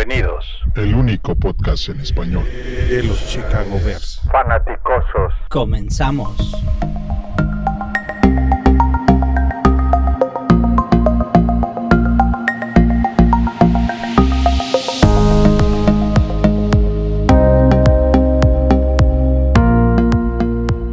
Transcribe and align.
Bienvenidos. 0.00 0.46
El 0.76 0.94
único 0.94 1.34
podcast 1.34 1.90
en 1.90 2.00
español 2.00 2.44
de 2.88 3.02
los 3.02 3.22
Chicago 3.28 3.78
Bears. 3.84 4.22
Fanaticosos. 4.32 5.34
Comenzamos. 5.50 6.38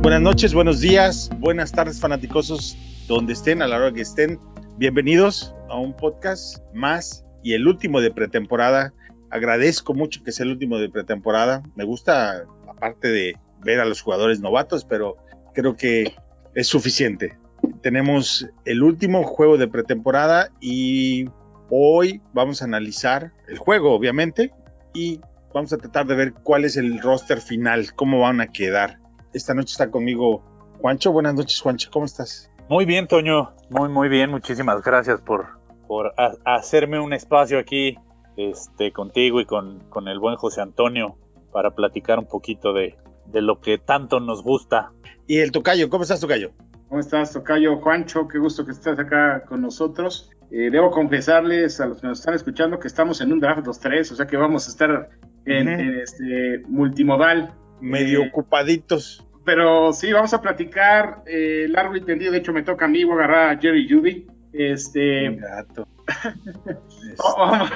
Buenas 0.02 0.22
noches, 0.22 0.54
buenos 0.54 0.82
días, 0.82 1.30
buenas 1.38 1.72
tardes 1.72 2.02
fanaticosos, 2.02 2.76
donde 3.08 3.32
estén, 3.32 3.62
a 3.62 3.68
la 3.68 3.78
hora 3.78 3.94
que 3.94 4.02
estén. 4.02 4.38
Bienvenidos 4.78 5.56
a 5.70 5.78
un 5.78 5.96
podcast 5.96 6.58
más 6.74 7.24
y 7.42 7.54
el 7.54 7.66
último 7.70 8.02
de 8.02 8.12
pretemporada. 8.12 8.94
Agradezco 9.30 9.94
mucho 9.94 10.24
que 10.24 10.32
sea 10.32 10.46
el 10.46 10.52
último 10.52 10.78
de 10.78 10.90
pretemporada. 10.90 11.64
Me 11.76 11.84
gusta, 11.84 12.46
aparte 12.68 13.10
de 13.10 13.38
ver 13.60 13.80
a 13.80 13.86
los 13.86 14.02
jugadores 14.02 14.40
novatos, 14.40 14.86
pero 14.86 15.18
creo 15.54 15.76
que 15.76 16.16
es 16.56 16.68
suficiente. 16.68 17.38
Tenemos 17.82 18.48
el 18.66 18.84
último 18.84 19.24
juego 19.24 19.58
de 19.58 19.68
pretemporada 19.68 20.52
y 20.62 21.30
hoy 21.70 22.22
vamos 22.34 22.62
a 22.62 22.66
analizar 22.66 23.34
el 23.48 23.58
juego, 23.58 23.94
obviamente, 23.94 24.54
y 24.94 25.20
vamos 25.54 25.74
a 25.74 25.78
tratar 25.78 26.06
de 26.06 26.16
ver 26.16 26.34
cuál 26.34 26.66
es 26.66 26.78
el 26.78 27.02
roster 27.02 27.42
final, 27.42 27.94
cómo 27.94 28.20
van 28.20 28.42
a 28.42 28.48
quedar. 28.48 29.00
Esta 29.34 29.54
noche 29.54 29.72
está 29.72 29.92
conmigo 29.92 30.44
Juancho. 30.80 31.12
Buenas 31.12 31.34
noches, 31.34 31.60
Juancho, 31.60 31.90
¿cómo 31.92 32.06
estás? 32.06 32.52
Muy 32.70 32.86
bien, 32.86 33.08
Toño. 33.08 33.54
Muy, 33.70 33.90
muy 33.90 34.10
bien. 34.10 34.30
Muchísimas 34.30 34.82
gracias 34.84 35.22
por, 35.22 35.60
por 35.88 36.14
hacerme 36.46 37.00
un 37.00 37.14
espacio 37.14 37.60
aquí 37.60 37.98
este, 38.38 38.92
contigo 38.92 39.42
y 39.42 39.46
con, 39.46 39.80
con, 39.90 40.08
el 40.08 40.20
buen 40.20 40.36
José 40.36 40.62
Antonio 40.62 41.18
para 41.52 41.72
platicar 41.72 42.20
un 42.20 42.28
poquito 42.28 42.72
de, 42.72 42.96
de, 43.26 43.42
lo 43.42 43.60
que 43.60 43.78
tanto 43.78 44.20
nos 44.20 44.44
gusta. 44.44 44.92
Y 45.28 45.40
el 45.40 45.52
Tocayo, 45.52 45.90
¿cómo 45.90 46.04
estás, 46.04 46.22
Tocayo? 46.22 46.52
¿Cómo 46.88 47.02
estás, 47.02 47.34
Tocayo? 47.34 47.78
Juancho, 47.78 48.28
qué 48.28 48.38
gusto 48.38 48.66
que 48.66 48.72
estés 48.72 48.98
acá 48.98 49.44
con 49.44 49.62
nosotros. 49.62 50.30
Eh, 50.52 50.70
debo 50.72 50.92
confesarles 50.92 51.82
a 51.82 51.88
los 51.88 52.00
que 52.00 52.08
nos 52.08 52.20
están 52.20 52.36
escuchando 52.36 52.80
que 52.80 52.88
estamos 52.88 53.20
en 53.20 53.34
un 53.34 53.40
draft 53.42 53.66
los 53.66 53.80
tres, 53.80 54.10
o 54.14 54.16
sea 54.16 54.26
que 54.28 54.38
vamos 54.38 54.68
a 54.68 54.72
estar 54.72 55.10
en, 55.46 55.68
uh 55.68 55.72
-huh. 55.72 55.80
en 55.80 56.00
este 56.00 56.64
multimodal. 56.70 57.54
Medio 57.82 58.24
eh, 58.24 58.30
ocupaditos. 58.30 59.28
Pero 59.44 59.94
sí, 59.94 60.12
vamos 60.14 60.34
a 60.34 60.42
platicar 60.42 61.24
eh, 61.26 61.68
largo 61.70 61.96
y 61.96 62.02
tendido. 62.02 62.32
De 62.32 62.40
hecho, 62.40 62.54
me 62.54 62.64
toca 62.64 62.86
a 62.86 62.88
mí, 62.88 63.04
voy 63.04 63.14
a 63.14 63.26
agarrar 63.26 63.58
a 63.58 63.60
Jerry 63.60 63.88
Judy. 63.90 64.28
Este. 64.54 65.30
Un 65.30 65.38
gato. 65.38 65.88
oh, 67.20 67.36
oh. 67.38 67.70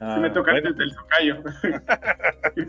Ah, 0.00 0.18
me 0.20 0.30
toca 0.30 0.52
bueno. 0.52 0.72
del 0.72 0.94
tocayo. 0.94 1.42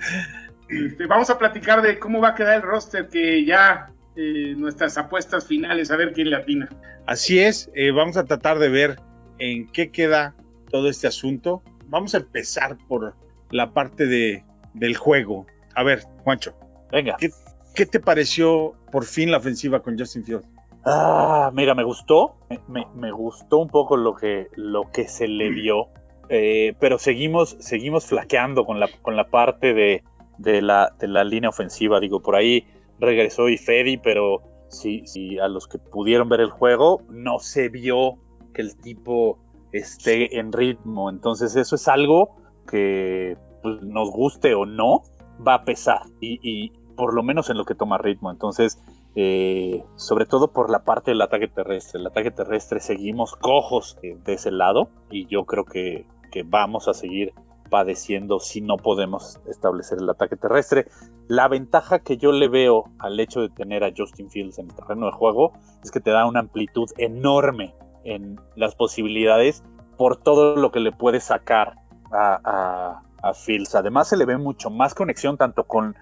este, 0.69 1.05
vamos 1.05 1.29
a 1.29 1.37
platicar 1.37 1.81
de 1.81 1.99
cómo 1.99 2.21
va 2.21 2.29
a 2.29 2.35
quedar 2.35 2.55
el 2.55 2.61
roster, 2.61 3.07
que 3.07 3.45
ya 3.45 3.91
eh, 4.15 4.53
nuestras 4.57 4.97
apuestas 4.97 5.47
finales, 5.47 5.91
a 5.91 5.97
ver 5.97 6.13
quién 6.13 6.29
le 6.29 6.35
atina. 6.35 6.69
Así 7.05 7.39
es, 7.39 7.71
eh, 7.75 7.91
vamos 7.91 8.17
a 8.17 8.25
tratar 8.25 8.59
de 8.59 8.69
ver 8.69 8.99
en 9.39 9.71
qué 9.71 9.91
queda 9.91 10.35
todo 10.69 10.89
este 10.89 11.07
asunto. 11.07 11.63
Vamos 11.87 12.13
a 12.15 12.19
empezar 12.19 12.77
por 12.87 13.15
la 13.49 13.73
parte 13.73 14.05
de, 14.05 14.45
del 14.73 14.95
juego. 14.95 15.45
A 15.75 15.83
ver, 15.83 16.03
Juancho. 16.23 16.53
Venga. 16.91 17.15
¿qué, 17.19 17.29
¿Qué 17.73 17.85
te 17.85 17.99
pareció 17.99 18.75
por 18.91 19.05
fin 19.05 19.31
la 19.31 19.37
ofensiva 19.37 19.81
con 19.81 19.97
Justin 19.97 20.25
Fields? 20.25 20.47
Ah, 20.83 21.51
mira, 21.53 21.75
me 21.75 21.83
gustó, 21.83 22.37
me, 22.67 22.87
me, 22.95 23.11
gustó 23.11 23.59
un 23.59 23.69
poco 23.69 23.97
lo 23.97 24.15
que, 24.15 24.47
lo 24.55 24.89
que 24.91 25.07
se 25.07 25.27
le 25.27 25.51
dio, 25.51 25.89
eh, 26.33 26.75
pero 26.79 26.97
seguimos, 26.97 27.57
seguimos 27.59 28.05
flaqueando 28.05 28.63
con 28.63 28.79
la, 28.79 28.87
con 29.01 29.17
la 29.17 29.29
parte 29.29 29.73
de, 29.73 30.01
de, 30.37 30.61
la, 30.61 30.93
de 30.97 31.09
la 31.09 31.25
línea 31.25 31.49
ofensiva. 31.49 31.99
Digo, 31.99 32.21
por 32.21 32.37
ahí 32.37 32.65
regresó 32.99 33.49
Ifedi, 33.49 33.97
pero 33.97 34.41
si, 34.69 35.05
si 35.07 35.39
a 35.39 35.49
los 35.49 35.67
que 35.67 35.77
pudieron 35.77 36.29
ver 36.29 36.39
el 36.39 36.49
juego 36.49 37.01
no 37.09 37.39
se 37.39 37.67
vio 37.67 38.13
que 38.53 38.61
el 38.61 38.77
tipo 38.77 39.39
esté 39.73 40.39
en 40.39 40.53
ritmo. 40.53 41.09
Entonces 41.09 41.57
eso 41.57 41.75
es 41.75 41.89
algo 41.89 42.29
que 42.65 43.35
pues, 43.61 43.81
nos 43.81 44.09
guste 44.09 44.55
o 44.55 44.65
no, 44.65 45.03
va 45.45 45.55
a 45.55 45.65
pesar. 45.65 46.03
Y, 46.21 46.39
y, 46.41 46.71
por 46.95 47.13
lo 47.13 47.23
menos 47.23 47.49
en 47.49 47.57
lo 47.57 47.65
que 47.65 47.75
toma 47.75 47.97
ritmo. 47.97 48.31
Entonces, 48.31 48.81
eh, 49.15 49.83
sobre 49.97 50.25
todo 50.25 50.53
por 50.53 50.69
la 50.69 50.85
parte 50.85 51.11
del 51.11 51.21
ataque 51.21 51.49
terrestre. 51.49 51.99
El 51.99 52.07
ataque 52.07 52.31
terrestre 52.31 52.79
seguimos 52.79 53.35
cojos 53.35 53.97
de 54.01 54.33
ese 54.33 54.51
lado 54.51 54.87
y 55.09 55.25
yo 55.27 55.43
creo 55.43 55.65
que, 55.65 56.05
que, 56.31 56.43
vamos 56.43 56.87
a 56.87 56.93
seguir 56.93 57.33
padeciendo 57.69 58.39
si 58.39 58.61
no 58.61 58.75
podemos 58.77 59.39
establecer 59.47 59.99
el 59.99 60.09
ataque 60.09 60.35
terrestre. 60.35 60.87
La 61.27 61.47
ventaja 61.47 61.99
que 61.99 62.17
yo 62.17 62.31
le 62.31 62.49
veo 62.49 62.85
al 62.99 63.19
hecho 63.19 63.41
de 63.41 63.49
tener 63.49 63.83
a 63.83 63.91
Justin 63.95 64.29
Fields 64.29 64.59
en 64.59 64.69
el 64.69 64.75
terreno 64.75 65.05
de 65.05 65.13
juego 65.13 65.53
es 65.83 65.91
que 65.91 66.01
te 66.01 66.11
da 66.11 66.25
una 66.25 66.41
amplitud 66.41 66.89
enorme 66.97 67.73
en 68.03 68.39
las 68.55 68.75
posibilidades 68.75 69.63
por 69.97 70.17
todo 70.17 70.55
lo 70.55 70.71
que 70.71 70.79
le 70.79 70.91
puede 70.91 71.19
sacar 71.19 71.75
a, 72.11 73.03
Fields. 73.35 73.75
Además 73.75 74.07
se 74.09 74.17
le 74.17 74.25
ve 74.25 74.37
mucho 74.37 74.71
más 74.71 74.95
conexión 74.95 75.37
tanto 75.37 75.65
con 75.65 75.95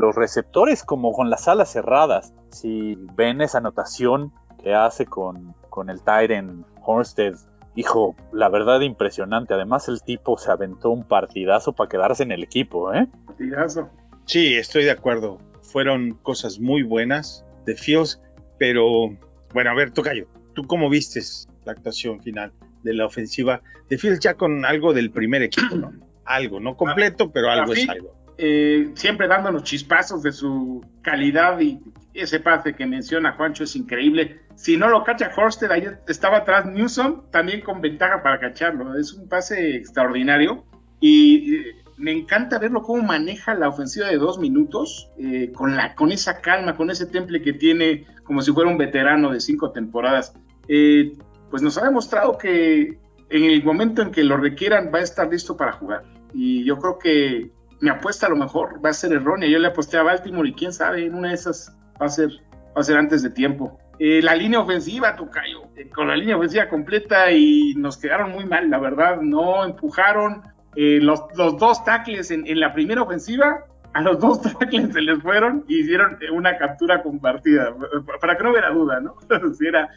los 0.00 0.14
receptores 0.16 0.82
como 0.82 1.12
con 1.12 1.28
las 1.28 1.46
alas 1.46 1.70
cerradas. 1.70 2.32
Si 2.50 2.96
ven 3.14 3.42
esa 3.42 3.58
anotación 3.58 4.32
que 4.62 4.74
hace 4.74 5.06
con, 5.06 5.54
el 5.88 6.02
Tyrant 6.02 6.66
Hornsted, 6.84 7.34
hijo, 7.74 8.14
la 8.32 8.48
verdad 8.48 8.80
impresionante. 8.80 9.54
Además 9.54 9.88
el 9.88 10.02
tipo 10.02 10.36
se 10.38 10.50
aventó 10.50 10.90
un 10.90 11.04
partidazo 11.04 11.72
para 11.72 11.88
quedarse 11.88 12.22
en 12.22 12.32
el 12.32 12.42
equipo, 12.42 12.92
¿eh? 12.92 13.08
Partidazo. 13.26 13.90
Sí, 14.24 14.54
estoy 14.54 14.84
de 14.84 14.90
acuerdo. 14.90 15.38
Fueron 15.62 16.18
cosas 16.22 16.60
muy 16.60 16.82
buenas 16.82 17.44
de 17.66 17.76
Fields, 17.76 18.20
pero 18.58 19.16
bueno, 19.52 19.70
a 19.70 19.74
ver, 19.74 19.90
Tocayo, 19.90 20.26
¿tú 20.54 20.66
cómo 20.66 20.88
vistes 20.88 21.48
la 21.64 21.72
actuación 21.72 22.20
final 22.20 22.52
de 22.82 22.94
la 22.94 23.06
ofensiva 23.06 23.62
de 23.88 23.98
Fields 23.98 24.20
ya 24.20 24.34
con 24.34 24.64
algo 24.64 24.92
del 24.92 25.10
primer 25.10 25.42
equipo, 25.42 25.76
¿no? 25.76 25.92
Algo, 26.24 26.60
no 26.60 26.76
completo, 26.76 27.32
pero 27.32 27.50
algo 27.50 27.72
es 27.72 27.88
algo 27.88 28.14
eh, 28.38 28.90
siempre 28.94 29.28
dándonos 29.28 29.62
chispazos 29.62 30.22
de 30.22 30.32
su 30.32 30.84
calidad 31.02 31.60
y 31.60 31.80
ese 32.14 32.40
pase 32.40 32.74
que 32.74 32.86
menciona 32.86 33.32
Juancho 33.32 33.64
es 33.64 33.76
increíble. 33.76 34.40
Si 34.54 34.76
no 34.76 34.88
lo 34.88 35.04
cacha 35.04 35.30
Horsted, 35.34 35.70
ahí 35.70 35.86
estaba 36.08 36.38
atrás 36.38 36.66
Newsom, 36.66 37.30
también 37.30 37.62
con 37.62 37.80
ventaja 37.80 38.22
para 38.22 38.38
cacharlo. 38.38 38.98
Es 38.98 39.12
un 39.12 39.28
pase 39.28 39.76
extraordinario 39.76 40.64
y 41.00 41.56
eh, 41.56 41.82
me 41.96 42.12
encanta 42.12 42.58
verlo 42.58 42.82
cómo 42.82 43.02
maneja 43.02 43.54
la 43.54 43.68
ofensiva 43.68 44.08
de 44.08 44.18
dos 44.18 44.38
minutos 44.38 45.08
eh, 45.18 45.52
con, 45.52 46.12
esa 46.12 46.40
calma, 46.40 46.76
con 46.76 46.90
ese 46.90 47.06
temple 47.06 47.42
que 47.42 47.52
tiene 47.52 48.06
como 48.24 48.42
si 48.42 48.52
fuera 48.52 48.70
un 48.70 48.78
veterano 48.78 49.30
de 49.30 49.40
cinco 49.40 49.72
temporadas. 49.72 50.34
Eh, 50.68 51.12
pues 51.50 51.62
nos 51.62 51.76
ha 51.78 51.84
demostrado 51.84 52.38
que 52.38 52.98
en 53.30 53.44
el 53.44 53.64
momento 53.64 54.02
en 54.02 54.10
que 54.10 54.24
lo 54.24 54.36
requieran 54.36 54.90
va 54.94 54.98
a 54.98 55.02
estar 55.02 55.30
listo 55.30 55.56
para 55.56 55.72
jugar. 55.72 56.02
Y 56.34 56.64
yo 56.64 56.78
creo 56.78 56.98
que 56.98 57.50
mi 57.80 57.88
apuesta 57.88 58.26
a 58.26 58.30
lo 58.30 58.36
mejor 58.36 58.84
va 58.84 58.90
a 58.90 58.94
ser 58.94 59.12
errónea. 59.12 59.48
Yo 59.48 59.58
le 59.58 59.68
aposté 59.68 59.96
a 59.96 60.02
Baltimore 60.02 60.48
y 60.48 60.54
quién 60.54 60.72
sabe, 60.72 61.06
en 61.06 61.14
una 61.14 61.28
de 61.28 61.34
esas 61.34 61.76
va 62.02 62.06
a 62.06 62.10
ser, 62.10 62.30
va 62.76 62.80
a 62.80 62.82
ser 62.82 62.98
antes 62.98 63.22
de 63.22 63.30
tiempo. 63.30 63.78
Eh, 63.98 64.20
la 64.22 64.34
línea 64.34 64.60
ofensiva, 64.60 65.14
Tocayo, 65.14 65.62
eh, 65.76 65.88
con 65.88 66.08
la 66.08 66.16
línea 66.16 66.36
ofensiva 66.36 66.68
completa 66.68 67.30
y 67.30 67.74
nos 67.76 67.96
quedaron 67.96 68.32
muy 68.32 68.44
mal, 68.44 68.68
la 68.68 68.78
verdad, 68.78 69.20
no 69.20 69.64
empujaron. 69.64 70.42
Eh, 70.74 70.98
los, 71.00 71.22
los, 71.36 71.58
dos 71.58 71.84
tackles 71.84 72.30
en, 72.30 72.46
en, 72.46 72.58
la 72.58 72.72
primera 72.72 73.02
ofensiva, 73.02 73.66
a 73.92 74.00
los 74.00 74.18
dos 74.18 74.42
tackles 74.58 74.92
se 74.92 75.02
les 75.02 75.22
fueron 75.22 75.64
y 75.68 75.80
hicieron 75.80 76.18
una 76.32 76.56
captura 76.56 77.02
compartida, 77.02 77.74
para 78.20 78.36
que 78.36 78.42
no 78.42 78.50
hubiera 78.50 78.70
duda, 78.70 79.00
¿no? 79.00 79.16
si 79.54 79.66
era 79.66 79.88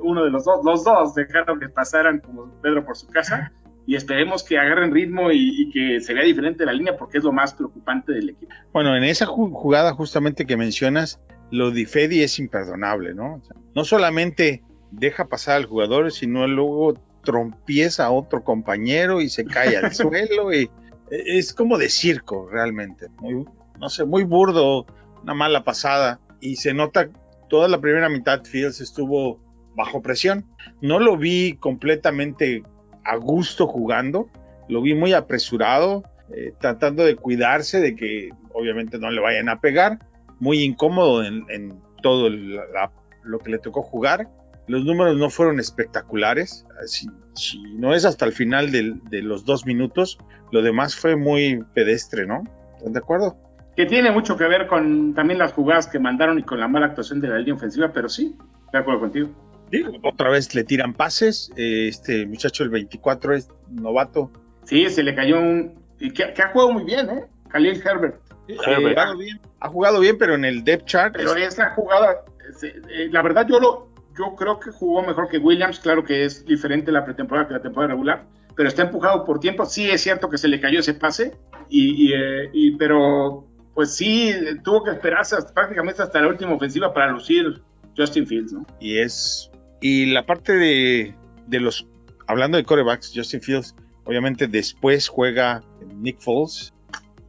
uno 0.00 0.24
de 0.24 0.30
los 0.30 0.44
dos, 0.44 0.64
los 0.64 0.84
dos 0.84 1.14
dejaron 1.14 1.58
que 1.58 1.68
pasaran 1.68 2.20
como 2.20 2.48
Pedro 2.62 2.84
por 2.84 2.96
su 2.96 3.08
casa 3.08 3.52
y 3.86 3.94
esperemos 3.94 4.42
que 4.42 4.58
agarren 4.58 4.92
ritmo 4.92 5.30
y, 5.30 5.62
y, 5.62 5.70
que 5.70 6.00
se 6.00 6.12
vea 6.12 6.24
diferente 6.24 6.66
la 6.66 6.72
línea 6.72 6.96
porque 6.96 7.18
es 7.18 7.24
lo 7.24 7.32
más 7.32 7.54
preocupante 7.54 8.12
del 8.12 8.30
equipo. 8.30 8.52
Bueno, 8.72 8.96
en 8.96 9.04
esa 9.04 9.26
jugada 9.26 9.92
justamente 9.92 10.44
que 10.44 10.56
mencionas, 10.56 11.20
lo 11.50 11.70
de 11.70 11.86
Fedi 11.86 12.22
es 12.22 12.38
imperdonable, 12.38 13.14
¿no? 13.14 13.36
O 13.36 13.44
sea, 13.44 13.56
no 13.74 13.84
solamente 13.84 14.64
deja 14.90 15.28
pasar 15.28 15.56
al 15.56 15.66
jugador, 15.66 16.10
sino 16.10 16.46
luego 16.46 16.94
trompieza 17.22 18.06
a 18.06 18.10
otro 18.10 18.42
compañero 18.42 19.20
y 19.20 19.28
se 19.28 19.44
cae 19.44 19.76
al 19.76 19.92
suelo 19.94 20.52
y 20.52 20.70
es 21.10 21.52
como 21.54 21.78
de 21.78 21.88
circo 21.88 22.48
realmente, 22.50 23.08
muy, 23.20 23.44
no 23.78 23.88
sé, 23.88 24.04
muy 24.04 24.24
burdo, 24.24 24.86
una 25.22 25.34
mala 25.34 25.64
pasada 25.64 26.20
y 26.40 26.56
se 26.56 26.74
nota 26.74 27.10
toda 27.48 27.68
la 27.68 27.80
primera 27.80 28.08
mitad 28.08 28.44
Fields 28.44 28.80
estuvo 28.80 29.40
bajo 29.76 30.02
presión. 30.02 30.46
No 30.80 30.98
lo 30.98 31.16
vi 31.16 31.56
completamente 31.58 32.64
a 33.06 33.16
gusto 33.16 33.66
jugando, 33.66 34.28
lo 34.68 34.82
vi 34.82 34.94
muy 34.94 35.12
apresurado, 35.12 36.04
eh, 36.34 36.52
tratando 36.58 37.04
de 37.04 37.16
cuidarse 37.16 37.80
de 37.80 37.94
que 37.94 38.30
obviamente 38.52 38.98
no 38.98 39.10
le 39.10 39.20
vayan 39.20 39.48
a 39.48 39.60
pegar, 39.60 39.98
muy 40.40 40.62
incómodo 40.62 41.24
en, 41.24 41.44
en 41.48 41.80
todo 42.02 42.28
la, 42.30 42.90
lo 43.24 43.38
que 43.38 43.50
le 43.50 43.58
tocó 43.58 43.82
jugar 43.82 44.28
los 44.68 44.84
números 44.84 45.16
no 45.16 45.30
fueron 45.30 45.60
espectaculares. 45.60 46.66
Si, 46.86 47.06
si 47.34 47.62
no 47.74 47.94
es 47.94 48.04
hasta 48.04 48.24
el 48.24 48.32
final 48.32 48.72
del- 48.72 49.00
de, 49.04 49.22
los 49.22 49.44
dos 49.44 49.64
minutos, 49.64 50.18
lo 50.50 50.60
demás 50.62 50.96
fue 50.96 51.14
muy 51.16 51.64
pedestre, 51.72 52.26
¿no? 52.26 52.42
¿Están 52.76 52.92
de 52.92 52.98
acuerdo? 52.98 53.36
Que 53.76 53.86
tiene 53.86 54.10
mucho 54.10 54.36
que 54.36 54.44
ver 54.48 54.66
con 54.66 55.14
también 55.14 55.38
las 55.38 55.52
jugadas 55.52 55.86
que 55.86 55.98
mandaron 55.98 56.38
y 56.38 56.42
con 56.42 56.58
la 56.58 56.66
mala 56.66 56.86
actuación 56.86 57.20
de 57.20 57.28
la 57.28 57.38
línea 57.38 57.54
ofensiva, 57.54 57.92
pero 57.92 58.08
sí, 58.08 58.36
de 58.72 58.78
acuerdo 58.78 59.00
contigo. 59.00 59.28
Sí, 59.70 59.82
Otra 60.02 60.30
vez 60.30 60.54
le 60.54 60.64
tiran 60.64 60.94
pases. 60.94 61.50
eh, 61.56 61.88
Este 61.88 62.26
muchacho, 62.26 62.62
el 62.64 62.70
24, 62.70 63.34
es 63.34 63.48
novato. 63.70 64.30
Sí, 64.64 64.88
se 64.90 65.02
le 65.02 65.14
cayó 65.14 65.40
un. 65.40 65.74
que, 65.98 66.10
que 66.12 66.42
ha 66.42 66.48
jugado 66.52 66.72
muy 66.72 66.84
bien, 66.84 67.08
¿eh? 67.10 67.24
Khalil 67.48 67.82
Herbert. 67.84 68.20
Ha 68.64 68.76
jugado 68.76 69.16
bien, 69.18 69.40
ha 69.60 69.68
jugado 69.68 70.00
bien, 70.00 70.18
pero 70.18 70.34
en 70.34 70.44
el 70.44 70.62
depth 70.62 70.84
chart. 70.86 71.14
Pero 71.16 71.34
esa 71.34 71.70
jugada, 71.74 72.24
eh, 72.62 73.08
la 73.10 73.22
verdad, 73.22 73.46
yo 73.48 73.58
lo, 73.58 73.88
yo 74.16 74.36
creo 74.36 74.60
que 74.60 74.70
jugó 74.70 75.02
mejor 75.02 75.28
que 75.28 75.38
Williams. 75.38 75.80
Claro 75.80 76.04
que 76.04 76.24
es 76.24 76.44
diferente 76.44 76.92
la 76.92 77.04
pretemporada 77.04 77.48
que 77.48 77.54
la 77.54 77.62
temporada 77.62 77.92
regular, 77.94 78.24
pero 78.54 78.68
está 78.68 78.82
empujado 78.82 79.24
por 79.24 79.40
tiempo. 79.40 79.64
Sí 79.66 79.90
es 79.90 80.00
cierto 80.02 80.28
que 80.30 80.38
se 80.38 80.46
le 80.48 80.60
cayó 80.60 80.78
ese 80.80 80.94
pase, 80.94 81.32
y, 81.68 82.08
y, 82.08 82.12
eh, 82.14 82.50
y- 82.52 82.76
pero 82.76 83.46
pues 83.74 83.94
sí 83.96 84.32
tuvo 84.62 84.84
que 84.84 84.92
esperarse 84.92 85.36
hasta- 85.36 85.52
prácticamente 85.52 86.00
hasta 86.02 86.20
la 86.20 86.28
última 86.28 86.54
ofensiva 86.54 86.94
para 86.94 87.10
lucir 87.10 87.60
Justin 87.96 88.26
Fields, 88.26 88.52
¿no? 88.52 88.64
y 88.80 88.98
es 88.98 89.50
y 89.80 90.06
la 90.06 90.26
parte 90.26 90.54
de, 90.54 91.14
de 91.46 91.60
los 91.60 91.86
hablando 92.26 92.56
de 92.56 92.64
corebacks 92.64 93.12
Justin 93.14 93.40
Fields 93.40 93.74
obviamente 94.04 94.46
después 94.48 95.08
juega 95.08 95.62
Nick 95.96 96.20
Foles. 96.20 96.72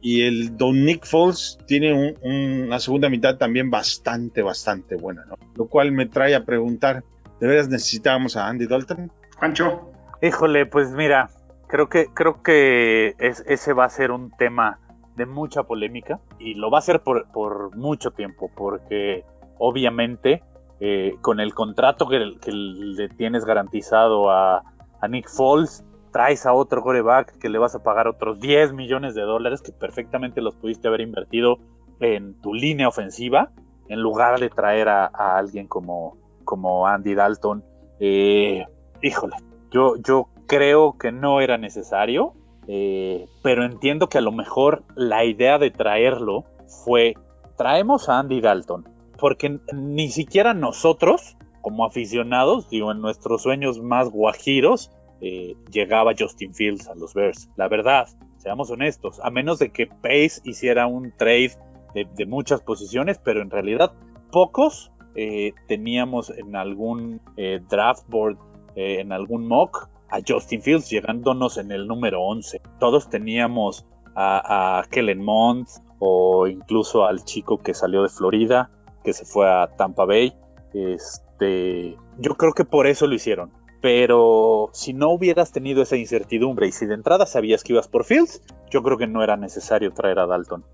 Y 0.00 0.22
el 0.22 0.56
don 0.56 0.84
Nick 0.84 1.04
Foles 1.04 1.58
tiene 1.66 1.92
un- 1.92 2.14
un- 2.22 2.62
una 2.66 2.78
segunda 2.78 3.08
mitad 3.10 3.36
también 3.36 3.68
bastante 3.68 4.42
bastante 4.42 4.94
buena 4.94 5.24
¿no? 5.26 5.34
lo 5.56 5.66
cual 5.66 5.90
me 5.90 6.06
trae 6.06 6.36
a 6.36 6.44
preguntar 6.44 7.02
de 7.40 7.46
veras 7.48 7.68
necesitábamos 7.68 8.36
a 8.36 8.46
Andy 8.46 8.66
Dalton 8.68 9.10
Juancho, 9.38 9.90
Híjole, 10.22 10.66
pues 10.66 10.90
mira, 10.92 11.30
creo 11.68 11.88
que, 11.88 12.06
creo 12.14 12.42
que 12.44 13.14
es- 13.18 13.42
ese 13.48 13.72
va 13.72 13.84
a 13.86 13.88
ser 13.90 14.10
un 14.12 14.30
tema 14.36 14.78
de 15.16 15.26
mucha 15.26 15.64
polémica 15.64 16.20
y 16.38 16.54
lo 16.54 16.70
va 16.70 16.78
a 16.78 16.82
ser 16.82 17.00
por, 17.02 17.30
por 17.32 17.76
mucho 17.76 18.12
tiempo, 18.12 18.50
porque 18.56 19.24
obviamente 19.58 20.42
eh, 20.80 21.16
con 21.20 21.40
el 21.40 21.54
contrato 21.54 22.08
que, 22.08 22.18
le 22.18 23.08
tienes 23.10 23.44
garantizado 23.44 24.30
a, 24.30 24.62
Nick 25.08 25.28
Foles, 25.28 25.84
traes 26.12 26.44
a 26.46 26.52
otro 26.52 26.82
coreback 26.82 27.38
que 27.38 27.48
le 27.48 27.58
vas 27.58 27.74
a 27.74 27.82
pagar 27.82 28.08
otros 28.08 28.40
10 28.40 28.72
millones 28.72 29.14
de 29.14 29.22
dólares 29.22 29.62
que 29.62 29.72
perfectamente 29.72 30.40
los 30.40 30.56
pudiste 30.56 30.88
haber 30.88 31.02
invertido 31.02 31.58
en 32.00 32.40
tu 32.40 32.54
línea 32.54 32.88
ofensiva 32.88 33.50
en 33.88 34.00
lugar 34.00 34.40
de 34.40 34.50
traer 34.50 34.88
a, 34.88 35.06
alguien 35.06 35.66
como, 35.66 36.16
Andy 36.86 37.14
Dalton. 37.14 37.64
Eh, 38.00 38.64
híjole, 39.02 39.36
yo, 39.70 39.96
yo 39.96 40.28
creo 40.46 40.96
que 40.98 41.12
no 41.12 41.40
era 41.40 41.58
necesario, 41.58 42.34
eh, 42.66 43.26
pero 43.42 43.64
entiendo 43.64 44.08
que 44.08 44.18
a 44.18 44.22
lo 44.22 44.32
mejor 44.32 44.82
la 44.94 45.24
idea 45.24 45.58
de 45.58 45.70
traerlo 45.70 46.44
fue, 46.84 47.14
traemos 47.56 48.08
a 48.08 48.18
Andy 48.18 48.40
Dalton, 48.40 48.88
porque 49.18 49.58
ni 49.74 50.10
siquiera 50.10 50.54
nosotros, 50.54 51.36
como 51.60 51.84
aficionados, 51.84 52.70
digo, 52.70 52.92
en 52.92 53.00
nuestros 53.00 53.42
sueños 53.42 53.82
más 53.82 54.08
guajiros, 54.08 54.90
eh, 55.20 55.56
llegaba 55.70 56.12
Justin 56.16 56.54
Fields 56.54 56.88
a 56.88 56.94
los 56.94 57.14
Bears. 57.14 57.50
La 57.56 57.68
verdad, 57.68 58.08
seamos 58.38 58.70
honestos, 58.70 59.20
a 59.22 59.30
menos 59.30 59.58
de 59.58 59.70
que 59.70 59.86
Pace 59.86 60.40
hiciera 60.44 60.86
un 60.86 61.12
trade 61.16 61.52
de, 61.94 62.26
muchas 62.26 62.60
posiciones, 62.60 63.18
pero 63.18 63.42
en 63.42 63.50
realidad 63.50 63.92
pocos 64.30 64.92
eh, 65.16 65.52
teníamos 65.66 66.30
en 66.30 66.54
algún 66.54 67.20
eh, 67.36 67.60
draft 67.68 68.08
board, 68.08 68.38
en 68.76 69.10
algún 69.10 69.48
mock, 69.48 69.88
a 70.08 70.20
Justin 70.26 70.62
Fields 70.62 70.88
llegándonos 70.88 71.58
en 71.58 71.72
el 71.72 71.88
número 71.88 72.22
11. 72.22 72.60
Todos 72.78 73.10
teníamos 73.10 73.84
a, 74.14 74.78
a 74.78 74.84
Kellen 74.84 75.24
Mond 75.24 75.66
o 75.98 76.46
incluso 76.46 77.04
al 77.04 77.24
chico 77.24 77.58
que 77.58 77.74
salió 77.74 78.02
de 78.02 78.08
Florida, 78.08 78.70
que 79.04 79.12
se 79.12 79.24
fue 79.24 79.48
a 79.48 79.68
Tampa 79.76 80.04
Bay. 80.04 80.34
Este, 80.74 81.96
yo 82.18 82.34
creo 82.36 82.52
que 82.52 82.64
por 82.64 82.86
eso 82.86 83.06
lo 83.06 83.14
hicieron. 83.14 83.50
Pero 83.80 84.70
si 84.72 84.92
no 84.92 85.10
hubieras 85.10 85.52
tenido 85.52 85.82
esa 85.82 85.96
incertidumbre 85.96 86.66
y 86.66 86.72
si 86.72 86.86
de 86.86 86.94
entrada 86.94 87.26
sabías 87.26 87.62
que 87.62 87.74
ibas 87.74 87.86
por 87.86 88.04
Fields, 88.04 88.42
yo 88.70 88.82
creo 88.82 88.98
que 88.98 89.06
no 89.06 89.22
era 89.22 89.36
necesario 89.36 89.92
traer 89.92 90.18
a 90.18 90.26
Dalton. 90.26 90.64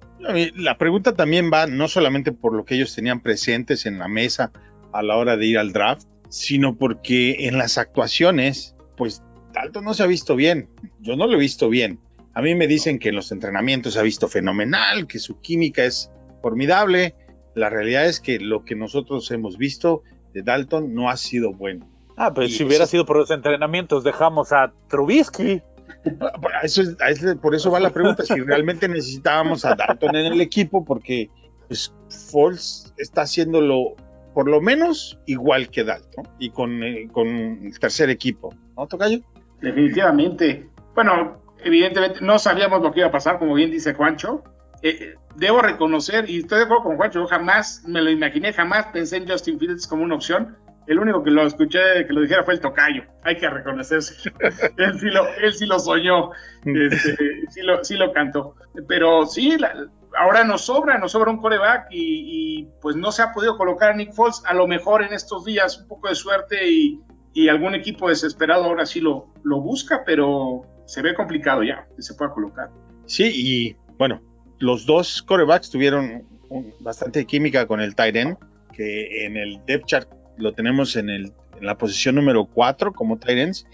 La 0.57 0.79
pregunta 0.79 1.13
también 1.15 1.51
va 1.53 1.67
no 1.67 1.87
solamente 1.87 2.33
por 2.33 2.55
lo 2.55 2.65
que 2.65 2.77
ellos 2.77 2.95
tenían 2.95 3.21
presentes 3.21 3.85
en 3.85 3.99
la 3.99 4.09
mesa 4.09 4.53
a 4.93 5.03
la 5.03 5.17
hora 5.17 5.37
de 5.37 5.47
ir 5.47 5.59
al 5.59 5.73
draft, 5.73 6.07
sino 6.31 6.77
porque 6.77 7.47
en 7.47 7.59
las 7.59 7.77
actuaciones, 7.77 8.75
pues 8.97 9.23
Dalton 9.53 9.85
no 9.85 9.93
se 9.93 10.03
ha 10.03 10.07
visto 10.07 10.35
bien. 10.35 10.71
Yo 11.01 11.17
no 11.17 11.27
lo 11.27 11.35
he 11.35 11.39
visto 11.39 11.69
bien. 11.69 12.01
A 12.33 12.43
mí 12.43 12.55
me 12.55 12.67
dicen 12.67 12.99
que 12.99 13.11
en 13.11 13.17
los 13.17 13.31
entrenamientos 13.33 13.95
se 13.95 14.01
ha 14.01 14.03
visto 14.03 14.29
fenomenal, 14.29 15.07
que 15.07 15.19
su 15.19 15.41
química 15.41 15.85
es 15.85 16.11
formidable. 16.43 17.15
La 17.55 17.71
realidad 17.71 18.07
es 18.07 18.21
que 18.21 18.39
lo 18.41 18.65
que 18.65 18.75
nosotros 18.75 19.31
hemos 19.31 19.57
visto 19.59 20.03
de 20.33 20.43
Dalton 20.43 20.95
no 20.95 21.09
ha 21.11 21.17
sido 21.17 21.53
bueno. 21.53 21.89
Ah, 22.17 22.33
pues 22.35 22.51
Y 22.51 22.53
si 22.55 22.65
hubiera 22.65 22.85
eso- 22.85 22.91
sido 22.93 23.07
por 23.07 23.17
los 23.17 23.31
entrenamientos, 23.31 24.05
dejamos 24.05 24.53
a 24.53 24.73
Trubisky. 24.89 25.63
Eso 26.63 26.83
es- 26.83 26.97
por 27.43 27.55
eso 27.55 27.71
va 27.71 27.79
la 27.81 27.91
pregunta, 27.91 28.25
si 28.25 28.35
realmente 28.41 28.89
necesitábamos 28.89 29.65
a 29.65 29.75
Dalton 29.75 30.17
en 30.17 30.27
el 30.33 30.41
equipo, 30.41 30.85
porque 30.85 31.29
pues, 31.69 31.93
Foles 32.31 32.93
está 32.99 33.23
haciéndolo 33.23 33.95
por 34.33 34.49
lo 34.49 34.61
menos 34.61 35.19
igual 35.27 35.69
que 35.71 35.85
Dalton 35.85 36.27
y 36.39 36.51
con, 36.51 36.83
eh, 36.83 37.09
con 37.13 37.27
el 37.29 37.79
tercer 37.79 38.11
equipo, 38.11 38.55
¿no, 38.77 38.87
Tocayo? 38.87 39.21
definitivamente. 39.61 40.69
Bueno, 40.95 41.41
evidentemente 41.63 42.19
no 42.21 42.39
sabíamos 42.39 42.83
lo 42.83 42.93
que 42.93 43.01
iba 43.01 43.09
a 43.09 43.13
pasar, 43.13 43.39
como 43.39 43.55
bien 43.55 43.71
dice 43.71 43.95
Juancho. 43.95 44.43
Eh, 44.87 45.15
debo 45.37 45.63
reconocer, 45.63 46.29
y 46.29 46.41
estoy 46.41 46.59
de 46.59 46.65
acuerdo 46.65 46.85
con 46.85 46.97
Juancho, 46.99 47.21
yo 47.21 47.27
jamás 47.27 47.83
me 47.87 48.03
lo 48.03 48.11
imaginé, 48.11 48.53
jamás 48.53 48.87
pensé 48.89 49.17
en 49.17 49.27
Justin 49.27 49.59
Fields 49.59 49.87
como 49.87 50.05
una 50.05 50.15
opción. 50.17 50.59
El 50.87 50.99
único 50.99 51.23
que 51.25 51.31
lo 51.31 51.47
escuché 51.47 52.07
que 52.07 52.13
lo 52.13 52.21
dijera 52.21 52.45
fue 52.45 52.53
el 52.53 52.61
tocayo. 52.61 53.05
Hay 53.23 53.39
que 53.39 53.49
reconocerse. 53.49 54.31
él, 54.77 55.01
sí 55.01 55.07
lo, 55.07 55.27
él 55.41 55.55
sí 55.55 55.65
lo 55.65 55.79
soñó. 55.79 56.33
Este, 56.67 57.17
sí, 57.49 57.63
lo, 57.63 57.83
sí 57.83 57.97
lo 57.97 58.13
cantó. 58.13 58.57
Pero 58.87 59.25
sí, 59.25 59.57
la- 59.57 59.89
ahora 60.19 60.45
nos 60.45 60.67
sobra, 60.67 60.99
nos 60.99 61.13
sobra 61.13 61.31
un 61.31 61.41
coreback 61.41 61.87
y, 61.91 62.59
y, 62.61 62.69
pues 62.83 62.97
no 62.97 63.11
se 63.13 63.23
ha 63.23 63.33
podido 63.33 63.57
colocar 63.57 63.93
a 63.93 63.97
Nick 63.97 64.13
Foles. 64.13 64.43
A 64.45 64.53
lo 64.53 64.67
mejor 64.67 65.03
en 65.03 65.15
estos 65.15 65.47
días 65.47 65.81
un 65.81 65.89
poco 65.89 66.09
de 66.09 66.15
suerte 66.15 66.69
y, 66.69 67.01
y 67.33 67.49
algún 67.49 67.75
equipo 67.75 68.11
desesperado 68.11 68.65
ahora 68.65 68.85
sí 68.85 69.01
lo, 69.01 69.33
lo 69.43 69.63
busca, 69.63 70.03
pero 70.05 70.61
se 70.85 71.01
ve 71.01 71.15
complicado 71.15 71.63
ya 71.63 71.87
que 71.97 72.03
se 72.03 72.13
pueda 72.13 72.31
colocar. 72.33 72.69
Sí, 73.07 73.31
y 73.35 73.77
bueno, 73.97 74.21
los 74.59 74.87
dos 74.87 75.23
corebacks 75.23 75.71
tuvieron 75.71 76.25
un- 76.49 76.73
bastante 76.81 77.25
química 77.27 77.67
con 77.67 77.81
el 77.81 77.95
tight 77.95 78.17
end, 78.17 78.37
que 78.73 79.25
en 79.27 79.37
el 79.37 79.61
depth 79.67 79.87
chart 79.87 80.09
lo 80.37 80.53
tenemos 80.53 80.97
en, 80.97 81.11
el, 81.11 81.33
en 81.59 81.67
la 81.67 81.77
posición 81.79 82.15
número 82.17 82.47
4 82.47 82.93
como 82.93 83.19
tight 83.19 83.39
ends, 83.39 83.67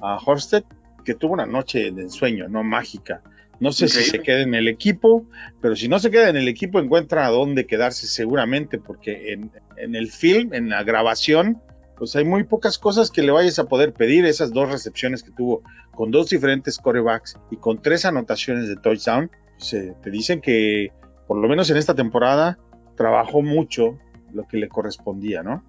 a 0.00 0.16
Horsted, 0.16 0.64
que 1.04 1.14
tuvo 1.14 1.34
una 1.34 1.46
noche 1.46 1.90
de 1.90 2.02
ensueño, 2.02 2.48
no 2.48 2.62
mágica. 2.62 3.22
No 3.60 3.70
sé 3.70 3.86
si 3.88 4.02
se 4.02 4.18
queda 4.20 4.40
en 4.40 4.54
el 4.54 4.66
equipo, 4.66 5.24
pero 5.60 5.76
si 5.76 5.88
no 5.88 6.00
se 6.00 6.10
queda 6.10 6.28
en 6.28 6.36
el 6.36 6.48
equipo, 6.48 6.80
encuentra 6.80 7.26
a 7.26 7.30
dónde 7.30 7.66
quedarse 7.66 8.06
seguramente, 8.08 8.78
porque 8.78 9.32
en, 9.32 9.52
en 9.76 9.94
el 9.94 10.10
film, 10.10 10.52
en 10.52 10.68
la 10.68 10.82
grabación, 10.82 11.60
pues 11.96 12.16
hay 12.16 12.24
muy 12.24 12.42
pocas 12.42 12.76
cosas 12.78 13.12
que 13.12 13.22
le 13.22 13.30
vayas 13.30 13.60
a 13.60 13.68
poder 13.68 13.92
pedir. 13.92 14.24
Esas 14.24 14.52
dos 14.52 14.68
recepciones 14.70 15.22
que 15.22 15.30
tuvo 15.30 15.62
con 15.92 16.10
dos 16.10 16.30
diferentes 16.30 16.78
corebacks 16.78 17.38
y 17.52 17.56
con 17.56 17.80
tres 17.80 18.04
anotaciones 18.04 18.66
de 18.68 18.74
touchdown, 18.76 19.30
se, 19.62 19.92
te 20.02 20.10
dicen 20.10 20.40
que 20.40 20.92
por 21.26 21.38
lo 21.38 21.48
menos 21.48 21.70
en 21.70 21.76
esta 21.76 21.94
temporada 21.94 22.58
trabajó 22.96 23.42
mucho 23.42 23.98
lo 24.32 24.46
que 24.46 24.56
le 24.56 24.68
correspondía, 24.68 25.42
¿no? 25.42 25.62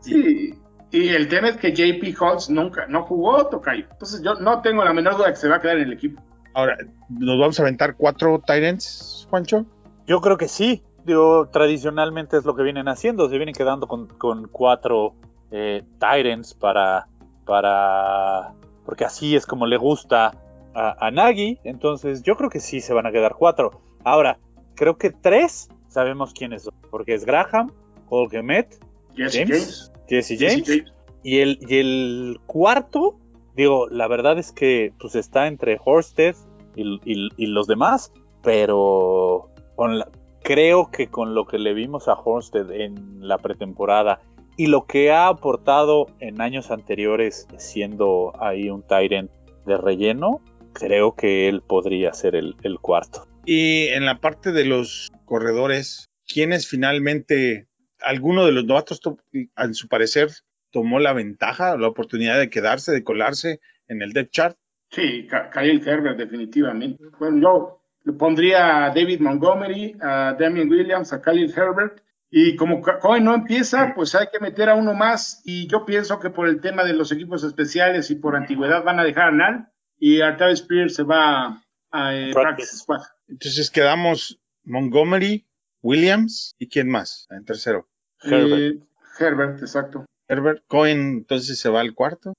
Sí, 0.00 0.54
y 0.90 1.08
el 1.08 1.28
tema 1.28 1.48
es 1.48 1.56
que 1.56 1.72
JP 1.72 2.20
Holtz 2.20 2.50
nunca, 2.50 2.86
no 2.86 3.04
jugó 3.04 3.46
Tocayo. 3.48 3.86
Entonces 3.90 4.22
yo 4.22 4.34
no 4.34 4.62
tengo 4.62 4.84
la 4.84 4.92
menor 4.92 5.16
duda 5.16 5.30
que 5.30 5.36
se 5.36 5.48
va 5.48 5.56
a 5.56 5.60
quedar 5.60 5.78
en 5.78 5.84
el 5.84 5.92
equipo. 5.92 6.22
Ahora, 6.54 6.76
¿nos 7.08 7.38
vamos 7.38 7.58
a 7.58 7.62
aventar 7.62 7.96
cuatro 7.96 8.40
Tyrants, 8.44 9.26
Juancho? 9.28 9.66
Yo 10.06 10.20
creo 10.20 10.36
que 10.36 10.48
sí. 10.48 10.82
Digo, 11.04 11.48
tradicionalmente 11.48 12.36
es 12.36 12.44
lo 12.44 12.56
que 12.56 12.62
vienen 12.62 12.88
haciendo. 12.88 13.28
Se 13.28 13.36
vienen 13.36 13.54
quedando 13.54 13.86
con, 13.86 14.06
con 14.06 14.48
cuatro 14.48 15.14
eh, 15.50 15.84
Tyrants 16.00 16.54
para, 16.54 17.08
para. 17.44 18.54
Porque 18.84 19.04
así 19.04 19.36
es 19.36 19.46
como 19.46 19.66
le 19.66 19.76
gusta 19.76 20.32
a, 20.76 21.06
a 21.06 21.10
Nagy. 21.10 21.58
Entonces, 21.64 22.22
yo 22.22 22.36
creo 22.36 22.50
que 22.50 22.60
sí 22.60 22.80
se 22.80 22.92
van 22.94 23.06
a 23.06 23.12
quedar 23.12 23.34
cuatro. 23.38 23.80
Ahora, 24.04 24.38
creo 24.74 24.96
que 24.98 25.10
tres 25.10 25.68
sabemos 25.88 26.32
quiénes 26.34 26.62
son. 26.64 26.74
Porque 26.90 27.14
es 27.14 27.24
Graham, 27.24 27.72
Olgemet, 28.08 28.78
Jesse 29.16 29.32
James, 29.34 29.48
James. 29.48 29.92
Jesse 30.08 30.38
Jesse 30.38 30.62
James. 30.66 30.84
Y 31.22 31.38
el, 31.40 31.58
y 31.68 31.78
el 31.78 32.38
cuarto, 32.46 33.18
digo, 33.56 33.88
la 33.88 34.06
verdad 34.06 34.38
es 34.38 34.52
que 34.52 34.92
pues 35.00 35.16
está 35.16 35.46
entre 35.48 35.80
Horsted 35.84 36.36
y, 36.76 37.00
y- 37.04 37.30
y 37.36 37.46
los 37.46 37.66
demás, 37.66 38.12
pero 38.42 39.50
con 39.74 39.98
la- 39.98 40.08
creo 40.42 40.90
que 40.92 41.08
con 41.08 41.34
lo 41.34 41.46
que 41.46 41.58
le 41.58 41.74
vimos 41.74 42.06
a 42.08 42.14
Horsted 42.14 42.70
en 42.70 43.26
la 43.26 43.38
pretemporada 43.38 44.20
y 44.56 44.66
lo 44.68 44.86
que 44.86 45.10
ha 45.10 45.26
aportado 45.28 46.06
en 46.20 46.40
años 46.40 46.70
anteriores 46.70 47.48
siendo 47.58 48.32
ahí 48.40 48.70
un 48.70 48.82
Tyrant 48.82 49.30
de 49.66 49.76
relleno, 49.76 50.40
creo 50.78 51.14
que 51.14 51.48
él 51.48 51.62
podría 51.62 52.12
ser 52.12 52.34
el, 52.36 52.56
el 52.62 52.78
cuarto. 52.78 53.26
Y 53.44 53.86
en 53.88 54.04
la 54.04 54.20
parte 54.20 54.52
de 54.52 54.64
los 54.64 55.10
corredores, 55.24 56.10
¿quiénes 56.26 56.68
finalmente, 56.68 57.66
alguno 58.00 58.44
de 58.44 58.52
los 58.52 58.64
novatos, 58.64 59.00
to- 59.00 59.18
a 59.54 59.72
su 59.72 59.88
parecer, 59.88 60.30
tomó 60.70 60.98
la 60.98 61.12
ventaja, 61.12 61.76
la 61.76 61.88
oportunidad 61.88 62.38
de 62.38 62.50
quedarse, 62.50 62.92
de 62.92 63.04
colarse 63.04 63.60
en 63.88 64.02
el 64.02 64.12
depth 64.12 64.32
chart? 64.32 64.56
Sí, 64.90 65.26
Khalil 65.52 65.86
Herbert, 65.86 66.18
definitivamente. 66.18 67.02
Bueno, 67.18 67.40
yo 67.40 67.82
le 68.04 68.12
pondría 68.12 68.86
a 68.86 68.88
David 68.90 69.20
Montgomery, 69.20 69.96
a 70.00 70.36
Damian 70.38 70.68
Williams, 70.70 71.12
a 71.12 71.20
Khalil 71.20 71.52
Herbert. 71.56 72.00
Y 72.30 72.56
como 72.56 72.80
Cohen 72.82 73.24
no 73.24 73.34
empieza, 73.34 73.92
pues 73.94 74.14
hay 74.14 74.26
que 74.32 74.40
meter 74.40 74.68
a 74.68 74.74
uno 74.74 74.94
más. 74.94 75.42
Y 75.44 75.68
yo 75.68 75.84
pienso 75.86 76.18
que 76.18 76.30
por 76.30 76.48
el 76.48 76.60
tema 76.60 76.84
de 76.84 76.92
los 76.92 77.10
equipos 77.12 77.44
especiales 77.44 78.10
y 78.10 78.16
por 78.16 78.36
antigüedad 78.36 78.82
van 78.84 78.98
a 79.00 79.04
dejar 79.04 79.28
a 79.28 79.32
Nal. 79.32 79.68
Y 79.98 80.20
Artavis 80.20 80.60
Spears 80.60 80.94
se 80.94 81.02
va 81.02 81.62
a 81.90 82.14
eh, 82.14 82.30
Practice. 82.32 82.76
Squad. 82.76 83.00
Entonces 83.28 83.70
quedamos 83.70 84.40
Montgomery, 84.64 85.46
Williams 85.82 86.54
y 86.58 86.68
quién 86.68 86.88
más 86.90 87.26
en 87.30 87.44
tercero. 87.44 87.88
Herbert. 88.22 88.60
Eh, 88.60 88.80
Herbert, 89.18 89.60
exacto. 89.60 90.04
Herbert 90.28 90.64
Cohen, 90.66 91.18
entonces 91.18 91.58
se 91.58 91.68
va 91.68 91.80
al 91.80 91.94
cuarto. 91.94 92.34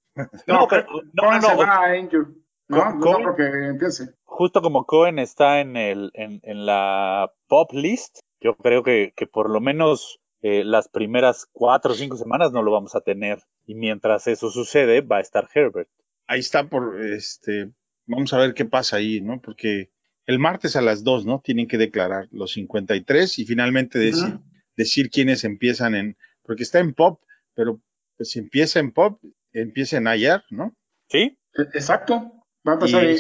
No, 0.46 0.68
pero- 0.68 0.88
no, 1.14 1.24
Cohen 1.24 1.42
no, 1.42 1.48
se 1.48 1.54
no. 1.56 1.58
va 1.60 1.84
a 1.84 1.98
Injured. 1.98 2.28
No, 2.70 3.00
Cohen- 3.00 3.64
empiece. 3.70 4.14
Justo 4.26 4.62
como 4.62 4.86
Cohen 4.86 5.20
está 5.20 5.62
en, 5.62 5.78
el, 5.78 6.12
en, 6.14 6.42
en 6.44 6.66
la 6.66 7.32
pop 7.48 7.72
list, 7.72 8.20
yo 8.42 8.56
creo 8.58 8.84
que, 8.84 9.14
que 9.16 9.26
por 9.26 9.50
lo 9.50 9.62
menos 9.62 10.20
eh, 10.42 10.64
las 10.66 10.90
primeras 10.90 11.48
cuatro 11.54 11.94
o 11.94 11.96
cinco 11.96 12.18
semanas 12.18 12.52
no 12.52 12.62
lo 12.62 12.72
vamos 12.72 12.94
a 12.96 13.02
tener. 13.02 13.40
Y 13.66 13.76
mientras 13.76 14.28
eso 14.28 14.50
sucede, 14.52 15.00
va 15.02 15.18
a 15.18 15.22
estar 15.22 15.48
Herbert. 15.54 15.90
Ahí 16.28 16.40
está 16.40 16.70
por 16.70 17.02
este. 17.04 17.72
Vamos 18.06 18.34
a 18.34 18.38
ver 18.38 18.54
qué 18.54 18.66
pasa 18.66 18.98
ahí, 18.98 19.22
¿no? 19.22 19.42
Porque 19.42 19.92
el 20.26 20.40
martes 20.40 20.76
a 20.76 20.82
las 20.82 21.04
2, 21.04 21.26
¿no? 21.26 21.42
Tienen 21.44 21.68
que 21.68 21.78
declarar 21.78 22.28
los 22.32 22.52
53 22.54 23.40
y 23.40 23.46
finalmente 23.46 23.98
decir, 24.00 24.36
Ujú. 24.36 24.44
decir 24.76 25.10
quiénes 25.10 25.44
empiezan 25.44 25.96
en. 25.96 26.18
Porque 26.44 26.64
está 26.64 26.80
en 26.80 26.94
pop, 26.94 27.22
pero 27.54 27.82
pues, 28.18 28.32
si 28.32 28.40
empieza 28.40 28.80
en 28.80 28.92
pop, 28.92 29.22
empieza 29.54 29.98
en 29.98 30.08
ayer, 30.08 30.44
¿no? 30.50 30.76
¿Sí? 31.10 31.38
E- 31.54 31.62
Exacto. 31.74 32.34
Va 32.68 32.74
a 32.74 32.76
empezar 32.76 33.04
en- 33.06 33.18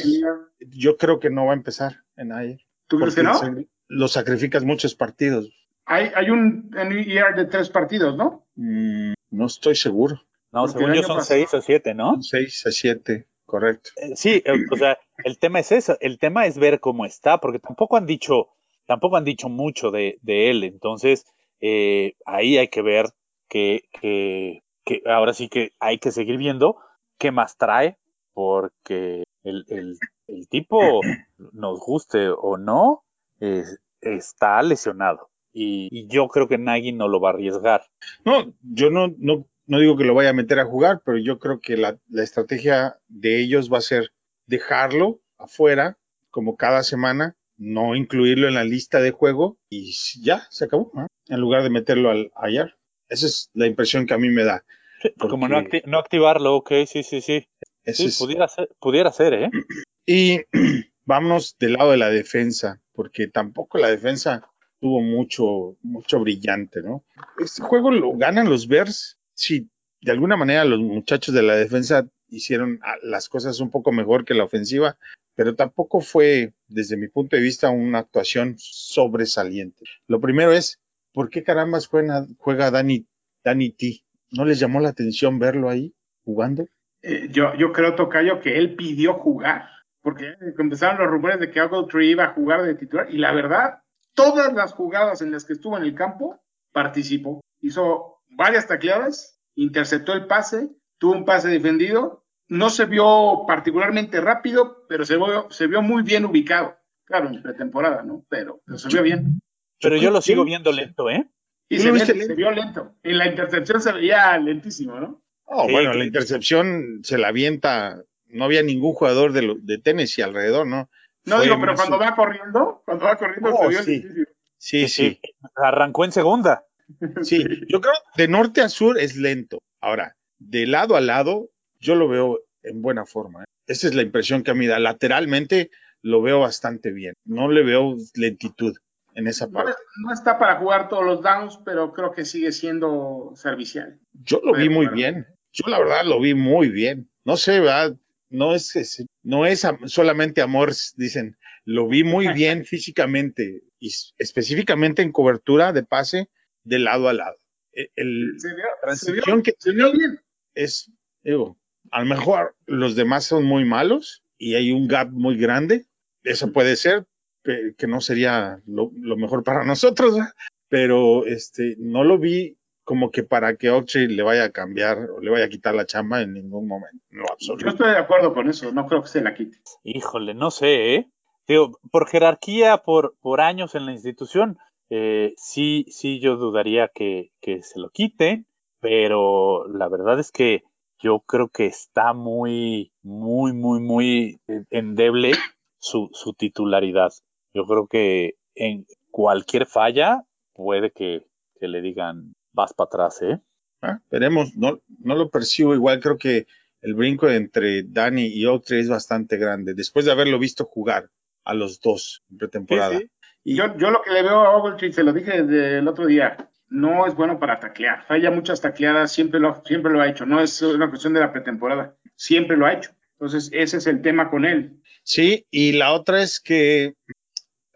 Yo 0.72 0.98
creo 0.98 1.20
que 1.20 1.30
no 1.30 1.46
va 1.46 1.54
a 1.54 1.56
empezar 1.58 2.04
en 2.18 2.32
ayer. 2.34 2.60
¿Tú 2.88 2.98
crees 3.00 3.16
que 3.16 3.24
no? 3.24 3.34
se- 3.38 3.68
Lo 3.90 4.08
sacrificas 4.10 4.64
muchos 4.66 4.96
partidos. 4.96 5.50
Hay, 5.86 6.12
hay 6.16 6.30
un 6.30 6.70
NER 6.74 7.36
de 7.36 7.46
tres 7.46 7.70
partidos, 7.70 8.18
¿no? 8.18 8.46
Mm, 8.56 9.14
no 9.32 9.46
estoy 9.46 9.76
seguro. 9.76 10.22
No, 10.52 10.62
Porque 10.62 10.80
según 10.80 10.94
yo 10.96 11.04
son 11.04 11.18
pasado- 11.18 11.26
seis 11.26 11.54
o 11.54 11.62
siete, 11.62 11.94
¿no? 11.94 12.22
6 12.22 12.66
a 12.66 12.72
7, 12.72 13.28
correcto. 13.46 13.90
Eh, 13.98 14.16
Sí, 14.16 14.42
eh, 14.46 14.54
o 14.72 14.76
sea, 14.78 14.98
el 15.24 15.38
tema 15.40 15.60
es 15.60 15.72
eso, 15.72 15.98
el 16.00 16.18
tema 16.20 16.46
es 16.46 16.58
ver 16.58 16.80
cómo 16.80 17.06
está, 17.06 17.40
porque 17.40 17.60
tampoco 17.60 17.98
han 17.98 18.06
dicho, 18.06 18.50
tampoco 18.86 19.18
han 19.18 19.24
dicho 19.26 19.50
mucho 19.50 19.92
de, 19.92 20.20
de 20.22 20.50
él, 20.50 20.64
entonces 20.64 21.26
eh, 21.60 22.14
ahí 22.26 22.58
hay 22.58 22.68
que 22.70 22.82
ver 22.82 23.08
que, 23.50 23.82
que, 24.02 24.64
que 24.86 25.02
ahora 25.06 25.34
sí 25.34 25.50
que 25.50 25.74
hay 25.80 25.98
que 26.00 26.12
seguir 26.12 26.38
viendo 26.38 26.78
qué 27.18 27.32
más 27.32 27.58
trae, 27.58 27.98
porque 28.34 29.24
el, 29.44 29.66
el, 29.70 29.98
el 30.28 30.48
tipo, 30.48 31.02
nos 31.54 31.80
guste 31.80 32.30
o 32.30 32.58
no, 32.58 33.04
es- 33.40 33.80
está 34.02 34.62
lesionado. 34.62 35.30
Y, 35.52 35.88
y 35.92 36.08
yo 36.08 36.28
creo 36.28 36.48
que 36.48 36.60
Nagy 36.60 36.92
no 36.94 37.08
lo 37.08 37.20
va 37.20 37.30
a 37.30 37.34
arriesgar. 37.34 37.84
No, 38.24 38.54
yo 38.62 38.92
no, 38.92 39.08
no, 39.18 39.48
no 39.68 39.80
digo 39.80 39.96
que 39.98 40.04
lo 40.06 40.14
vaya 40.16 40.30
a 40.32 40.34
meter 40.34 40.60
a 40.60 40.66
jugar, 40.66 41.02
pero 41.06 41.18
yo 41.18 41.40
creo 41.40 41.60
que 41.60 41.78
la, 41.78 41.98
la 42.10 42.24
estrategia 42.24 42.98
de 43.08 43.42
ellos 43.42 43.72
va 43.72 43.78
a 43.78 43.82
ser 43.82 44.12
dejarlo 44.48 45.20
afuera, 45.38 45.98
como 46.30 46.56
cada 46.58 46.84
semana, 46.84 47.36
no 47.58 47.96
incluirlo 47.96 48.48
en 48.48 48.54
la 48.56 48.64
lista 48.64 49.00
de 49.02 49.12
juego 49.12 49.58
y 49.70 49.94
ya, 50.22 50.48
se 50.50 50.66
acabó, 50.66 50.92
¿no? 50.94 51.08
en 51.28 51.40
lugar 51.40 51.64
de 51.64 51.70
meterlo 51.70 52.10
al, 52.10 52.32
ayer. 52.36 52.76
Esa 53.10 53.26
es 53.26 53.50
la 53.54 53.68
impresión 53.68 54.06
que 54.06 54.14
a 54.14 54.18
mí 54.18 54.30
me 54.30 54.44
da. 54.44 54.64
Sí, 55.02 55.10
Como 55.20 55.48
no, 55.48 55.62
Porque- 55.62 55.82
acti- 55.82 55.86
no 55.86 56.00
activarlo, 56.00 56.56
ok, 56.56 56.72
sí, 56.88 57.04
sí, 57.04 57.22
sí. 57.22 57.48
Ese 57.84 58.04
Sí, 58.04 58.10
es- 58.10 58.18
pudiera 58.20 58.48
ser, 58.48 58.70
pudiera 58.80 59.12
ser, 59.12 59.34
¿eh? 59.34 59.50
Y 60.06 60.40
vámonos 61.06 61.58
del 61.60 61.74
lado 61.74 61.92
de 61.92 61.98
la 61.98 62.10
defensa, 62.10 62.82
porque 62.94 63.28
tampoco 63.28 63.78
la 63.78 63.90
defensa 63.90 64.48
tuvo 64.80 65.02
mucho, 65.02 65.76
mucho 65.82 66.20
brillante, 66.20 66.82
¿no? 66.82 67.04
Este 67.40 67.62
juego 67.64 67.92
lo 67.92 68.14
ganan 68.14 68.50
los 68.50 68.68
Bears. 68.68 69.18
Sí, 69.38 69.70
de 70.02 70.12
alguna 70.12 70.36
manera 70.36 70.66
los 70.66 70.80
muchachos 70.80 71.34
de 71.34 71.44
la 71.44 71.56
defensa 71.56 72.08
hicieron 72.28 72.80
ah, 72.84 72.96
las 73.04 73.30
cosas 73.30 73.60
un 73.60 73.70
poco 73.70 73.92
mejor 73.92 74.26
que 74.26 74.34
la 74.34 74.44
ofensiva, 74.44 74.98
pero 75.36 75.56
tampoco 75.56 76.02
fue, 76.02 76.54
desde 76.68 76.98
mi 76.98 77.08
punto 77.08 77.36
de 77.36 77.44
vista, 77.44 77.70
una 77.70 78.00
actuación 78.00 78.56
sobresaliente. 78.58 79.86
Lo 80.08 80.20
primero 80.20 80.52
es, 80.52 80.82
¿por 81.14 81.30
qué 81.30 81.44
carambas 81.44 81.88
juega, 81.88 82.26
juega 82.40 82.72
Danny 82.72 83.06
T? 83.44 84.04
¿No 84.32 84.44
les 84.44 84.60
llamó 84.60 84.80
la 84.80 84.90
atención 84.90 85.38
verlo 85.38 85.70
ahí 85.70 85.94
jugando? 86.26 86.66
Eh, 87.04 87.28
yo, 87.30 87.54
yo 87.56 87.72
creo, 87.72 87.94
Tocayo, 87.94 88.42
que 88.42 88.58
él 88.58 88.76
pidió 88.76 89.14
jugar, 89.14 89.70
porque 90.02 90.34
empezaron 90.58 91.00
los 91.00 91.12
rumores 91.12 91.40
de 91.40 91.52
que 91.52 91.62
Ogletree 91.62 92.10
iba 92.10 92.26
a 92.26 92.34
jugar 92.34 92.64
de 92.64 92.74
titular, 92.74 93.08
y 93.14 93.20
la 93.20 93.32
verdad, 93.34 93.82
todas 94.16 94.52
las 94.54 94.74
jugadas 94.74 95.22
en 95.22 95.32
las 95.32 95.46
que 95.46 95.54
estuvo 95.54 95.78
en 95.78 95.84
el 95.84 95.94
campo, 95.94 96.42
participó. 96.74 97.42
Hizo 97.62 98.17
varias 98.30 98.68
tacleadas, 98.68 99.40
interceptó 99.56 100.14
el 100.14 100.26
pase, 100.28 100.70
tuvo 100.98 101.14
un 101.14 101.26
pase 101.26 101.50
defendido, 101.50 102.26
no 102.48 102.70
se 102.70 102.86
vio 102.86 103.44
particularmente 103.48 104.22
rápido, 104.22 104.86
pero 104.88 105.06
se 105.06 105.18
vio, 105.18 105.48
se 105.52 105.68
vio 105.68 105.82
muy 105.82 106.04
bien 106.04 106.26
ubicado. 106.26 106.78
Claro, 107.06 107.30
en 107.30 107.42
pretemporada, 107.42 108.04
¿no? 108.04 108.26
Pero, 108.30 108.62
pero 108.66 108.78
se 108.78 108.90
vio 108.90 109.02
bien. 109.04 109.40
Pero 109.82 109.96
yo 109.98 110.12
lo 110.12 110.22
sigo 110.22 110.44
viendo 110.44 110.72
lento, 110.72 111.10
¿eh? 111.10 111.28
Y 111.70 111.78
¿Tú 111.78 111.84
se, 112.00 112.34
vio 112.36 112.52
lento. 112.52 112.96
En 113.04 113.18
la 113.18 113.28
intercepción 113.28 113.82
se 113.82 113.92
veía 113.92 114.38
lentísimo, 114.38 115.00
¿no? 115.00 115.22
Oh, 115.46 115.66
Sí, 115.66 115.72
bueno, 115.72 115.92
que- 115.92 115.98
la 116.00 116.06
intercepción 116.06 117.00
se 117.04 117.18
la 117.18 117.30
avienta, 117.30 118.02
no 118.28 118.46
había 118.46 118.64
ningún 118.64 118.94
jugador 118.94 119.34
de, 119.34 119.42
lo- 119.42 119.56
de 119.56 119.78
Tennessee 119.78 120.22
alrededor, 120.22 120.66
¿no? 120.68 120.90
No 121.26 121.36
Fue 121.38 121.46
digo, 121.46 121.58
pero 121.60 121.74
más 121.74 121.80
cuando 121.82 122.00
va 122.00 122.16
corriendo, 122.16 122.82
cuando 122.86 123.06
va 123.06 123.16
corriendo 123.18 123.50
Oh, 123.54 123.64
se 123.64 123.68
vio 123.70 123.84
sí. 123.84 123.92
lentísimo. 124.00 124.26
Sí, 124.58 124.88
sí, 124.88 125.22
Arrancó 125.56 126.04
en 126.06 126.12
segunda. 126.12 126.66
sí. 127.22 127.44
Yo 127.68 127.82
creo 127.82 127.94
de 128.16 128.28
norte 128.28 128.62
a 128.62 128.70
sur 128.70 129.00
es 129.00 129.16
lento. 129.16 129.60
Ahora, 129.82 130.16
de 130.40 130.66
lado 130.68 130.96
a 130.96 131.02
lado, 131.02 131.50
yo 131.80 131.96
lo 131.96 132.08
veo 132.08 132.40
en 132.64 132.82
buena 132.82 133.06
forma. 133.06 133.44
¿eh? 133.44 133.48
Esa 133.68 133.88
es 133.88 133.96
la 133.96 134.02
impresión 134.02 134.44
que 134.44 134.52
a 134.52 134.56
mí 134.56 134.68
da. 134.68 134.80
Lateralmente 134.80 135.70
lo 136.02 136.22
veo 136.22 136.40
bastante 136.40 136.92
bien. 136.92 137.14
No 137.26 137.50
le 137.50 137.64
veo 137.64 137.96
lentitud 138.16 138.76
en 139.16 139.28
esa 139.28 139.50
parte. 139.50 139.74
no 140.06 140.14
está 140.14 140.38
para 140.38 140.58
jugar 140.58 140.90
todos 140.90 141.04
los 141.04 141.22
downs, 141.24 141.60
pero 141.66 141.92
creo 141.92 142.12
que 142.14 142.24
sigue 142.24 142.52
siendo 142.52 143.32
servicial. 143.36 144.00
Yo 144.14 144.40
lo 144.44 144.54
vi 144.54 144.70
muy 144.70 144.86
jugar. 144.86 144.94
bien. 144.96 145.26
Yo 145.52 145.68
la 145.68 145.80
verdad 145.80 146.06
lo 146.06 146.20
vi 146.20 146.34
muy 146.36 146.70
bien. 146.70 147.10
No 147.26 147.36
sé, 147.36 147.60
¿verdad? 147.60 147.96
No 148.30 148.54
es, 148.54 148.76
es- 148.76 149.06
no 149.24 149.46
es 149.46 149.66
am- 149.66 149.88
solamente 149.88 150.42
amor, 150.42 150.72
dicen. 150.96 151.36
Lo 151.66 151.88
vi 151.88 152.04
muy 152.04 152.28
bien 152.34 152.64
físicamente 152.66 153.64
y 153.80 153.92
específicamente 154.18 155.02
en 155.02 155.12
cobertura 155.12 155.74
de 155.74 155.84
pase 155.84 156.30
de 156.68 156.80
lado 156.80 157.08
a 157.10 157.14
lado. 157.14 157.38
E- 157.74 157.92
El, 157.96 158.34
Se 158.40 158.50
vio, 158.56 158.64
se 158.66 158.82
transición 158.82 159.38
vio- 159.38 159.44
que 159.44 159.54
se 159.58 159.72
vio 159.72 159.92
bien. 159.92 160.20
es, 160.56 160.92
digo, 161.24 161.58
a 161.92 162.02
lo 162.02 162.06
mejor 162.08 162.56
los 162.66 162.96
demás 162.96 163.26
son 163.26 163.46
muy 163.46 163.66
malos 163.66 164.24
y 164.38 164.56
hay 164.56 164.72
un 164.72 164.88
gap 164.88 165.10
muy 165.12 165.38
grande. 165.38 165.86
Eso 166.24 166.52
puede 166.52 166.76
ser, 166.76 167.06
que, 167.44 167.88
no 167.88 168.02
sería 168.02 168.62
lo, 168.66 168.92
lo 169.00 169.16
mejor 169.16 169.44
para 169.44 169.64
nosotros, 169.64 170.14
¿verdad? 170.16 170.34
pero 170.70 171.26
este, 171.26 171.76
no 171.80 172.04
lo 172.04 172.18
vi 172.18 172.58
como 172.84 173.10
que 173.12 173.24
para 173.24 173.56
que 173.56 173.70
Oxley 173.70 174.08
le 174.08 174.24
vaya 174.24 174.46
a 174.46 174.52
cambiar 174.52 174.98
o 175.12 175.22
le 175.22 175.30
vaya 175.30 175.46
a 175.46 175.50
quitar 175.50 175.74
la 175.76 175.86
chamba 175.86 176.22
en 176.22 176.34
ningún 176.34 176.68
momento. 176.68 177.04
No, 177.10 177.24
Yo 177.24 177.34
absoluto. 177.34 177.70
estoy 177.70 177.92
de 177.92 177.98
acuerdo 177.98 178.34
con 178.34 178.50
eso, 178.50 178.72
no 178.74 178.86
creo 178.88 179.02
que 179.02 179.08
se 179.10 179.22
la 179.22 179.34
quite. 179.34 179.58
Híjole, 179.84 180.34
no 180.34 180.52
sé, 180.52 180.96
¿eh? 180.96 181.10
Digo, 181.48 181.80
por 181.92 182.10
jerarquía, 182.10 182.80
por, 182.80 183.16
por 183.22 183.40
años 183.40 183.76
en 183.76 183.86
la 183.86 183.94
institución, 183.94 184.58
eh, 184.90 185.34
sí, 185.38 185.86
sí, 185.90 186.20
yo 186.20 186.38
dudaría 186.38 186.90
que, 186.94 187.32
que 187.42 187.62
se 187.64 187.80
lo 187.80 187.90
quiten, 187.90 188.48
pero 188.80 189.68
la 189.68 189.88
verdad 189.90 190.20
es 190.20 190.32
que 190.32 190.64
yo 191.00 191.20
creo 191.20 191.50
que 191.50 191.66
está 191.66 192.14
muy, 192.14 192.92
muy, 193.02 193.54
muy, 193.54 193.80
muy 193.80 194.40
endeble 194.70 195.34
su, 195.80 196.10
su 196.14 196.34
titularidad. 196.34 197.12
Yo 197.54 197.66
creo 197.66 197.88
que 197.88 198.36
en 198.56 198.86
cualquier 199.12 199.66
falla 199.66 200.24
puede 200.54 200.92
que, 200.92 201.24
que 201.60 201.68
le 201.68 201.82
digan 201.82 202.34
vas 202.54 202.74
para 202.74 202.88
atrás, 202.88 203.22
¿eh? 203.22 203.40
Ah, 203.82 204.00
veremos, 204.10 204.56
no, 204.56 204.80
no 205.00 205.16
lo 205.16 205.30
percibo 205.30 205.76
igual, 205.76 206.00
creo 206.00 206.18
que 206.18 206.48
el 206.82 206.96
brinco 206.96 207.30
entre 207.30 207.84
Dani 207.84 208.26
y 208.26 208.46
Oxley 208.46 208.82
es 208.82 208.90
bastante 208.90 209.38
grande, 209.38 209.76
después 209.76 210.06
de 210.06 210.12
haberlo 210.12 210.40
visto 210.40 210.66
jugar 210.66 211.10
a 211.44 211.54
los 211.54 211.80
dos 211.80 212.24
en 212.32 212.38
pretemporada. 212.38 212.98
Sí, 212.98 213.06
sí. 213.06 213.12
Y- 213.44 213.56
Yo, 213.56 213.78
yo 213.78 213.92
lo 213.92 214.02
que 214.02 214.12
le 214.12 214.24
veo 214.24 214.40
a 214.42 214.58
Ogletree, 214.58 214.92
se 214.94 215.04
lo 215.04 215.14
dije 215.14 215.38
el 215.38 215.88
otro 215.88 216.06
día, 216.06 216.50
no 216.70 217.06
es 217.08 217.16
bueno 217.16 217.40
para 217.40 217.60
taclear. 217.60 218.06
Falla 218.08 218.32
muchas 218.32 218.62
tacleadas, 218.62 219.12
siempre 219.12 219.40
lo, 219.40 219.64
siempre 219.66 219.92
lo 219.92 220.02
ha 220.02 220.08
hecho. 220.10 220.26
No 220.26 220.42
es 220.42 220.62
una 220.62 220.90
cuestión 220.90 221.14
de 221.14 221.22
la 221.22 221.32
pretemporada, 221.32 221.98
siempre 222.16 222.58
lo 222.58 222.66
ha 222.66 222.74
hecho. 222.74 222.92
Entonces, 223.14 223.50
ese 223.54 223.78
es 223.78 223.88
el 223.88 224.02
tema 224.02 224.30
con 224.30 224.46
él. 224.46 224.82
Sí, 225.04 225.48
y 225.50 225.72
la 225.72 225.94
otra 225.94 226.22
es 226.22 226.40
que 226.40 226.96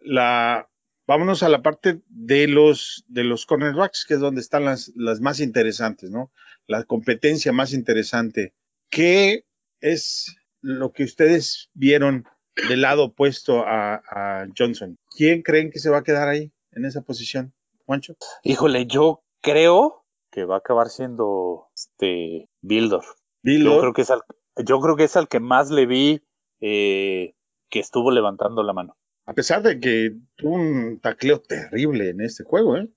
la 0.01 0.67
vámonos 1.07 1.43
a 1.43 1.49
la 1.49 1.61
parte 1.61 2.01
de 2.07 2.47
los 2.47 3.03
de 3.07 3.23
los 3.23 3.45
cornerbacks, 3.45 4.05
que 4.05 4.15
es 4.15 4.19
donde 4.19 4.41
están 4.41 4.65
las, 4.65 4.91
las 4.95 5.21
más 5.21 5.39
interesantes, 5.39 6.09
¿no? 6.11 6.31
La 6.67 6.83
competencia 6.83 7.51
más 7.53 7.73
interesante. 7.73 8.53
¿Qué 8.89 9.45
es 9.79 10.35
lo 10.61 10.91
que 10.91 11.03
ustedes 11.03 11.69
vieron 11.73 12.25
del 12.67 12.81
lado 12.81 13.05
opuesto 13.05 13.63
a, 13.65 13.95
a 13.95 14.45
Johnson? 14.57 14.97
¿Quién 15.15 15.41
creen 15.41 15.71
que 15.71 15.79
se 15.79 15.89
va 15.89 15.97
a 15.99 16.03
quedar 16.03 16.27
ahí 16.29 16.51
en 16.71 16.85
esa 16.85 17.01
posición? 17.01 17.53
Juancho. 17.85 18.15
Híjole, 18.43 18.85
yo 18.85 19.23
creo 19.41 20.05
que 20.31 20.45
va 20.45 20.55
a 20.55 20.59
acabar 20.59 20.89
siendo 20.89 21.67
este 21.75 22.49
Bildor. 22.61 23.03
Bildor. 23.43 23.73
Yo 23.75 23.79
creo 23.81 23.93
que 23.93 24.01
es 24.03 24.11
al, 24.11 24.21
yo 24.65 24.79
creo 24.79 24.95
que 24.95 25.03
es 25.05 25.15
al 25.17 25.27
que 25.27 25.39
más 25.39 25.69
le 25.71 25.85
vi 25.85 26.21
eh, 26.61 27.33
que 27.69 27.79
estuvo 27.79 28.11
levantando 28.11 28.63
la 28.63 28.73
mano. 28.73 28.95
A 29.25 29.33
pesar 29.33 29.61
de 29.61 29.79
que 29.79 30.11
tuvo 30.35 30.55
un 30.55 30.99
tacleo 30.99 31.41
terrible 31.41 32.09
en 32.09 32.21
este 32.21 32.43
juego, 32.43 32.77
¿eh? 32.77 32.89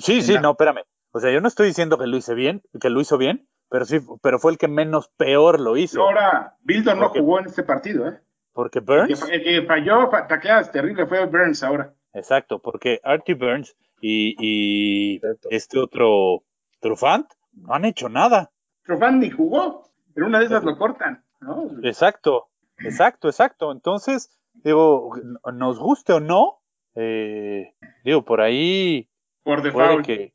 Sí, 0.00 0.14
En 0.16 0.22
sí, 0.22 0.32
la- 0.34 0.40
no, 0.40 0.50
espérame. 0.52 0.82
O 1.12 1.20
sea, 1.20 1.30
yo 1.30 1.40
no 1.40 1.48
estoy 1.48 1.66
diciendo 1.68 1.98
que 1.98 2.06
lo 2.06 2.16
hice 2.16 2.34
bien, 2.34 2.62
que 2.80 2.88
lo 2.90 3.00
hizo 3.00 3.18
bien, 3.18 3.48
pero 3.68 3.84
sí, 3.84 3.98
pero 4.22 4.38
fue 4.38 4.52
el 4.52 4.58
que 4.58 4.68
menos 4.68 5.10
peor 5.16 5.60
lo 5.60 5.76
hizo. 5.76 6.02
Ahora, 6.02 6.56
Bildor 6.62 6.96
no 6.96 7.02
Porque- 7.04 7.20
jugó 7.20 7.38
en 7.40 7.46
este 7.46 7.62
partido, 7.62 8.08
¿eh? 8.08 8.18
Porque 8.52 8.80
El 8.80 8.84
que, 8.84 8.92
Burns, 8.92 9.28
el 9.30 9.42
que 9.42 9.62
falló 9.62 10.10
fa- 10.10 10.26
tacleadas 10.26 10.70
terrible 10.72 11.06
fue 11.06 11.24
Burns 11.26 11.62
ahora. 11.62 11.94
exacto, 12.12 12.58
porque 12.60 13.00
Artie 13.02 13.34
Burns 13.34 13.74
y, 14.00 15.20
este 15.50 15.78
otro 15.78 16.42
Trufant 16.80 17.26
no 17.52 17.74
han 17.74 17.84
hecho 17.84 18.08
nada. 18.08 18.50
Trofán 18.84 19.20
ni 19.20 19.30
jugó, 19.30 19.88
pero 20.14 20.26
una 20.26 20.40
de 20.40 20.46
esas 20.46 20.64
lo 20.64 20.76
cortan, 20.76 21.24
¿no? 21.40 21.70
Exacto, 21.82 22.48
exacto, 22.78 23.28
exacto. 23.28 23.70
Entonces, 23.72 24.36
digo, 24.54 25.12
nos 25.54 25.78
guste 25.78 26.12
o 26.14 26.20
no, 26.20 26.58
eh, 26.96 27.74
digo, 28.04 28.24
por 28.24 28.40
ahí 28.40 29.08
Por 29.44 29.62
puede 29.72 30.02
que, 30.02 30.34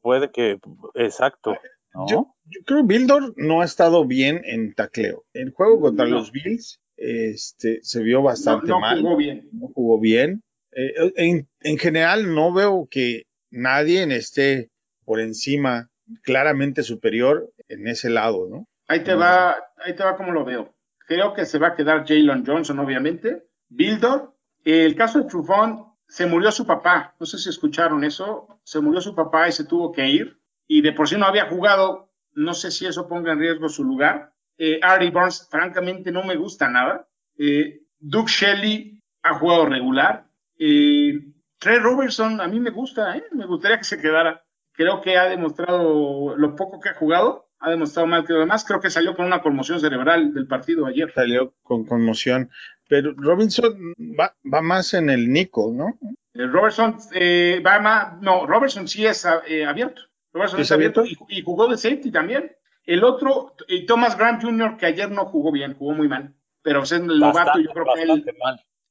puede 0.00 0.30
que, 0.30 0.58
exacto, 0.94 1.56
¿no? 1.94 2.06
Yo, 2.06 2.34
yo 2.46 2.60
creo 2.64 2.80
que 2.82 2.86
Bildor 2.86 3.34
no 3.36 3.60
ha 3.60 3.64
estado 3.64 4.06
bien 4.06 4.40
en 4.44 4.74
tacleo. 4.74 5.24
El 5.32 5.52
juego 5.52 5.80
contra 5.80 6.04
No. 6.06 6.12
los 6.12 6.30
Bills 6.32 6.80
este, 6.96 7.80
se 7.82 8.02
vio 8.02 8.18
No, 8.18 8.24
bastante 8.24 8.68
no 8.68 8.80
mal. 8.80 9.00
jugó 9.00 9.16
bien. 9.16 9.48
no 9.52 9.68
jugó 9.68 10.00
bien. 10.00 10.42
Eh, 10.72 11.12
en, 11.16 11.48
en 11.60 11.78
general 11.78 12.34
no 12.34 12.52
veo 12.52 12.88
que 12.90 13.24
nadie 13.50 14.04
esté 14.16 14.70
por 15.04 15.20
encima, 15.20 15.90
claramente 16.22 16.82
superior 16.82 17.52
en 17.68 17.88
ese 17.88 18.10
lado, 18.10 18.48
¿no? 18.48 18.66
Ahí 18.88 19.00
te 19.04 19.14
va, 19.14 19.56
ahí 19.84 19.94
te 19.94 20.04
va 20.04 20.16
como 20.16 20.32
lo 20.32 20.44
veo. 20.44 20.74
Creo 21.06 21.34
que 21.34 21.44
se 21.44 21.58
va 21.58 21.68
a 21.68 21.76
quedar 21.76 22.06
Jalen 22.06 22.44
Johnson, 22.46 22.78
obviamente. 22.78 23.44
Bildor. 23.68 24.34
El 24.64 24.94
caso 24.94 25.18
de 25.20 25.28
Trufón, 25.28 25.86
se 26.08 26.26
murió 26.26 26.52
su 26.52 26.66
papá. 26.66 27.14
No 27.18 27.26
sé 27.26 27.38
si 27.38 27.48
escucharon 27.48 28.04
eso. 28.04 28.60
Se 28.64 28.80
murió 28.80 29.00
su 29.00 29.14
papá 29.14 29.48
y 29.48 29.52
se 29.52 29.64
tuvo 29.64 29.92
que 29.92 30.08
ir. 30.08 30.38
Y 30.68 30.82
de 30.82 30.92
por 30.92 31.08
sí 31.08 31.16
no 31.16 31.26
había 31.26 31.48
jugado. 31.48 32.10
No 32.34 32.54
sé 32.54 32.70
si 32.70 32.86
eso 32.86 33.08
ponga 33.08 33.32
en 33.32 33.40
riesgo 33.40 33.68
su 33.68 33.84
lugar. 33.84 34.31
Eh, 34.64 34.78
Artie 34.80 35.10
Burns, 35.10 35.48
francamente, 35.50 36.12
no 36.12 36.22
me 36.22 36.36
gusta 36.36 36.68
nada. 36.68 37.08
Eh, 37.36 37.80
Doug 37.98 38.28
Shelley 38.28 39.00
ha 39.24 39.34
jugado 39.34 39.66
regular. 39.66 40.28
Eh, 40.56 41.18
Trey 41.58 41.78
Robertson, 41.80 42.40
a 42.40 42.46
mí 42.46 42.60
me 42.60 42.70
gusta, 42.70 43.16
¿eh? 43.16 43.24
me 43.32 43.44
gustaría 43.44 43.78
que 43.78 43.82
se 43.82 44.00
quedara. 44.00 44.44
Creo 44.72 45.00
que 45.00 45.18
ha 45.18 45.24
demostrado 45.24 46.36
lo 46.36 46.54
poco 46.54 46.78
que 46.78 46.90
ha 46.90 46.94
jugado, 46.94 47.48
ha 47.58 47.70
demostrado 47.70 48.06
mal 48.06 48.24
que 48.24 48.34
lo 48.34 48.38
demás. 48.38 48.64
Creo 48.64 48.78
que 48.78 48.88
salió 48.88 49.16
con 49.16 49.26
una 49.26 49.42
conmoción 49.42 49.80
cerebral 49.80 50.32
del 50.32 50.46
partido 50.46 50.86
ayer. 50.86 51.12
Salió 51.12 51.54
con 51.64 51.84
conmoción. 51.84 52.48
Pero 52.88 53.14
Robinson 53.16 53.94
va, 54.16 54.36
va 54.44 54.62
más 54.62 54.94
en 54.94 55.10
el 55.10 55.32
Nico, 55.32 55.72
¿no? 55.74 55.98
Eh, 56.34 56.46
Robertson 56.46 56.98
eh, 57.14 57.60
va 57.66 57.80
más, 57.80 58.20
no, 58.20 58.46
Robertson 58.46 58.86
sí 58.86 59.06
es 59.06 59.26
abierto. 59.26 60.02
Robertson 60.32 60.60
¿Es 60.60 60.68
es 60.68 60.72
abierto 60.72 61.04
y, 61.04 61.18
y 61.30 61.42
jugó 61.42 61.66
de 61.66 61.76
safety 61.76 62.12
también. 62.12 62.52
El 62.84 63.04
otro, 63.04 63.54
eh, 63.68 63.86
Thomas 63.86 64.16
Grant 64.16 64.42
Jr., 64.42 64.76
que 64.76 64.86
ayer 64.86 65.10
no 65.10 65.26
jugó 65.26 65.52
bien, 65.52 65.74
jugó 65.74 65.92
muy 65.92 66.08
mal. 66.08 66.34
Pero 66.62 66.82
es 66.82 66.92
el 66.92 67.06
novato, 67.06 67.58
yo 67.58 67.70
creo 67.70 67.86
que 67.94 68.02
él, 68.02 68.24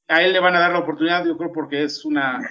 a 0.07 0.21
él 0.21 0.33
le 0.33 0.39
van 0.39 0.55
a 0.55 0.59
dar 0.59 0.71
la 0.71 0.79
oportunidad, 0.79 1.25
yo 1.25 1.37
creo, 1.37 1.51
porque 1.51 1.83
es 1.83 2.03
una 2.03 2.41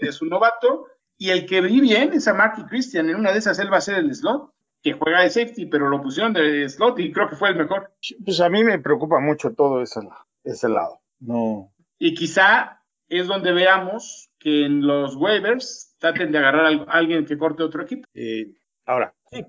es 0.00 0.20
un 0.20 0.28
novato. 0.28 0.86
Y 1.16 1.30
el 1.30 1.46
que 1.46 1.60
vi 1.60 1.80
bien 1.80 2.12
es 2.12 2.26
a 2.26 2.34
Marky 2.34 2.64
Christian. 2.64 3.08
En 3.08 3.16
una 3.16 3.32
de 3.32 3.38
esas 3.38 3.58
él 3.58 3.72
va 3.72 3.78
a 3.78 3.82
ser 3.82 3.96
el 3.96 4.14
slot, 4.14 4.52
que 4.82 4.94
juega 4.94 5.22
de 5.22 5.30
safety, 5.30 5.66
pero 5.66 5.88
lo 5.88 6.02
pusieron 6.02 6.32
de 6.32 6.68
slot 6.68 6.98
y 6.98 7.12
creo 7.12 7.28
que 7.28 7.36
fue 7.36 7.50
el 7.50 7.56
mejor. 7.56 7.92
Pues 8.24 8.40
a 8.40 8.48
mí 8.48 8.64
me 8.64 8.78
preocupa 8.78 9.20
mucho 9.20 9.52
todo 9.54 9.80
ese, 9.80 10.00
ese 10.42 10.68
lado. 10.68 11.00
No. 11.20 11.72
Y 11.98 12.14
quizá 12.14 12.82
es 13.08 13.26
donde 13.26 13.52
veamos 13.52 14.30
que 14.38 14.66
en 14.66 14.86
los 14.86 15.16
waivers 15.16 15.94
traten 15.98 16.32
de 16.32 16.38
agarrar 16.38 16.66
a 16.66 16.92
alguien 16.92 17.24
que 17.24 17.38
corte 17.38 17.62
otro 17.62 17.82
equipo. 17.82 18.06
Eh, 18.12 18.52
ahora, 18.86 19.14
Sí, 19.30 19.44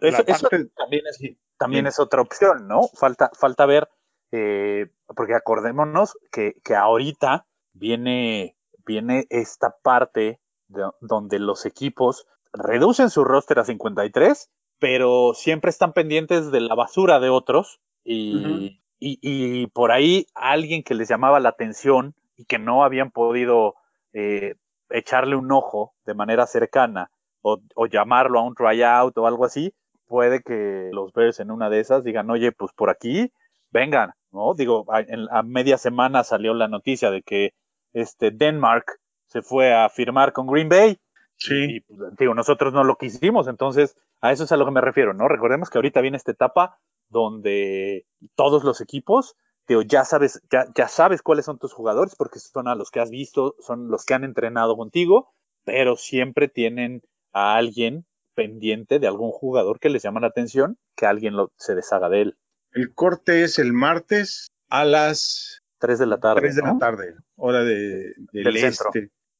eso, 0.00 0.22
eso 0.26 0.48
también 0.76 1.02
es, 1.06 1.18
también 1.58 1.86
es 1.86 2.00
otra 2.00 2.22
opción, 2.22 2.66
¿no? 2.66 2.82
Falta, 2.94 3.30
falta 3.38 3.66
ver, 3.66 3.88
eh, 4.32 4.90
porque 5.14 5.34
acordémonos 5.34 6.16
que, 6.32 6.54
que 6.64 6.74
ahorita 6.74 7.46
viene, 7.72 8.56
viene 8.84 9.26
esta 9.30 9.76
parte 9.82 10.40
de- 10.68 10.90
donde 11.00 11.38
los 11.38 11.66
equipos 11.66 12.26
reducen 12.52 13.10
su 13.10 13.22
roster 13.24 13.58
a 13.60 13.64
53, 13.64 14.50
pero 14.78 15.32
siempre 15.34 15.70
están 15.70 15.92
pendientes 15.92 16.50
de 16.50 16.60
la 16.60 16.74
basura 16.74 17.20
de 17.20 17.28
otros 17.30 17.80
y, 18.04 18.80
y, 18.98 19.18
y 19.22 19.66
por 19.68 19.92
ahí 19.92 20.26
alguien 20.34 20.82
que 20.82 20.94
les 20.94 21.08
llamaba 21.08 21.38
la 21.40 21.50
atención 21.50 22.14
y 22.36 22.44
que 22.44 22.58
no 22.58 22.82
habían 22.84 23.10
podido 23.10 23.74
eh, 24.12 24.56
echarle 24.90 25.36
un 25.36 25.50
ojo 25.52 25.94
de 26.04 26.14
manera 26.14 26.46
cercana 26.46 27.10
o, 27.46 27.60
o 27.76 27.86
llamarlo 27.86 28.40
a 28.40 28.42
un 28.42 28.56
tryout 28.56 29.16
o 29.16 29.26
algo 29.26 29.44
así, 29.44 29.72
puede 30.08 30.42
que 30.42 30.90
los 30.92 31.12
Bears 31.12 31.38
en 31.38 31.52
una 31.52 31.70
de 31.70 31.78
esas 31.78 32.02
digan, 32.02 32.28
oye, 32.28 32.50
pues 32.50 32.72
por 32.72 32.90
aquí, 32.90 33.32
vengan, 33.70 34.10
¿no? 34.32 34.54
Digo, 34.54 34.84
a, 34.92 35.00
en, 35.00 35.28
a 35.30 35.44
media 35.44 35.78
semana 35.78 36.24
salió 36.24 36.54
la 36.54 36.66
noticia 36.66 37.12
de 37.12 37.22
que 37.22 37.54
este 37.92 38.32
Denmark 38.32 38.98
se 39.26 39.42
fue 39.42 39.72
a 39.72 39.88
firmar 39.88 40.32
con 40.32 40.48
Green 40.48 40.68
Bay 40.68 40.98
sí. 41.36 41.76
y 41.76 41.80
pues, 41.82 42.16
digo, 42.18 42.34
nosotros 42.34 42.74
no 42.74 42.82
lo 42.82 42.96
quisimos, 42.96 43.46
entonces 43.46 43.96
a 44.20 44.32
eso 44.32 44.42
es 44.42 44.50
a 44.50 44.56
lo 44.56 44.64
que 44.64 44.72
me 44.72 44.80
refiero, 44.80 45.14
¿no? 45.14 45.28
Recordemos 45.28 45.70
que 45.70 45.78
ahorita 45.78 46.00
viene 46.00 46.16
esta 46.16 46.32
etapa 46.32 46.78
donde 47.10 48.06
todos 48.34 48.64
los 48.64 48.80
equipos, 48.80 49.36
digo, 49.68 49.82
ya 49.82 50.04
sabes, 50.04 50.42
ya, 50.50 50.66
ya 50.74 50.88
sabes 50.88 51.22
cuáles 51.22 51.44
son 51.44 51.58
tus 51.58 51.72
jugadores 51.72 52.16
porque 52.16 52.40
son 52.40 52.66
a 52.66 52.74
los 52.74 52.90
que 52.90 52.98
has 52.98 53.10
visto, 53.10 53.54
son 53.60 53.88
los 53.88 54.04
que 54.04 54.14
han 54.14 54.24
entrenado 54.24 54.76
contigo, 54.76 55.32
pero 55.64 55.96
siempre 55.96 56.48
tienen 56.48 57.02
a 57.38 57.56
alguien 57.56 58.06
pendiente 58.34 58.98
de 58.98 59.06
algún 59.06 59.30
jugador 59.30 59.78
que 59.78 59.90
les 59.90 60.02
llama 60.02 60.20
la 60.20 60.28
atención, 60.28 60.78
que 60.96 61.04
alguien 61.04 61.36
lo, 61.36 61.52
se 61.56 61.74
deshaga 61.74 62.08
de 62.08 62.22
él. 62.22 62.38
El 62.72 62.94
corte 62.94 63.42
es 63.42 63.58
el 63.58 63.72
martes 63.74 64.48
a 64.70 64.84
las 64.86 65.62
3 65.78 65.98
de 65.98 66.06
la 66.06 66.18
tarde. 66.18 66.40
3 66.40 66.56
de 66.56 66.62
¿no? 66.62 66.72
la 66.74 66.78
tarde, 66.78 67.14
hora 67.36 67.62
de, 67.62 68.14
del, 68.32 68.44
Del 68.44 68.56
este. 68.56 68.72
centro. 68.72 68.90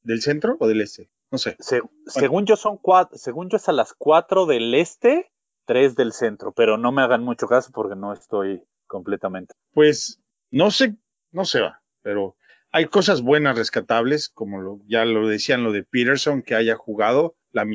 ¿Del 0.02 0.20
centro 0.22 0.56
o 0.60 0.68
del 0.68 0.80
este? 0.82 1.10
No 1.30 1.38
sé. 1.38 1.56
Se- 1.58 1.80
según 2.06 2.44
yo 2.46 2.56
son 2.56 2.76
cuatro, 2.76 3.16
según 3.18 3.48
yo 3.48 3.56
es 3.56 3.68
a 3.68 3.72
las 3.72 3.92
4 3.94 4.44
del 4.46 4.74
este, 4.74 5.32
3 5.64 5.96
del 5.96 6.12
centro, 6.12 6.52
pero 6.52 6.76
no 6.78 6.92
me 6.92 7.02
hagan 7.02 7.24
mucho 7.24 7.46
caso 7.48 7.70
porque 7.72 7.96
no 7.96 8.12
estoy 8.12 8.62
completamente. 8.86 9.54
Pues 9.72 10.20
no 10.50 10.70
sé, 10.70 10.96
no 11.32 11.44
se 11.44 11.60
va, 11.60 11.82
pero 12.02 12.36
hay 12.72 12.86
cosas 12.86 13.22
buenas 13.22 13.56
rescatables, 13.56 14.28
como 14.28 14.60
lo, 14.60 14.80
ya 14.86 15.04
lo 15.04 15.28
decían 15.28 15.62
lo 15.62 15.72
de 15.72 15.82
Peterson, 15.84 16.42
que 16.42 16.54
haya 16.54 16.74
jugado 16.76 17.36
la 17.52 17.66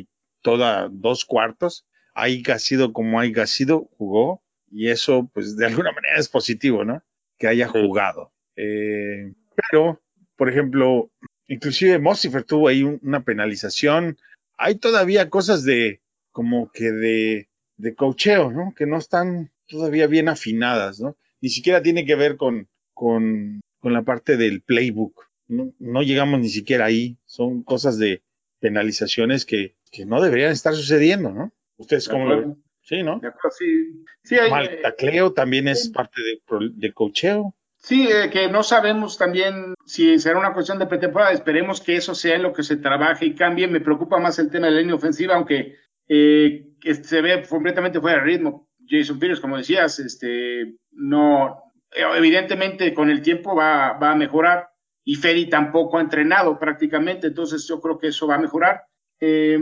toda 0.42 0.90
dos 0.92 1.26
cuartos, 1.26 1.86
haya 2.14 2.60
sido 2.60 2.94
como 2.94 3.20
haya 3.20 3.46
sido, 3.48 3.90
jugó, 3.98 4.44
y 4.72 4.90
eso 4.90 5.30
pues 5.34 5.56
de 5.58 5.66
alguna 5.66 5.92
manera 5.92 6.18
es 6.18 6.30
positivo, 6.30 6.84
¿no? 6.86 7.04
Que 7.38 7.48
haya 7.48 7.68
jugado. 7.68 8.32
Eh, 8.56 9.34
pero, 9.70 10.02
por 10.36 10.50
ejemplo, 10.50 11.12
inclusive 11.48 12.00
Mossifer 12.00 12.44
tuvo 12.44 12.68
ahí 12.68 12.84
un- 12.84 13.00
una 13.04 13.24
penalización. 13.24 14.18
Hay 14.58 14.76
todavía 14.76 15.30
cosas 15.30 15.64
de, 15.64 16.02
como 16.32 16.72
que 16.72 16.92
de, 16.92 17.50
de 17.78 17.96
cocheo, 17.96 18.52
¿no? 18.52 18.74
Que 18.76 18.86
no 18.86 18.98
están 18.98 19.52
todavía 19.68 20.08
bien 20.08 20.30
afinadas, 20.30 21.00
¿no? 21.00 21.18
Ni 21.42 21.50
siquiera 21.50 21.82
tiene 21.82 22.06
que 22.06 22.16
ver 22.16 22.38
con, 22.38 22.68
con, 22.94 23.62
con 23.82 23.92
la 23.94 24.04
parte 24.04 24.38
del 24.38 24.62
playbook. 24.62 25.26
No, 25.48 25.74
no 25.80 26.02
llegamos 26.02 26.40
ni 26.40 26.48
siquiera 26.50 26.86
ahí. 26.86 27.18
Son 27.26 27.64
cosas 27.64 27.98
de 27.98 28.24
penalizaciones 28.60 29.46
que, 29.46 29.76
que 29.92 30.06
no 30.06 30.22
deberían 30.22 30.52
estar 30.52 30.74
sucediendo, 30.74 31.32
¿no? 31.32 31.52
¿Ustedes 31.78 32.06
De 32.06 32.12
cómo 32.12 32.26
lo? 32.30 32.58
Sí, 32.84 33.04
¿no? 33.04 33.20
Sí. 33.58 34.06
Sí, 34.24 34.36
hay, 34.38 34.50
Mal 34.50 34.66
eh, 34.66 34.80
tacleo 34.82 35.34
también 35.34 35.68
es 35.68 35.84
sí. 35.86 35.90
parte 35.92 36.22
de, 36.22 36.42
pro- 36.46 36.70
de 36.72 36.94
cocheo. 36.94 37.56
Sí, 37.78 38.08
eh, 38.08 38.30
que 38.30 38.48
no 38.48 38.64
sabemos 38.64 39.18
también 39.18 39.74
si 39.86 40.20
será 40.20 40.40
una 40.40 40.54
cuestión 40.54 40.78
de 40.80 40.86
pretemporada. 40.88 41.32
Esperemos 41.32 41.82
que 41.82 41.96
eso 41.96 42.14
sea 42.16 42.36
en 42.36 42.44
lo 42.44 42.54
que 42.54 42.64
se 42.64 42.78
trabaje 42.78 43.26
y 43.26 43.36
cambie. 43.36 43.68
Me 43.68 43.82
preocupa 43.82 44.20
más 44.20 44.38
el 44.40 44.50
tema 44.52 44.68
de 44.68 44.74
la 44.74 44.80
línea 44.82 44.96
ofensiva, 44.96 45.36
aunque 45.36 45.76
eh, 46.08 46.68
se 47.04 47.22
ve 47.22 47.44
completamente 47.48 48.00
fuera 48.00 48.18
de 48.20 48.24
ritmo. 48.24 48.70
Jason 48.88 49.20
Peters, 49.20 49.40
como 49.40 49.58
decías, 49.58 50.00
este, 50.00 50.76
no, 50.92 51.71
evidentemente 51.92 52.94
con 52.94 53.10
el 53.10 53.22
tiempo 53.22 53.56
va, 53.56 53.94
va 53.94 54.12
a 54.12 54.16
mejorar 54.16 54.70
y 55.04 55.16
Ferry 55.16 55.50
tampoco 55.50 55.98
ha 55.98 56.02
entrenado 56.02 56.60
prácticamente, 56.60 57.28
entonces 57.28 57.68
yo 57.68 57.82
creo 57.82 57.98
que 57.98 58.08
eso 58.08 58.28
va 58.28 58.36
a 58.36 58.42
mejorar. 58.42 58.84
Eh, 59.20 59.60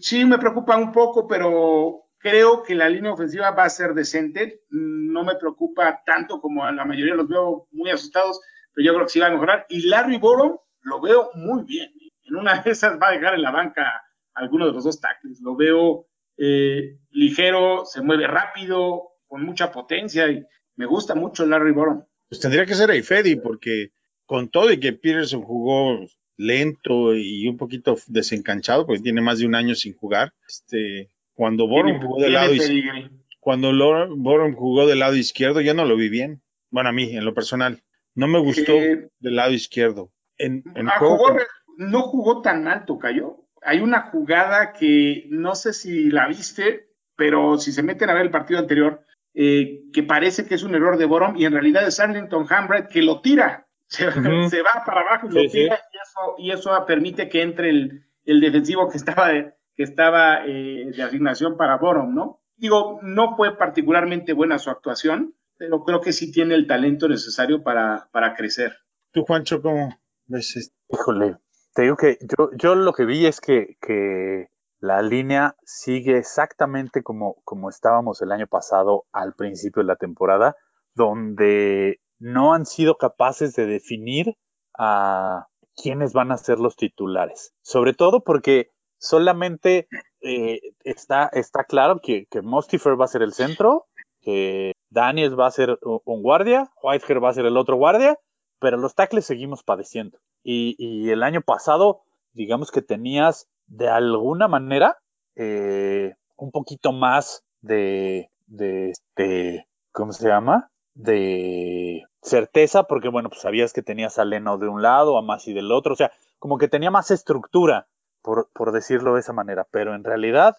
sí 0.00 0.24
me 0.24 0.38
preocupa 0.38 0.76
un 0.76 0.92
poco, 0.92 1.26
pero 1.26 2.08
creo 2.18 2.62
que 2.62 2.74
la 2.74 2.88
línea 2.88 3.12
ofensiva 3.12 3.50
va 3.50 3.64
a 3.64 3.70
ser 3.70 3.94
decente. 3.94 4.62
No 4.70 5.24
me 5.24 5.36
preocupa 5.36 6.02
tanto 6.04 6.40
como 6.40 6.64
a 6.64 6.72
la 6.72 6.84
mayoría 6.84 7.14
los 7.14 7.28
veo 7.28 7.68
muy 7.72 7.90
asustados, 7.90 8.40
pero 8.74 8.86
yo 8.86 8.94
creo 8.94 9.06
que 9.06 9.12
sí 9.12 9.20
va 9.20 9.28
a 9.28 9.30
mejorar. 9.30 9.66
Y 9.68 9.88
Larry 9.88 10.18
Borom 10.18 10.58
lo 10.82 11.00
veo 11.00 11.30
muy 11.34 11.64
bien. 11.64 11.90
En 12.24 12.36
una 12.36 12.60
de 12.60 12.70
esas 12.70 12.98
va 13.00 13.08
a 13.08 13.12
dejar 13.12 13.34
en 13.34 13.42
la 13.42 13.50
banca 13.50 14.02
alguno 14.34 14.66
de 14.66 14.72
los 14.72 14.84
dos 14.84 15.00
tackles. 15.00 15.40
Lo 15.40 15.56
veo 15.56 16.06
eh, 16.36 16.98
ligero, 17.10 17.84
se 17.84 18.02
mueve 18.02 18.26
rápido, 18.26 19.08
con 19.26 19.42
mucha 19.44 19.70
potencia 19.72 20.28
y 20.28 20.44
me 20.78 20.86
gusta 20.86 21.14
mucho 21.14 21.44
Larry 21.44 21.72
Borom. 21.72 22.04
Pues 22.28 22.40
tendría 22.40 22.64
que 22.64 22.74
ser 22.74 22.90
Eifedi 22.90 23.36
porque 23.36 23.90
con 24.26 24.48
todo 24.48 24.70
y 24.72 24.78
que 24.80 24.92
Peterson 24.92 25.42
jugó 25.42 25.98
lento 26.36 27.14
y 27.14 27.48
un 27.48 27.56
poquito 27.56 27.96
desencanchado 28.06 28.86
porque 28.86 29.02
tiene 29.02 29.20
más 29.20 29.38
de 29.40 29.46
un 29.46 29.54
año 29.54 29.74
sin 29.74 29.94
jugar, 29.94 30.32
este, 30.48 31.10
cuando 31.34 31.66
Borom 31.66 32.00
jugó 32.00 32.20
del 32.22 32.32
lado 32.32 32.54
izquierdo, 32.54 33.10
cuando 33.40 33.72
Borom 34.16 34.54
jugó 34.54 34.86
del 34.86 34.98
lado 35.00 35.16
izquierdo, 35.16 35.60
yo 35.60 35.74
no 35.74 35.84
lo 35.84 35.96
vi 35.96 36.08
bien. 36.08 36.42
Bueno, 36.70 36.90
a 36.90 36.92
mí, 36.92 37.16
en 37.16 37.24
lo 37.24 37.34
personal, 37.34 37.82
no 38.14 38.28
me 38.28 38.38
gustó 38.38 38.72
Eh, 38.72 39.08
del 39.18 39.36
lado 39.36 39.52
izquierdo. 39.52 40.12
En, 40.36 40.62
en 40.74 40.86
juego 40.88 41.16
jugó- 41.16 41.28
con- 41.30 41.90
no 41.90 42.02
jugó 42.02 42.42
tan 42.42 42.68
alto, 42.68 42.98
cayó. 42.98 43.44
Hay 43.62 43.80
una 43.80 44.02
jugada 44.10 44.72
que 44.72 45.24
no 45.30 45.54
sé 45.54 45.72
si 45.72 46.10
la 46.10 46.28
viste, 46.28 46.88
pero 47.16 47.58
si 47.58 47.72
se 47.72 47.82
meten 47.82 48.10
a 48.10 48.14
ver 48.14 48.22
el 48.26 48.30
partido 48.30 48.60
anterior, 48.60 49.02
eh, 49.40 49.84
que 49.92 50.02
parece 50.02 50.46
que 50.46 50.56
es 50.56 50.64
un 50.64 50.74
error 50.74 50.98
de 50.98 51.04
Borom 51.04 51.36
y 51.36 51.44
en 51.44 51.52
realidad 51.52 51.86
es 51.86 52.00
Arlington 52.00 52.44
Hambright 52.50 52.88
que 52.88 53.02
lo 53.02 53.20
tira. 53.20 53.68
Se, 53.88 54.04
va 54.04 54.82
para 54.84 55.02
abajo 55.02 55.28
y 55.30 55.34
lo 55.34 55.40
Sí, 55.42 55.48
sí. 55.48 55.58
tira 55.58 55.76
y 55.76 55.96
eso, 55.96 56.34
y 56.38 56.50
eso 56.50 56.84
permite 56.86 57.28
que 57.28 57.42
entre 57.42 57.70
el, 57.70 58.04
el 58.24 58.40
defensivo 58.40 58.88
que 58.88 58.96
estaba, 58.96 59.28
de, 59.28 59.54
que 59.76 59.84
estaba 59.84 60.44
eh, 60.44 60.90
de 60.92 61.02
asignación 61.04 61.56
para 61.56 61.76
Borom, 61.76 62.12
¿no? 62.12 62.42
Digo, 62.56 62.98
no 63.02 63.36
fue 63.36 63.56
particularmente 63.56 64.32
buena 64.32 64.58
su 64.58 64.70
actuación, 64.70 65.36
pero 65.56 65.84
creo 65.84 66.00
que 66.00 66.12
sí 66.12 66.32
tiene 66.32 66.56
el 66.56 66.66
talento 66.66 67.06
necesario 67.08 67.62
para, 67.62 68.08
para 68.10 68.34
crecer. 68.34 68.76
¿Tú, 69.12 69.22
Juancho, 69.22 69.62
cómo 69.62 69.96
ves 70.26 70.56
esto? 70.56 70.74
Híjole, 70.88 71.36
te 71.74 71.82
digo 71.82 71.96
que 71.96 72.18
yo, 72.20 72.50
yo 72.56 72.74
lo 72.74 72.92
que 72.92 73.04
vi 73.04 73.24
es 73.26 73.40
que, 73.40 73.76
que 73.80 74.48
la 74.80 75.02
línea 75.02 75.56
sigue 75.64 76.18
exactamente 76.18 77.02
como, 77.02 77.36
como 77.44 77.68
estábamos 77.68 78.22
el 78.22 78.32
año 78.32 78.46
pasado 78.46 79.04
al 79.12 79.34
principio 79.34 79.82
de 79.82 79.88
la 79.88 79.96
temporada, 79.96 80.56
donde 80.94 82.00
no 82.18 82.54
han 82.54 82.66
sido 82.66 82.96
capaces 82.96 83.54
de 83.54 83.66
definir 83.66 84.36
a 84.78 85.46
quiénes 85.74 86.12
van 86.12 86.32
a 86.32 86.36
ser 86.36 86.58
los 86.58 86.76
titulares. 86.76 87.52
Sobre 87.62 87.92
todo 87.92 88.22
porque 88.22 88.70
solamente 88.98 89.88
eh, 90.20 90.60
está, 90.84 91.28
está 91.32 91.64
claro 91.64 92.00
que, 92.00 92.26
que 92.30 92.42
Mostifer 92.42 93.00
va 93.00 93.04
a 93.04 93.08
ser 93.08 93.22
el 93.22 93.32
centro, 93.32 93.86
que 94.20 94.72
Daniels 94.90 95.38
va 95.38 95.46
a 95.46 95.52
ser 95.52 95.78
un 95.82 96.22
guardia, 96.22 96.70
Whitehair 96.82 97.22
va 97.22 97.30
a 97.30 97.34
ser 97.34 97.46
el 97.46 97.56
otro 97.56 97.76
guardia, 97.76 98.16
pero 98.60 98.76
los 98.76 98.94
tackles 98.94 99.26
seguimos 99.26 99.62
padeciendo. 99.62 100.18
Y 100.42 101.10
el 101.10 101.22
año 101.22 101.42
pasado, 101.42 102.02
digamos 102.32 102.70
que 102.70 102.80
tenías 102.80 103.48
de 103.68 103.88
alguna 103.88 104.48
manera 104.48 104.98
eh, 105.36 106.14
un 106.36 106.50
poquito 106.50 106.92
más 106.92 107.44
de, 107.60 108.30
de, 108.46 108.92
de- 109.16 109.66
¿cómo 109.92 110.12
se 110.12 110.28
llama? 110.28 110.70
De 110.94 112.04
certeza, 112.22 112.84
porque 112.84 113.08
bueno, 113.08 113.28
pues 113.28 113.42
sabías 113.42 113.72
que 113.72 113.82
tenías 113.82 114.18
a 114.18 114.24
Leno 114.24 114.58
de 114.58 114.68
un 114.68 114.82
lado, 114.82 115.16
a 115.18 115.22
Masi 115.22 115.52
del 115.52 115.72
otro, 115.72 115.92
o 115.92 115.96
sea, 115.96 116.12
como 116.38 116.58
que 116.58 116.68
tenía 116.68 116.90
más 116.90 117.10
estructura, 117.10 117.88
por, 118.22 118.50
por 118.52 118.72
decirlo 118.72 119.14
de 119.14 119.20
esa 119.20 119.32
manera, 119.32 119.66
pero 119.70 119.94
en 119.94 120.04
realidad 120.04 120.56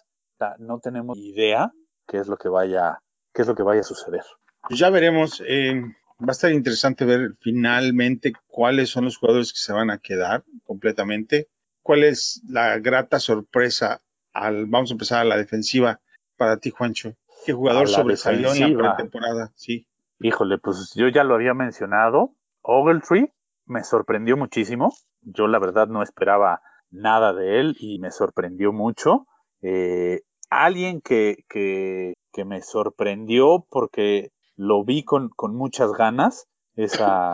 no 0.58 0.78
tenemos 0.80 1.18
idea 1.18 1.72
qué 2.08 2.18
es 2.18 2.26
lo 2.28 2.36
que 2.38 2.48
vaya, 2.48 3.02
qué 3.34 3.42
es 3.42 3.48
lo 3.48 3.54
que 3.54 3.62
vaya 3.62 3.80
a 3.80 3.84
suceder. 3.84 4.22
Pues 4.68 4.80
ya 4.80 4.90
veremos. 4.90 5.42
eh, 5.46 5.82
va 6.20 6.28
a 6.28 6.32
estar 6.32 6.52
interesante 6.52 7.04
ver 7.04 7.34
finalmente 7.40 8.32
cuáles 8.46 8.90
son 8.90 9.04
los 9.04 9.16
jugadores 9.16 9.52
que 9.52 9.58
se 9.58 9.72
van 9.72 9.90
a 9.90 9.98
quedar 9.98 10.44
completamente. 10.64 11.48
¿Cuál 11.82 12.04
es 12.04 12.42
la 12.48 12.78
grata 12.78 13.18
sorpresa 13.18 14.02
al, 14.32 14.66
vamos 14.66 14.90
a 14.90 14.94
empezar 14.94 15.20
a 15.20 15.24
la 15.24 15.36
defensiva 15.36 16.00
para 16.36 16.58
ti, 16.58 16.70
Juancho? 16.70 17.14
¿Qué 17.44 17.52
A 17.52 17.56
jugador 17.56 17.88
sobresalió 17.88 18.52
en 18.54 18.76
la 18.76 18.96
pretemporada? 18.96 19.52
Sí. 19.54 19.86
Híjole, 20.20 20.58
pues 20.58 20.92
yo 20.94 21.08
ya 21.08 21.24
lo 21.24 21.34
había 21.34 21.54
mencionado. 21.54 22.34
Ogletree 22.62 23.32
me 23.66 23.84
sorprendió 23.84 24.36
muchísimo. 24.36 24.94
Yo 25.22 25.46
la 25.46 25.58
verdad 25.58 25.88
no 25.88 26.02
esperaba 26.02 26.60
nada 26.90 27.32
de 27.32 27.60
él 27.60 27.76
y 27.78 27.98
me 27.98 28.10
sorprendió 28.10 28.72
mucho. 28.72 29.26
Eh, 29.62 30.22
alguien 30.50 31.00
que, 31.00 31.44
que, 31.48 32.14
que 32.32 32.44
me 32.44 32.60
sorprendió 32.62 33.66
porque 33.70 34.32
lo 34.56 34.84
vi 34.84 35.04
con, 35.04 35.30
con 35.30 35.54
muchas 35.56 35.92
ganas, 35.92 36.46
esa, 36.74 37.32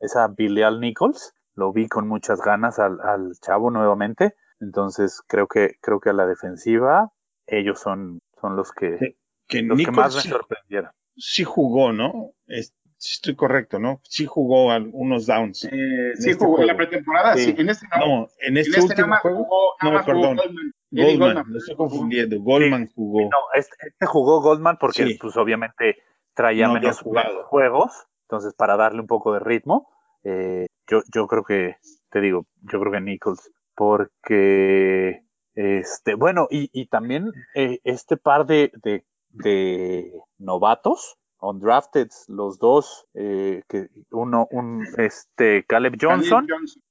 esa 0.00 0.28
Bilal 0.28 0.80
Nichols, 0.80 1.34
lo 1.54 1.72
vi 1.72 1.88
con 1.88 2.08
muchas 2.08 2.40
ganas 2.40 2.78
al, 2.78 3.00
al 3.00 3.32
chavo 3.40 3.70
nuevamente. 3.70 4.34
Entonces 4.60 5.22
creo 5.26 5.46
que, 5.46 5.76
creo 5.80 6.00
que 6.00 6.10
a 6.10 6.14
la 6.14 6.26
defensiva 6.26 7.10
ellos 7.46 7.80
son, 7.80 8.20
son 8.40 8.56
los 8.56 8.72
que, 8.72 9.16
Que 9.48 9.62
los 9.62 9.78
que 9.78 9.90
más 9.90 10.14
me 10.14 10.22
sorprendieron. 10.22 10.90
sí 11.16 11.44
jugó, 11.44 11.92
¿no? 11.92 12.30
Es- 12.46 12.74
estoy 12.98 13.36
correcto, 13.36 13.78
¿no? 13.78 14.00
Sí 14.04 14.24
jugó 14.24 14.70
algunos 14.70 15.26
downs. 15.26 15.64
Eh, 15.66 16.12
sí, 16.14 16.30
este 16.30 16.44
jugó 16.44 16.60
en 16.62 16.68
la 16.68 16.76
pretemporada, 16.76 17.34
sí. 17.34 17.44
Sí. 17.46 17.54
En 17.58 17.68
este 17.68 17.86
no. 17.88 18.06
No, 18.06 18.28
en 18.40 18.52
en 18.52 18.56
este, 18.56 18.78
este 18.80 18.94
nada 18.94 19.04
último 19.04 19.16
juego, 19.20 19.44
jugó, 19.44 19.74
nada 19.82 19.98
no, 20.00 20.04
perdón. 20.06 20.36
Goldman. 20.36 20.72
Goldman, 20.90 21.44
lo 21.48 21.58
estoy 21.58 21.76
confundiendo. 21.76 22.40
Goldman 22.40 22.88
jugó. 22.94 23.20
No, 23.22 23.36
este, 23.54 23.76
este 23.88 24.06
jugó 24.06 24.40
Goldman 24.40 24.78
porque 24.80 25.04
Sí. 25.06 25.18
pues 25.20 25.36
obviamente 25.36 25.96
traía 26.34 26.68
No 26.68 26.74
menos 26.74 27.00
jugado. 27.00 27.44
juegos, 27.44 27.92
entonces 28.22 28.54
para 28.54 28.76
darle 28.76 29.00
un 29.00 29.06
poco 29.06 29.34
de 29.34 29.40
ritmo, 29.40 29.90
eh, 30.24 30.66
yo, 30.88 31.02
yo 31.12 31.26
creo 31.26 31.44
que, 31.44 31.76
te 32.10 32.20
digo, 32.20 32.46
yo 32.62 32.80
creo 32.80 32.92
que 32.92 33.00
Nichols, 33.00 33.50
porque, 33.74 35.22
este, 35.54 36.14
bueno, 36.14 36.48
y, 36.50 36.70
y 36.72 36.86
también 36.86 37.32
eh, 37.54 37.80
este 37.84 38.16
par 38.16 38.46
de, 38.46 38.72
de, 38.82 39.04
de 39.30 40.12
novatos, 40.38 41.16
undrafted, 41.40 42.08
los 42.28 42.58
dos, 42.58 43.06
eh, 43.14 43.62
que 43.68 43.88
uno, 44.10 44.48
un, 44.50 44.86
este, 44.98 45.64
Caleb 45.64 45.96
Johnson, 46.00 46.46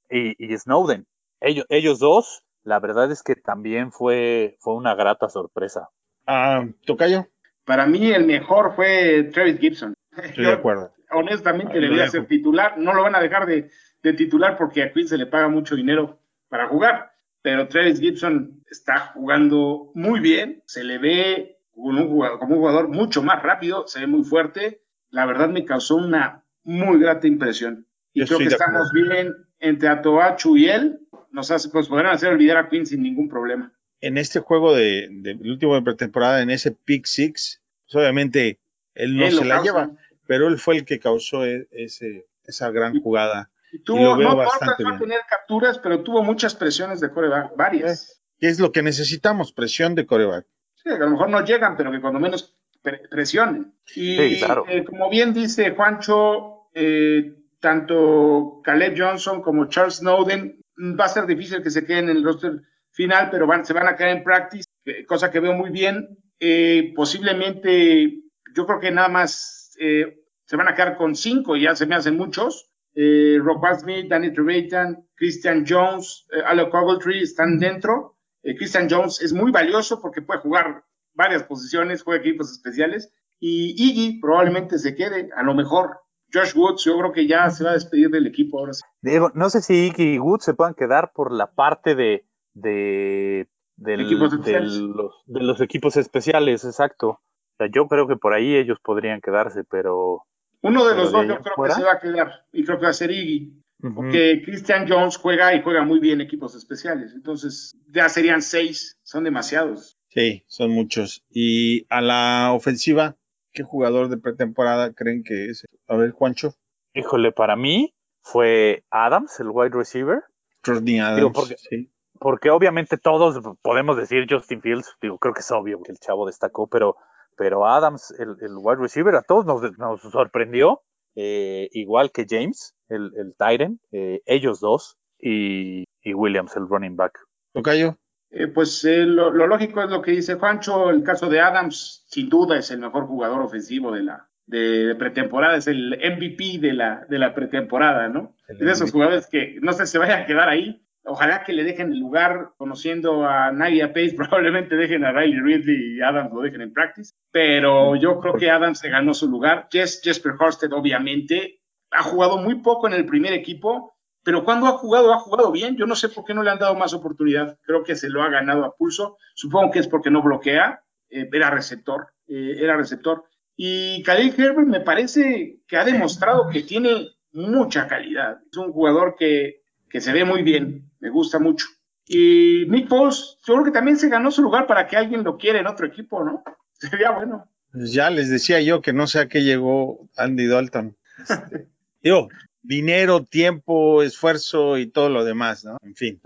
y, 0.09 0.35
y 0.37 0.57
Snowden. 0.57 1.05
Ellos, 1.41 1.65
ellos 1.69 1.99
dos, 1.99 2.43
la 2.63 2.79
verdad 2.79 3.11
es 3.11 3.23
que 3.23 3.35
también 3.35 3.91
fue, 3.91 4.57
fue 4.59 4.75
una 4.75 4.95
grata 4.95 5.27
sorpresa. 5.29 5.89
Ah, 6.25 6.65
Tocayo, 6.85 7.27
Para 7.65 7.85
mí 7.85 8.11
el 8.11 8.25
mejor 8.25 8.75
fue 8.75 9.23
Travis 9.33 9.59
Gibson. 9.59 9.93
estoy 10.11 10.45
de 10.45 10.53
acuerdo. 10.53 10.91
Honestamente 11.13 11.79
debería 11.79 12.07
ser 12.09 12.25
titular. 12.27 12.77
No 12.77 12.93
lo 12.93 13.03
van 13.03 13.15
a 13.15 13.21
dejar 13.21 13.45
de, 13.45 13.69
de 14.01 14.13
titular 14.13 14.57
porque 14.57 14.83
a 14.83 14.91
Quinn 14.93 15.07
se 15.07 15.17
le 15.17 15.25
paga 15.25 15.47
mucho 15.47 15.75
dinero 15.75 16.19
para 16.49 16.67
jugar. 16.67 17.11
Pero 17.41 17.67
Travis 17.67 17.99
Gibson 17.99 18.63
está 18.69 18.99
jugando 19.13 19.91
muy 19.95 20.19
bien. 20.19 20.63
Se 20.65 20.83
le 20.83 20.97
ve 20.97 21.57
como 21.73 21.89
un 22.01 22.07
jugador, 22.07 22.39
como 22.39 22.53
un 22.55 22.59
jugador 22.61 22.87
mucho 22.89 23.21
más 23.21 23.41
rápido. 23.43 23.85
Se 23.87 23.99
ve 23.99 24.07
muy 24.07 24.23
fuerte. 24.23 24.81
La 25.09 25.25
verdad 25.25 25.49
me 25.49 25.65
causó 25.65 25.95
una 25.97 26.43
muy 26.63 26.99
grata 26.99 27.27
impresión. 27.27 27.85
Y 28.13 28.21
Yo 28.21 28.25
creo 28.27 28.39
que 28.39 28.45
estamos 28.45 28.91
bien 28.93 29.33
entre 29.59 29.89
Atoachu 29.89 30.55
y 30.57 30.69
él. 30.69 30.99
Nos 31.31 31.49
hace, 31.51 31.69
pues 31.69 31.87
podrán 31.87 32.13
hacer 32.13 32.29
olvidar 32.31 32.57
a 32.57 32.69
Quinn 32.69 32.85
sin 32.85 33.01
ningún 33.01 33.27
problema. 33.27 33.73
En 34.01 34.17
este 34.17 34.39
juego 34.39 34.75
de, 34.75 35.07
de- 35.11 35.31
el 35.31 35.49
último 35.51 35.75
de 35.75 35.81
pretemporada, 35.81 36.41
en 36.41 36.49
ese 36.51 36.71
pick 36.71 37.05
six, 37.05 37.61
pues 37.85 37.95
obviamente 37.95 38.59
él 38.93 39.17
no 39.17 39.25
Él 39.25 39.31
se 39.33 39.45
la 39.45 39.55
causa. 39.55 39.63
lleva, 39.71 39.91
pero 40.33 40.47
él 40.47 40.57
fue 40.57 40.77
el 40.77 40.83
que 40.83 40.97
causó 40.97 41.45
e- 41.45 41.67
ese, 41.69 42.25
esa 42.43 42.71
gran 42.71 42.99
jugada. 42.99 43.51
Y 43.71 43.75
Y 43.77 43.83
tuvo, 43.83 43.99
lo 43.99 44.17
veo 44.17 44.29
no 44.29 44.35
bastante 44.37 44.83
bien. 44.83 44.97
tener 44.97 45.19
capturas, 45.29 45.77
pero 45.77 46.01
tuvo 46.01 46.23
muchas 46.23 46.55
presiones 46.55 46.99
de 47.01 47.11
coreback, 47.11 47.55
varias. 47.55 48.19
¿Qué 48.39 48.47
es 48.47 48.59
lo 48.59 48.71
que 48.71 48.81
necesitamos? 48.81 49.53
Presión 49.53 49.93
de 49.93 50.07
coreback. 50.07 50.47
Sí, 50.73 50.85
que 50.89 50.95
a 50.95 50.97
lo 51.05 51.11
mejor 51.11 51.29
no 51.29 51.45
llegan, 51.45 51.77
pero 51.77 51.91
que 51.91 52.01
cuando 52.01 52.19
menos 52.19 52.57
pre- 52.81 53.07
presionen. 53.11 53.75
Y 53.95 54.17
Sí, 54.17 54.39
claro. 54.39 54.65
eh, 54.67 54.83
como 54.83 55.07
bien 55.11 55.35
dice 55.35 55.69
Juancho, 55.75 56.69
eh, 56.73 57.35
tanto 57.59 58.59
Caleb 58.63 58.95
Johnson 58.97 59.43
como 59.43 59.69
Charles 59.69 59.97
Snowden, 59.97 60.59
mm, 60.77 60.99
va 60.99 61.05
a 61.05 61.09
ser 61.09 61.27
difícil 61.27 61.61
que 61.61 61.69
se 61.69 61.85
queden 61.85 62.09
en 62.09 62.17
el 62.17 62.23
roster 62.23 62.53
final, 62.91 63.29
pero 63.29 63.45
van, 63.45 63.63
se 63.67 63.73
van 63.73 63.87
a 63.87 63.95
quedar 63.95 64.17
en 64.17 64.23
practice, 64.23 64.65
eh, 64.85 65.05
cosa 65.05 65.29
que 65.29 65.39
veo 65.39 65.53
muy 65.53 65.69
bien. 65.69 66.17
Eh, 66.39 66.91
posiblemente, 66.95 68.19
yo 68.55 68.65
creo 68.65 68.79
que 68.79 68.91
nada 68.91 69.07
más 69.09 69.75
eh, 69.79 70.22
se 70.53 70.57
van 70.57 70.67
a 70.67 70.75
quedar 70.75 70.97
con 70.97 71.15
cinco, 71.15 71.55
ya 71.57 71.75
se 71.75 71.87
me 71.87 71.95
hacen 71.95 72.15
muchos. 72.15 72.69
Eh, 72.93 73.39
Rockwell 73.41 73.75
Smith, 73.79 74.07
Danny 74.07 74.31
Trevathan, 74.31 75.03
Christian 75.15 75.65
Jones, 75.67 76.27
eh, 76.31 76.43
Alec 76.45 76.71
Ogletree 76.71 77.23
están 77.23 77.57
dentro. 77.57 78.17
Eh, 78.43 78.55
Christian 78.55 78.87
Jones 78.87 79.19
es 79.19 79.33
muy 79.33 79.51
valioso 79.51 79.99
porque 79.99 80.21
puede 80.21 80.41
jugar 80.41 80.83
varias 81.15 81.41
posiciones, 81.41 82.03
juega 82.03 82.21
equipos 82.21 82.51
especiales. 82.51 83.11
Y 83.39 83.73
Iggy 83.83 84.19
probablemente 84.21 84.77
se 84.77 84.93
quede, 84.93 85.29
a 85.35 85.41
lo 85.41 85.55
mejor. 85.55 86.01
Josh 86.31 86.55
Woods, 86.55 86.83
yo 86.83 86.99
creo 86.99 87.11
que 87.13 87.25
ya 87.27 87.49
se 87.49 87.63
va 87.63 87.71
a 87.71 87.73
despedir 87.73 88.11
del 88.11 88.27
equipo 88.27 88.59
ahora 88.59 88.73
sí. 88.73 88.83
Diego, 89.01 89.31
no 89.33 89.49
sé 89.49 89.63
si 89.63 89.87
Iggy 89.87 90.13
y 90.13 90.19
Woods 90.19 90.45
se 90.45 90.53
puedan 90.53 90.75
quedar 90.75 91.13
por 91.15 91.31
la 91.31 91.51
parte 91.55 91.95
de, 91.95 92.27
de, 92.53 93.49
del- 93.75 94.01
Equipos 94.01 94.31
los, 94.33 95.23
de 95.25 95.41
los 95.41 95.61
equipos 95.61 95.97
especiales, 95.97 96.63
exacto. 96.63 97.09
O 97.09 97.55
sea, 97.57 97.69
yo 97.73 97.87
creo 97.87 98.07
que 98.07 98.17
por 98.17 98.33
ahí 98.35 98.55
ellos 98.55 98.77
podrían 98.83 99.19
quedarse, 99.19 99.63
pero... 99.63 100.27
Uno 100.63 100.85
de 100.87 100.95
los 100.95 101.11
de 101.11 101.17
dos 101.19 101.27
yo 101.27 101.41
creo 101.41 101.55
fuera. 101.55 101.75
que 101.75 101.79
se 101.81 101.85
va 101.85 101.93
a 101.93 101.99
quedar 101.99 102.45
y 102.51 102.63
creo 102.65 102.77
que 102.79 102.83
va 102.85 102.89
a 102.89 102.93
ser 102.93 103.11
Iggy. 103.11 103.59
Porque 103.95 104.41
Christian 104.45 104.85
Jones 104.87 105.17
juega 105.17 105.53
y 105.53 105.61
juega 105.61 105.83
muy 105.83 105.99
bien 105.99 106.21
equipos 106.21 106.55
especiales. 106.55 107.11
Entonces, 107.13 107.77
ya 107.89 108.07
serían 108.07 108.41
seis, 108.41 108.97
son 109.03 109.25
demasiados. 109.25 109.97
Sí, 110.07 110.45
son 110.47 110.71
muchos. 110.71 111.21
Y 111.29 111.85
a 111.89 111.99
la 111.99 112.51
ofensiva, 112.53 113.17
¿qué 113.51 113.63
jugador 113.63 114.07
de 114.07 114.17
pretemporada 114.17 114.93
creen 114.93 115.23
que 115.23 115.47
es? 115.47 115.65
A 115.87 115.97
ver, 115.97 116.11
Juancho. 116.11 116.53
Híjole, 116.93 117.33
para 117.33 117.57
mí 117.57 117.93
fue 118.21 118.85
Adams, 118.89 119.37
el 119.41 119.49
wide 119.49 119.75
receiver, 119.75 120.21
Rodney 120.63 120.99
Adams. 120.99 121.17
Digo, 121.17 121.31
porque- 121.33 121.57
sí. 121.57 121.91
porque 122.19 122.51
obviamente 122.51 122.97
todos 122.97 123.41
podemos 123.61 123.97
decir 123.97 124.27
Justin 124.29 124.61
Fields, 124.61 124.95
digo, 125.01 125.17
creo 125.17 125.33
que 125.33 125.41
es 125.41 125.51
obvio 125.51 125.81
que 125.83 125.91
el 125.91 125.97
chavo 125.99 126.25
destacó, 126.25 126.67
pero, 126.67 126.95
pero 127.37 127.65
Adams, 127.67 128.13
el, 128.19 128.35
el 128.41 128.55
wide 128.57 128.81
receiver, 128.81 129.15
a 129.15 129.21
todos 129.21 129.45
nos, 129.45 129.77
nos 129.77 130.01
sorprendió, 130.01 130.81
eh, 131.15 131.69
igual 131.71 132.11
que 132.11 132.25
James, 132.29 132.75
el, 132.89 133.11
el 133.17 133.35
Tyrant, 133.37 133.79
eh, 133.91 134.21
ellos 134.25 134.59
dos, 134.59 134.97
y, 135.19 135.85
y 136.01 136.13
Williams, 136.13 136.55
el 136.55 136.67
running 136.67 136.95
back. 136.95 137.17
Tocayo. 137.53 137.97
Eh, 138.29 138.47
pues 138.47 138.83
eh, 138.83 139.05
lo, 139.05 139.31
lo 139.31 139.45
lógico 139.45 139.81
es 139.83 139.89
lo 139.89 140.01
que 140.01 140.11
dice 140.11 140.35
Juancho. 140.35 140.89
El 140.89 141.03
caso 141.03 141.29
de 141.29 141.39
Adams, 141.39 142.03
sin 142.07 142.29
duda, 142.29 142.57
es 142.57 142.71
el 142.71 142.79
mejor 142.79 143.05
jugador 143.05 143.41
ofensivo 143.41 143.91
de 143.91 144.03
la 144.03 144.27
de, 144.47 144.87
de 144.87 144.95
pretemporada. 144.95 145.55
Es 145.55 145.67
el 145.67 145.91
MVP 145.91 146.59
de 146.59 146.73
la, 146.73 147.05
de 147.07 147.19
la 147.19 147.35
pretemporada, 147.35 148.09
¿no? 148.09 148.35
El 148.47 148.55
Es 148.57 148.65
de 148.65 148.71
esos 148.71 148.91
jugadores 148.91 149.27
que 149.27 149.59
no 149.61 149.71
sé 149.73 149.85
si 149.85 149.93
se 149.93 149.97
vayan 149.99 150.23
a 150.23 150.25
quedar 150.25 150.49
ahí. 150.49 150.83
Ojalá 151.05 151.43
que 151.43 151.53
le 151.53 151.63
dejen 151.63 151.91
el 151.91 151.99
lugar, 151.99 152.51
conociendo 152.57 153.27
a 153.27 153.51
Nadia 153.51 153.89
Pace, 153.93 154.13
probablemente 154.17 154.75
dejen 154.75 155.03
a 155.03 155.11
Riley 155.11 155.39
Ridley 155.39 155.97
y 155.97 156.01
Adams 156.01 156.31
lo 156.33 156.41
dejen 156.41 156.61
en 156.61 156.73
practice. 156.73 157.13
Pero 157.31 157.95
yo 157.95 158.19
creo 158.19 158.35
que 158.35 158.49
Adams 158.49 158.79
se 158.79 158.89
ganó 158.89 159.13
su 159.13 159.29
lugar. 159.29 159.67
Jesper 159.71 160.33
Horsted, 160.39 160.71
obviamente, 160.71 161.59
ha 161.91 162.03
jugado 162.03 162.37
muy 162.37 162.55
poco 162.61 162.87
en 162.87 162.93
el 162.93 163.05
primer 163.05 163.33
equipo, 163.33 163.95
pero 164.23 164.45
cuando 164.45 164.67
ha 164.67 164.71
jugado, 164.77 165.13
ha 165.13 165.19
jugado 165.19 165.51
bien. 165.51 165.75
Yo 165.75 165.85
no 165.85 165.95
sé 165.95 166.09
por 166.09 166.23
qué 166.23 166.33
no 166.33 166.43
le 166.43 166.51
han 166.51 166.59
dado 166.59 166.75
más 166.75 166.93
oportunidad. 166.93 167.57
Creo 167.63 167.83
que 167.83 167.95
se 167.95 168.09
lo 168.09 168.23
ha 168.23 168.29
ganado 168.29 168.63
a 168.63 168.75
pulso. 168.75 169.17
Supongo 169.35 169.71
que 169.71 169.79
es 169.79 169.87
porque 169.87 170.09
no 170.09 170.21
bloquea. 170.21 170.81
Eh, 171.09 171.27
era 171.31 171.49
receptor. 171.49 172.07
eh, 172.27 172.55
era 172.57 172.77
receptor. 172.77 173.25
Y 173.55 174.01
Khalil 174.03 174.33
Herbert 174.35 174.67
me 174.67 174.79
parece 174.79 175.59
que 175.67 175.77
ha 175.77 175.83
demostrado 175.83 176.49
que 176.49 176.63
tiene 176.63 177.09
mucha 177.33 177.87
calidad. 177.87 178.39
Es 178.49 178.57
un 178.57 178.71
jugador 178.71 179.15
que, 179.17 179.61
que 179.89 180.01
se 180.01 180.13
ve 180.13 180.25
muy 180.25 180.41
bien. 180.41 180.89
Me 181.03 181.09
gusta 181.09 181.37
mucho. 181.37 181.67
Y 182.07 182.65
Nick 182.69 182.87
Foles, 182.87 183.37
yo 183.45 183.55
creo 183.55 183.65
que 183.65 183.71
también 183.71 183.97
se 183.97 184.07
ganó 184.07 184.31
su 184.31 184.41
lugar 184.41 184.67
para 184.67 184.87
que 184.87 184.95
alguien 184.95 185.21
lo 185.25 185.37
quiera 185.37 185.59
en 185.59 185.67
otro 185.67 185.85
equipo, 185.85 186.23
¿no? 186.23 186.41
Sería 186.71 187.11
bueno. 187.11 187.51
Pues 187.73 187.91
ya 187.91 188.09
les 188.09 188.29
decía 188.29 188.61
yo 188.61 188.81
que 188.81 188.93
no 188.93 189.05
sé 189.05 189.19
a 189.19 189.27
qué 189.27 189.43
llegó 189.43 190.07
Andy 190.15 190.47
Dalton. 190.47 190.95
Este, 191.19 191.67
digo, 192.01 192.29
dinero, 192.61 193.25
tiempo, 193.25 194.01
esfuerzo 194.01 194.77
y 194.77 194.87
todo 194.87 195.09
lo 195.09 195.25
demás, 195.25 195.65
¿no? 195.65 195.77
En 195.81 195.93
fin, 195.93 196.21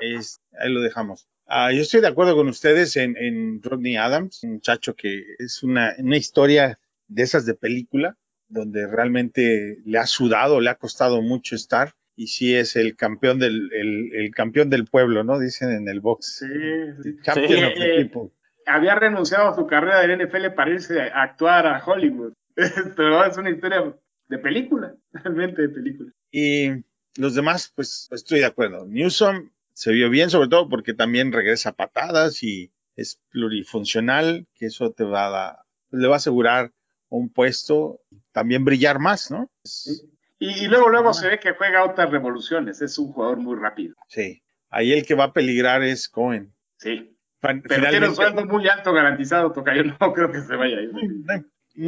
es, 0.00 0.40
ahí 0.58 0.72
lo 0.72 0.80
dejamos. 0.80 1.28
Ah, 1.46 1.70
yo 1.70 1.82
estoy 1.82 2.00
de 2.00 2.08
acuerdo 2.08 2.34
con 2.34 2.48
ustedes 2.48 2.96
en, 2.96 3.18
en 3.18 3.62
Rodney 3.62 3.98
Adams, 3.98 4.42
un 4.42 4.54
muchacho 4.54 4.96
que 4.96 5.22
es 5.38 5.62
una, 5.62 5.92
una 5.98 6.16
historia 6.16 6.78
de 7.08 7.22
esas 7.22 7.44
de 7.44 7.52
película, 7.52 8.16
donde 8.48 8.86
realmente 8.86 9.82
le 9.84 9.98
ha 9.98 10.06
sudado, 10.06 10.60
le 10.60 10.70
ha 10.70 10.76
costado 10.76 11.20
mucho 11.20 11.54
estar, 11.54 11.94
y 12.16 12.28
sí 12.28 12.54
es 12.54 12.76
el 12.76 12.96
campeón 12.96 13.38
del, 13.38 13.70
el, 13.72 14.14
el 14.14 14.34
campeón 14.34 14.70
del 14.70 14.84
pueblo, 14.86 15.24
¿no? 15.24 15.38
Dicen 15.38 15.70
en 15.72 15.88
el 15.88 16.00
box. 16.00 16.38
Sí, 16.38 17.02
sí. 17.02 17.16
Champion 17.22 17.48
Sí. 17.48 17.64
of 17.64 17.72
the 17.74 18.04
people. 18.04 18.30
había 18.66 18.94
renunciado 18.94 19.48
a 19.50 19.54
su 19.54 19.66
carrera 19.66 20.00
del 20.00 20.26
NFL 20.26 20.50
para 20.54 20.70
irse 20.70 21.00
a 21.00 21.22
actuar 21.22 21.66
a 21.66 21.84
Hollywood. 21.84 22.32
Pero 22.96 23.24
es 23.24 23.36
una 23.36 23.50
historia 23.50 23.94
de 24.28 24.38
película, 24.38 24.94
realmente 25.12 25.62
de 25.62 25.68
película. 25.68 26.12
Y 26.30 26.70
los 27.16 27.34
demás, 27.34 27.72
pues 27.74 28.08
estoy 28.12 28.38
de 28.40 28.46
acuerdo. 28.46 28.86
Newsom 28.86 29.50
se 29.72 29.92
vio 29.92 30.08
bien, 30.08 30.30
sobre 30.30 30.48
todo 30.48 30.68
porque 30.68 30.94
también 30.94 31.32
regresa 31.32 31.72
patadas 31.72 32.42
y 32.42 32.70
es 32.96 33.20
plurifuncional, 33.30 34.46
que 34.54 34.66
eso 34.66 34.92
te 34.92 35.04
va 35.04 35.48
a 35.48 35.64
le 35.90 36.06
va 36.08 36.14
a 36.14 36.16
asegurar 36.16 36.72
un 37.08 37.28
puesto, 37.32 38.00
también 38.32 38.64
brillar 38.64 38.98
más, 38.98 39.30
¿no? 39.30 39.50
Es- 39.64 40.06
Y, 40.44 40.64
y 40.64 40.68
luego, 40.68 40.88
luego 40.88 41.12
se 41.14 41.28
ve 41.28 41.38
que 41.38 41.52
juega 41.52 41.84
otras 41.84 42.10
revoluciones. 42.10 42.80
Es 42.82 42.98
un 42.98 43.12
jugador 43.12 43.38
muy 43.38 43.56
rápido. 43.56 43.94
Sí. 44.08 44.42
Ahí 44.70 44.92
el 44.92 45.06
que 45.06 45.14
va 45.14 45.24
a 45.24 45.32
peligrar 45.32 45.82
es 45.82 46.08
Cohen. 46.08 46.54
Sí. 46.78 47.10
Pero 47.40 47.88
tiene 47.90 48.08
un 48.08 48.14
sueldo 48.16 48.44
muy 48.46 48.66
alto 48.68 48.92
garantizado, 48.92 49.52
toca. 49.52 49.74
Yo 49.76 49.82
no 50.00 50.12
creo 50.12 50.30
que 50.32 50.40
se 50.40 50.56
vaya 50.56 50.78
a 50.78 50.80
ir. 50.82 50.90
no, 50.92 51.44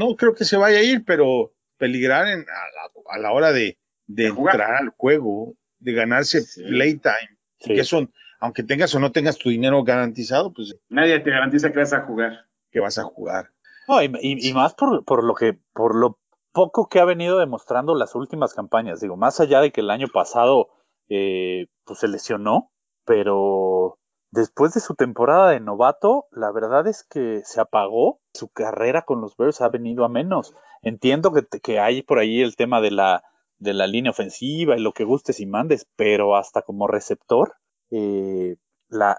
no 0.09 0.17
creo 0.17 0.35
que 0.35 0.45
se 0.45 0.57
vaya 0.57 0.79
a 0.79 0.83
ir, 0.83 1.05
pero 1.05 1.53
peligrar 1.79 2.29
en- 2.29 2.41
a, 2.41 2.45
la, 2.45 3.15
a 3.15 3.19
la 3.19 3.33
hora 3.33 3.53
de, 3.53 3.79
de 4.07 4.27
entrar 4.29 4.75
al 4.75 4.91
juego, 4.91 5.55
de 5.79 5.93
ganarse 5.93 6.41
Sí. 6.43 6.63
playtime. 6.65 7.39
Sí. 7.59 7.75
Que 7.75 7.85
son, 7.85 8.13
aunque 8.39 8.63
tengas 8.63 8.95
o 8.95 9.01
no 9.01 9.13
tengas 9.13 9.39
tu 9.39 9.49
dinero 9.49 9.83
garantizado, 9.83 10.53
pues 10.53 10.77
Nadie 10.91 11.19
te 11.21 11.31
garantiza 11.31 11.73
que 11.73 11.79
vas 11.79 11.93
a 11.95 12.03
jugar. 12.03 12.47
que 12.71 12.81
vas 12.81 12.99
a 12.99 13.05
jugar. 13.05 13.51
No, 13.89 14.03
y, 14.03 14.11
y- 14.21 14.49
y 14.51 14.53
más 14.53 14.75
por, 14.75 15.05
por 15.05 15.25
lo 15.25 15.35
que, 15.35 15.59
por 15.73 15.95
lo 15.97 16.19
poco 16.57 16.89
que 16.89 17.01
ha 17.01 17.05
venido 17.05 17.39
demostrando 17.39 17.95
las 17.95 18.15
últimas 18.15 18.55
campañas. 18.55 18.99
Digo, 19.01 19.19
más 19.19 19.41
allá 19.41 19.61
de 19.61 19.73
que 19.73 19.83
el 19.83 19.91
año 19.91 20.07
pasado 20.11 20.69
eh, 21.11 21.67
pues 21.85 21.99
se 21.99 22.09
lesionó, 22.09 22.71
pero 23.05 23.99
después 24.31 24.73
de 24.73 24.81
su 24.81 24.95
temporada 24.95 25.51
de 25.51 25.61
novato, 25.61 26.25
la 26.31 26.51
verdad 26.53 26.87
es 26.87 27.05
que 27.05 27.43
se 27.45 27.61
apagó. 27.61 28.21
Su 28.33 28.49
carrera 28.49 29.03
con 29.03 29.21
los 29.21 29.37
Bears 29.37 29.61
ha 29.61 29.69
venido 29.69 30.07
a 30.07 30.09
menos. 30.09 30.55
Entiendo 30.81 31.31
que, 31.63 31.79
hay 31.79 32.01
por 32.01 32.21
ahí 32.21 32.41
el 32.41 32.57
tema 32.57 32.81
de 32.81 32.91
la, 32.91 33.23
de 33.59 33.75
la 33.75 33.87
línea 33.87 34.13
ofensiva 34.13 34.79
y 34.79 34.81
lo 34.81 34.93
que 34.93 35.05
gustes 35.05 35.41
y 35.41 35.47
mandes, 35.47 35.87
pero 35.95 36.37
hasta 36.37 36.63
como 36.63 36.87
receptor, 36.87 37.53
eh, 37.91 38.57
la, 38.89 39.19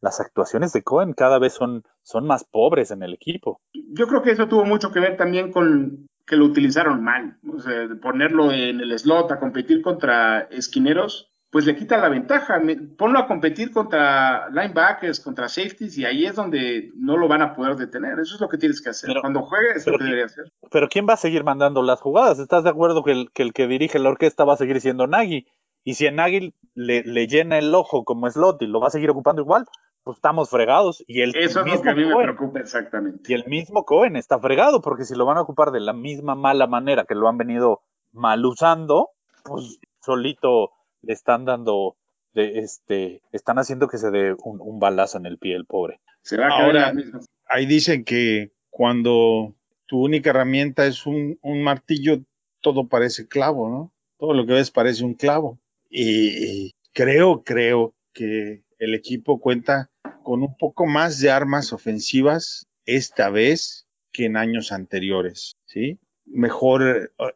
las 0.00 0.20
actuaciones 0.20 0.72
de 0.72 0.82
Cohen 0.82 1.12
cada 1.12 1.38
vez 1.38 1.52
son, 1.52 1.82
son 2.02 2.26
más 2.26 2.44
pobres 2.44 2.90
en 2.90 3.02
el 3.02 3.12
equipo. 3.12 3.60
Yo 3.74 4.06
creo 4.06 4.22
que 4.22 4.30
eso 4.30 4.48
tuvo 4.48 4.64
mucho 4.64 4.92
que 4.92 5.00
ver 5.00 5.18
también 5.18 5.52
con 5.52 6.08
que 6.26 6.36
lo 6.36 6.44
utilizaron 6.46 7.02
mal. 7.02 7.38
O 7.52 7.58
sea, 7.60 7.88
ponerlo 8.00 8.52
en 8.52 8.80
el 8.80 8.98
slot 8.98 9.30
a 9.32 9.38
competir 9.40 9.82
contra 9.82 10.40
esquineros, 10.50 11.28
pues 11.50 11.66
le 11.66 11.76
quita 11.76 11.98
la 11.98 12.08
ventaja. 12.08 12.60
Ponlo 12.96 13.18
a 13.18 13.26
competir 13.26 13.70
contra 13.72 14.48
linebackers, 14.50 15.20
contra 15.20 15.48
safeties, 15.48 15.98
y 15.98 16.04
ahí 16.06 16.24
es 16.24 16.34
donde 16.36 16.90
no 16.96 17.16
lo 17.18 17.28
van 17.28 17.42
a 17.42 17.54
poder 17.54 17.76
detener. 17.76 18.18
Eso 18.20 18.36
es 18.36 18.40
lo 18.40 18.48
que 18.48 18.56
tienes 18.56 18.80
que 18.80 18.90
hacer. 18.90 19.08
Pero- 19.08 19.20
Cuando 19.20 19.42
juegue, 19.42 19.72
es 19.76 19.86
lo 19.86 19.92
pero 19.92 19.98
que 19.98 20.04
sí. 20.04 20.10
debería 20.10 20.26
hacer. 20.26 20.44
Pero 20.70 20.88
¿quién 20.88 21.06
va 21.08 21.14
a 21.14 21.18
seguir 21.18 21.44
mandando 21.44 21.82
las 21.82 22.00
jugadas? 22.00 22.38
¿Estás 22.38 22.64
de 22.64 22.70
acuerdo 22.70 23.02
que 23.04 23.12
el 23.12 23.30
que, 23.32 23.42
el 23.42 23.52
que 23.52 23.66
dirige 23.66 23.98
la 23.98 24.08
orquesta 24.10 24.44
va 24.44 24.54
a 24.54 24.56
seguir 24.58 24.80
siendo 24.80 25.06
Nagy? 25.06 25.46
Y 25.84 25.94
si 25.94 26.06
a 26.06 26.12
Nagy 26.12 26.54
le, 26.74 27.02
le 27.02 27.26
llena 27.26 27.58
el 27.58 27.74
ojo 27.74 28.04
como 28.04 28.30
slot 28.30 28.62
y 28.62 28.66
lo 28.68 28.80
va 28.80 28.86
a 28.86 28.90
seguir 28.90 29.10
ocupando 29.10 29.42
igual, 29.42 29.66
pues 30.04 30.16
estamos 30.16 30.50
fregados. 30.50 31.04
Y 31.06 31.20
el 31.22 31.30
Eso 31.36 31.38
es 31.40 31.54
lo 31.56 31.64
mismo 31.64 31.82
que 31.82 31.90
a 31.90 31.94
mí 31.94 32.04
me 32.04 32.12
Cohen- 32.14 32.22
preocupa 32.24 32.60
exactamente. 32.60 33.32
Y 33.32 33.34
el 33.34 33.44
mismo 33.46 33.84
Cohen 33.84 34.16
está 34.16 34.38
fregado, 34.38 34.80
porque 34.80 35.04
si 35.04 35.14
lo 35.14 35.24
van 35.26 35.36
a 35.38 35.42
ocupar 35.42 35.70
de 35.70 35.80
la 35.80 35.92
misma 35.92 36.34
mala 36.34 36.66
manera 36.66 37.04
que 37.04 37.14
lo 37.14 37.28
han 37.28 37.38
venido 37.38 37.82
mal 38.12 38.44
usando, 38.44 39.10
pues 39.44 39.78
solito 40.00 40.70
le 41.02 41.12
están 41.12 41.44
dando, 41.44 41.96
de 42.34 42.58
este, 42.60 43.22
están 43.32 43.58
haciendo 43.58 43.88
que 43.88 43.98
se 43.98 44.10
dé 44.10 44.34
un, 44.44 44.60
un 44.60 44.78
balazo 44.78 45.18
en 45.18 45.26
el 45.26 45.38
pie 45.38 45.54
el 45.56 45.66
pobre. 45.66 46.00
Se 46.22 46.36
va 46.36 46.46
a 46.48 46.64
Ahora- 46.64 46.92
misma. 46.92 47.20
Ahí 47.46 47.66
dicen 47.66 48.04
que 48.04 48.52
cuando 48.70 49.54
tu 49.86 50.02
única 50.04 50.30
herramienta 50.30 50.86
es 50.86 51.06
un, 51.06 51.38
un 51.42 51.62
martillo, 51.62 52.18
todo 52.60 52.88
parece 52.88 53.28
clavo, 53.28 53.68
¿no? 53.68 53.92
Todo 54.18 54.32
lo 54.34 54.46
que 54.46 54.54
ves 54.54 54.70
parece 54.70 55.04
un 55.04 55.14
clavo. 55.14 55.58
Y 55.90 56.70
creo, 56.94 57.42
creo 57.42 57.92
que 58.14 58.62
el 58.78 58.94
equipo 58.94 59.38
cuenta 59.40 59.90
con 60.22 60.42
un 60.42 60.56
poco 60.56 60.86
más 60.86 61.20
de 61.20 61.30
armas 61.30 61.72
ofensivas 61.72 62.66
esta 62.84 63.30
vez 63.30 63.86
que 64.12 64.26
en 64.26 64.36
años 64.36 64.72
anteriores, 64.72 65.56
¿sí? 65.66 65.98
Mejor, 66.26 67.12
eh, 67.18 67.34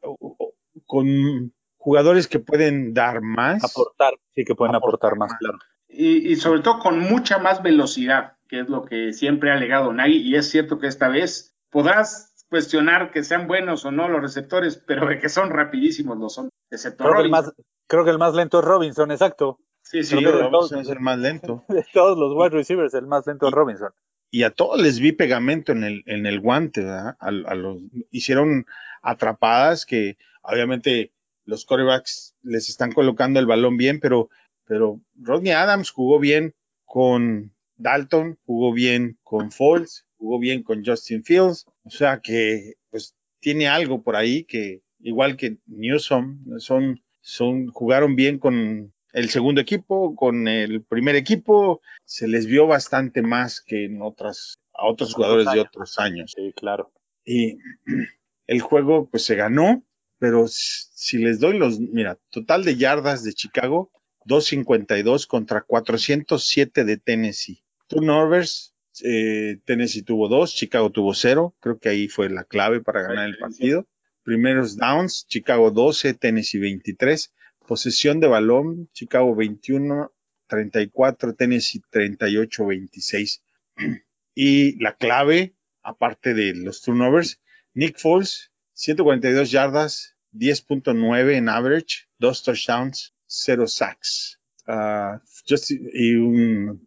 con 0.87 1.53
jugadores 1.77 2.29
que 2.29 2.39
pueden 2.39 2.95
dar 2.95 3.21
más. 3.23 3.65
Aportar, 3.65 4.15
sí 4.35 4.45
que 4.45 4.55
pueden 4.55 4.75
Aportar 4.75 5.13
aportar, 5.13 5.19
más, 5.19 5.31
más. 5.31 5.39
claro. 5.39 5.59
Y, 5.89 6.33
y 6.33 6.37
sobre 6.37 6.61
todo 6.61 6.79
con 6.81 6.99
mucha 6.99 7.39
más 7.39 7.63
velocidad, 7.63 8.37
que 8.49 8.61
es 8.61 8.69
lo 8.69 8.85
que 8.85 9.13
siempre 9.13 9.51
ha 9.51 9.55
alegado 9.55 9.93
Nagy, 9.93 10.19
y 10.19 10.37
es 10.37 10.51
cierto 10.51 10.79
que 10.79 10.87
esta 10.89 11.09
vez 11.09 11.57
podrás 11.71 12.35
cuestionar 12.49 13.11
que 13.11 13.25
sean 13.25 13.49
buenos 13.49 13.85
o 13.85 13.91
no 13.91 14.09
los 14.09 14.21
receptores, 14.21 14.77
pero 14.87 15.07
de 15.09 15.19
que 15.19 15.29
son 15.29 15.51
rapidísimos 15.51 16.19
lo 16.19 16.29
son, 16.29 16.49
excepto 16.71 17.05
Creo 17.05 17.15
que, 17.15 17.23
el 17.23 17.31
Robinson. 17.31 17.31
más, 17.31 17.53
creo 17.89 18.05
que 18.05 18.11
el 18.11 18.19
más 18.19 18.35
lento 18.35 18.59
es 18.61 18.65
Robinson, 18.65 19.11
exacto. 19.11 19.59
Sí, 19.89 20.03
sí, 20.03 20.17
de 20.17 20.31
Robinson 20.31 20.51
todos- 20.51 20.73
es 20.73 20.89
el 20.89 21.01
más 21.01 21.19
lento. 21.19 21.65
De 21.69 21.85
todos 21.93 22.19
los 22.19 22.33
wide 22.37 22.51
receivers, 22.57 22.95
el 22.95 23.07
más 23.07 23.27
lento 23.27 23.47
es 23.47 23.53
Robinson. 23.53 23.91
y 24.31 24.43
a 24.43 24.51
todos 24.51 24.81
les 24.83 24.99
vi 24.99 25.13
pegamento 25.13 25.73
en 25.73 25.85
el, 25.85 26.03
en 26.07 26.27
el 26.27 26.41
guante, 26.41 26.81
¿verdad? 26.83 27.17
A, 27.21 27.29
a 27.29 27.55
los, 27.55 27.81
hicieron 28.11 28.67
atrapadas 29.03 29.87
que 29.87 30.19
obviamente 30.43 31.13
los 31.45 31.65
corebacks 31.65 32.35
les 32.43 32.69
están 32.69 32.91
colocando 32.93 33.39
el 33.39 33.47
balón 33.47 33.77
bien, 33.77 34.01
pero, 34.01 34.29
pero 34.65 35.01
Rodney 35.15 35.53
Adams 35.53 35.91
jugó 35.91 36.19
bien 36.19 36.55
con 36.85 37.53
Dalton, 37.77 38.39
jugó 38.45 38.73
bien 38.73 39.19
con 39.23 39.53
Foles, 39.53 40.05
jugó 40.17 40.39
bien 40.41 40.63
con 40.65 40.85
Justin 40.85 41.23
Fields, 41.23 41.67
o 41.85 41.91
sea 41.91 42.19
que 42.21 42.75
pues 42.91 43.15
tiene 43.39 43.69
algo 43.69 44.03
por 44.03 44.17
ahí 44.17 44.43
que 44.45 44.83
igual 45.01 45.37
que 45.37 45.59
Newsom, 45.67 46.59
son, 46.59 47.01
son, 47.21 47.69
jugaron 47.69 48.17
bien 48.17 48.39
con 48.41 48.93
el 49.17 49.31
segundo 49.31 49.63
equipo, 49.63 50.15
con 50.15 50.47
el 50.47 50.83
primer 50.83 51.17
equipo, 51.17 51.81
se 52.05 52.29
les 52.29 52.45
vio 52.45 52.67
bastante 52.67 53.23
más 53.23 53.63
que 53.63 53.87
en 53.87 54.03
otras, 54.03 54.59
a 54.75 54.87
otros 54.87 55.15
jugadores 55.15 55.51
de 55.51 55.61
otros 55.61 55.99
años. 55.99 56.35
Sí, 56.37 56.53
claro. 56.55 56.93
Y 57.25 57.57
el 58.47 58.61
juego 58.61 59.09
pues 59.09 59.25
se 59.25 59.35
ganó, 59.35 59.83
pero 60.19 60.45
si 60.49 61.17
les 61.17 61.41
doy 61.41 61.57
los, 61.57 61.81
mira, 61.81 62.19
total 62.29 62.63
de 62.63 62.77
yardas 62.77 63.25
de 63.25 63.33
Chicago, 63.33 63.91
252 64.27 65.27
contra 65.27 65.63
407 65.63 66.85
de 66.85 66.99
Tennessee. 66.99 67.65
Turnovers, 67.87 68.75
eh, 69.03 69.61
Tennessee 69.65 70.03
tuvo 70.03 70.29
dos, 70.29 70.55
Chicago 70.55 70.91
tuvo 70.91 71.15
cero, 71.15 71.55
creo 71.61 71.79
que 71.79 71.89
ahí 71.89 72.09
fue 72.09 72.29
la 72.29 72.45
clave 72.45 72.83
para 72.83 73.01
ganar 73.01 73.31
el 73.31 73.39
partido. 73.39 73.87
Primeros 74.25 74.77
downs, 74.77 75.27
Chicago 75.27 75.71
12, 75.71 76.13
Tennessee 76.13 76.59
23. 76.59 77.33
Posesión 77.67 78.21
de 78.21 78.29
balón, 78.29 78.89
Chicago 78.93 79.35
21, 79.35 80.13
34, 80.49 81.35
Tennessee 81.35 81.83
38, 81.91 82.67
26. 82.67 83.43
Y 84.39 84.79
la 84.83 84.95
clave, 84.97 85.55
aparte 85.83 86.35
de 86.35 86.53
los 86.55 86.83
turnovers, 86.83 87.41
Nick 87.73 87.99
Foles, 87.99 88.51
142 88.75 89.51
yardas, 89.51 90.15
10.9 90.33 91.37
en 91.37 91.49
average, 91.49 92.07
dos 92.19 92.43
touchdowns, 92.43 93.15
cero 93.27 93.67
sacks. 93.67 94.39
Ah, 94.67 95.23
just- 95.49 95.71
y 95.71 96.15
un 96.17 96.87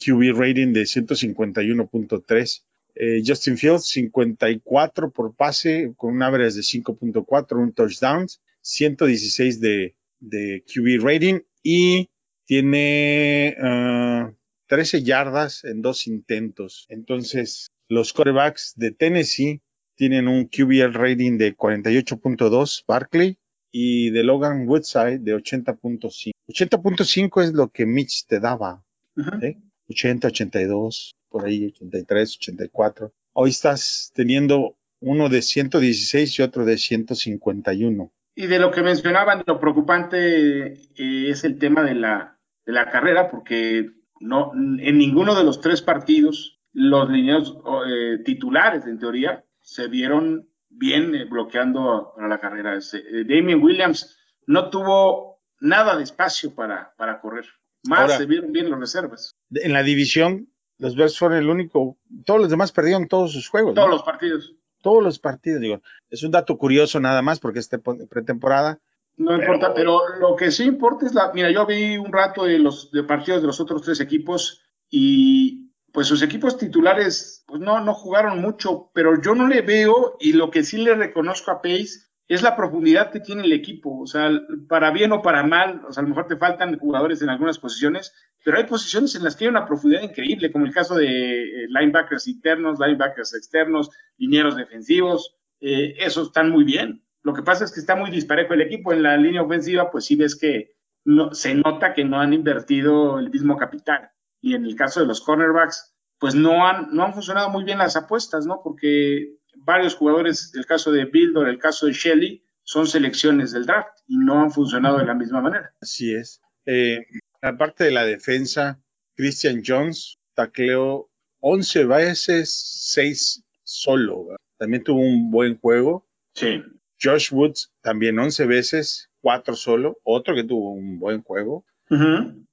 QB 0.00 0.32
rating 0.36 0.72
de 0.72 0.86
151.3. 0.86 2.65
Eh, 2.96 3.22
Justin 3.24 3.56
Fields, 3.56 3.86
54 3.88 5.10
por 5.10 5.34
pase, 5.34 5.92
con 5.96 6.14
un 6.14 6.22
average 6.22 6.56
de 6.56 6.62
5.4, 6.62 7.58
un 7.58 7.72
touchdown, 7.72 8.26
116 8.62 9.60
de, 9.60 9.94
de 10.18 10.64
QB 10.66 11.04
rating 11.04 11.40
y 11.62 12.08
tiene 12.46 13.56
ah, 13.60 14.32
13 14.68 15.02
yardas 15.02 15.64
en 15.64 15.82
dos 15.82 16.06
intentos. 16.06 16.86
Entonces, 16.88 17.68
los 17.88 18.12
quarterbacks 18.12 18.72
de 18.76 18.92
Tennessee 18.92 19.60
tienen 19.94 20.28
un 20.28 20.46
QBR 20.46 20.92
rating 20.92 21.38
de 21.38 21.56
48.2, 21.56 22.84
Barkley, 22.86 23.38
y 23.72 24.10
de 24.10 24.22
Logan 24.22 24.66
Woodside 24.68 25.18
de 25.18 25.34
80.5. 25.34 26.32
80.5 26.48 27.42
es 27.42 27.52
lo 27.52 27.68
que 27.68 27.84
Mitch 27.84 28.26
te 28.26 28.40
daba. 28.40 28.84
¿sí? 29.16 29.58
80, 29.88 30.28
82, 30.28 31.15
por 31.36 31.46
ahí 31.46 31.66
83, 31.66 32.38
84. 32.38 33.12
Hoy 33.34 33.50
estás 33.50 34.10
teniendo 34.14 34.78
uno 35.00 35.28
de 35.28 35.42
116 35.42 36.38
y 36.38 36.42
otro 36.42 36.64
de 36.64 36.78
151. 36.78 38.10
Y 38.34 38.46
de 38.46 38.58
lo 38.58 38.70
que 38.70 38.82
mencionaban, 38.82 39.42
lo 39.46 39.60
preocupante 39.60 40.72
eh, 40.72 41.30
es 41.30 41.44
el 41.44 41.58
tema 41.58 41.82
de 41.82 41.94
la, 41.94 42.38
de 42.64 42.72
la 42.72 42.90
carrera, 42.90 43.30
porque 43.30 43.90
no, 44.20 44.52
en 44.54 44.96
ninguno 44.98 45.34
de 45.34 45.44
los 45.44 45.60
tres 45.60 45.82
partidos 45.82 46.58
los 46.72 47.08
lineos 47.10 47.56
eh, 47.86 48.18
titulares, 48.24 48.86
en 48.86 48.98
teoría, 48.98 49.44
se 49.60 49.88
vieron 49.88 50.48
bien 50.70 51.14
eh, 51.14 51.24
bloqueando 51.24 52.12
para 52.16 52.28
la 52.28 52.38
carrera. 52.38 52.76
Eh, 52.76 53.24
Damien 53.26 53.62
Williams 53.62 54.18
no 54.46 54.70
tuvo 54.70 55.42
nada 55.60 55.96
de 55.96 56.04
espacio 56.04 56.54
para, 56.54 56.94
para 56.96 57.20
correr. 57.20 57.44
Más 57.84 58.00
Ahora- 58.00 58.18
se 58.18 58.26
vieron 58.26 58.52
bien 58.52 58.70
los 58.70 58.80
reservas. 58.80 59.34
En 59.50 59.72
la 59.72 59.82
división, 59.82 60.48
los 60.78 60.96
Bears 60.96 61.18
fueron 61.18 61.38
el 61.38 61.48
único, 61.48 61.96
todos 62.24 62.40
los 62.40 62.50
demás 62.50 62.72
perdieron 62.72 63.08
todos 63.08 63.32
sus 63.32 63.48
juegos. 63.48 63.74
¿no? 63.74 63.82
Todos 63.82 63.90
los 63.90 64.02
partidos. 64.02 64.54
todos 64.82 65.02
los 65.02 65.18
partidos, 65.18 65.60
digo, 65.60 65.82
es 66.10 66.22
un 66.22 66.30
dato 66.30 66.56
curioso 66.58 67.00
nada 67.00 67.22
más 67.22 67.40
porque 67.40 67.60
es 67.60 67.68
pretemporada. 68.08 68.80
No 69.16 69.34
importa, 69.34 69.72
pero 69.72 70.02
lo 70.20 70.36
que 70.36 70.50
sí 70.50 70.64
importa 70.64 71.06
es 71.06 71.14
la. 71.14 71.32
Mira, 71.32 71.50
yo 71.50 71.64
vi 71.64 71.96
un 71.96 72.12
rato 72.12 72.44
de 72.44 72.58
los 72.58 72.90
de 72.90 73.02
partidos 73.02 73.40
de 73.40 73.46
los 73.46 73.60
otros 73.60 73.80
tres 73.80 74.00
equipos 74.00 74.62
y 74.90 75.70
pues 75.90 76.06
sus 76.06 76.20
equipos 76.20 76.58
titulares 76.58 77.42
pues 77.46 77.60
no, 77.62 77.80
no 77.80 77.94
jugaron 77.94 78.42
mucho, 78.42 78.90
pero 78.92 79.20
yo 79.22 79.34
no 79.34 79.48
le 79.48 79.62
veo 79.62 80.18
y 80.20 80.34
lo 80.34 80.50
que 80.50 80.62
sí 80.62 80.76
le 80.76 80.94
reconozco 80.94 81.50
a 81.50 81.62
Pace 81.62 82.06
es 82.28 82.42
la 82.42 82.56
profundidad 82.56 83.10
que 83.10 83.20
tiene 83.20 83.44
el 83.44 83.52
equipo. 83.52 84.00
O 84.00 84.06
sea, 84.06 84.30
para 84.68 84.90
bien 84.90 85.12
o 85.12 85.22
para 85.22 85.42
mal, 85.42 85.82
o 85.88 85.92
sea, 85.92 86.02
a 86.02 86.04
lo 86.04 86.10
mejor 86.10 86.26
te 86.26 86.36
faltan 86.36 86.78
jugadores 86.78 87.22
en 87.22 87.30
algunas 87.30 87.58
posiciones, 87.58 88.12
pero 88.46 88.58
hay 88.58 88.64
posiciones 88.64 89.12
en 89.16 89.24
las 89.24 89.34
que 89.34 89.44
hay 89.44 89.50
una 89.50 89.66
profundidad 89.66 90.02
increíble, 90.02 90.52
como 90.52 90.66
el 90.66 90.72
caso 90.72 90.94
de 90.94 91.08
eh, 91.08 91.66
linebackers 91.68 92.28
internos, 92.28 92.78
linebackers 92.78 93.34
externos, 93.34 93.90
linieros 94.18 94.54
defensivos, 94.54 95.34
eh, 95.60 95.96
esos 95.98 96.28
están 96.28 96.50
muy 96.50 96.62
bien. 96.62 97.02
Lo 97.22 97.34
que 97.34 97.42
pasa 97.42 97.64
es 97.64 97.72
que 97.72 97.80
está 97.80 97.96
muy 97.96 98.08
disparejo 98.08 98.54
el 98.54 98.60
equipo 98.60 98.92
en 98.92 99.02
la 99.02 99.16
línea 99.16 99.42
ofensiva, 99.42 99.90
pues 99.90 100.04
sí 100.04 100.14
ves 100.14 100.36
que 100.36 100.76
no, 101.04 101.34
se 101.34 101.56
nota 101.56 101.92
que 101.92 102.04
no 102.04 102.20
han 102.20 102.34
invertido 102.34 103.18
el 103.18 103.30
mismo 103.30 103.56
capital. 103.56 104.12
Y 104.40 104.54
en 104.54 104.64
el 104.64 104.76
caso 104.76 105.00
de 105.00 105.06
los 105.06 105.22
cornerbacks, 105.22 105.96
pues 106.20 106.36
no 106.36 106.68
han, 106.68 106.94
no 106.94 107.02
han 107.02 107.14
funcionado 107.14 107.50
muy 107.50 107.64
bien 107.64 107.78
las 107.78 107.96
apuestas, 107.96 108.46
¿no? 108.46 108.60
Porque 108.62 109.38
varios 109.56 109.96
jugadores, 109.96 110.52
el 110.54 110.66
caso 110.66 110.92
de 110.92 111.06
Bildor, 111.06 111.48
el 111.48 111.58
caso 111.58 111.86
de 111.86 111.94
Shelley, 111.94 112.44
son 112.62 112.86
selecciones 112.86 113.50
del 113.50 113.66
draft 113.66 113.98
y 114.06 114.16
no 114.18 114.40
han 114.40 114.52
funcionado 114.52 114.98
de 114.98 115.06
la 115.06 115.14
misma 115.14 115.40
manera. 115.40 115.74
Así 115.80 116.14
es. 116.14 116.40
Eh, 116.64 117.00
aparte 117.46 117.84
de 117.84 117.90
la 117.90 118.04
defensa, 118.04 118.80
Christian 119.14 119.62
Jones 119.66 120.18
tacleó 120.34 121.08
11 121.40 121.84
veces, 121.86 122.52
6 122.92 123.44
solo. 123.62 124.24
¿verdad? 124.26 124.38
También 124.58 124.82
tuvo 124.84 125.00
un 125.00 125.30
buen 125.30 125.58
juego. 125.58 126.06
Sí. 126.34 126.62
Josh 127.00 127.32
Woods 127.32 127.72
también 127.82 128.18
11 128.18 128.46
veces, 128.46 129.10
4 129.20 129.54
solo. 129.54 129.98
Otro 130.02 130.34
que 130.34 130.44
tuvo 130.44 130.72
un 130.72 130.98
buen 130.98 131.22
juego. 131.22 131.64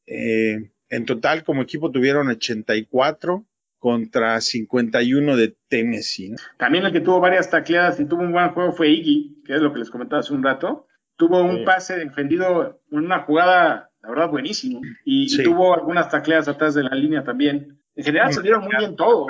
Eh, 0.06 0.72
en 0.90 1.06
total, 1.06 1.44
como 1.44 1.62
equipo, 1.62 1.92
tuvieron 1.92 2.28
84 2.28 3.46
contra 3.80 4.40
51 4.40 5.36
de 5.36 5.56
Tennessee. 5.68 6.30
¿no? 6.30 6.38
También 6.58 6.86
el 6.86 6.92
que 6.94 7.02
tuvo 7.02 7.20
varias 7.20 7.50
tacleadas 7.50 8.00
y 8.00 8.06
tuvo 8.06 8.22
un 8.22 8.32
buen 8.32 8.50
juego 8.52 8.72
fue 8.72 8.90
Iggy, 8.90 9.42
que 9.46 9.56
es 9.56 9.62
lo 9.62 9.74
que 9.74 9.80
les 9.80 9.90
comentaba 9.90 10.20
hace 10.22 10.34
un 10.34 10.44
rato. 10.44 10.88
Tuvo 11.18 11.42
un 11.44 11.60
Sí. 11.60 11.64
pase 11.66 11.96
defendido, 11.98 12.82
una 12.92 13.20
jugada, 13.24 13.92
la 14.04 14.10
verdad, 14.10 14.30
buenísimo. 14.30 14.82
Y, 15.06 15.44
tuvo 15.44 15.74
algunas 15.74 16.10
tacleadas 16.10 16.48
atrás 16.48 16.74
de 16.76 16.84
la 16.84 16.94
línea 16.96 17.24
también. 17.24 17.80
En 17.96 18.04
general 18.04 18.30
Sí. 18.30 18.36
salieron 18.36 18.64
muy 18.66 18.76
bien 18.78 18.96
todos. 18.96 19.28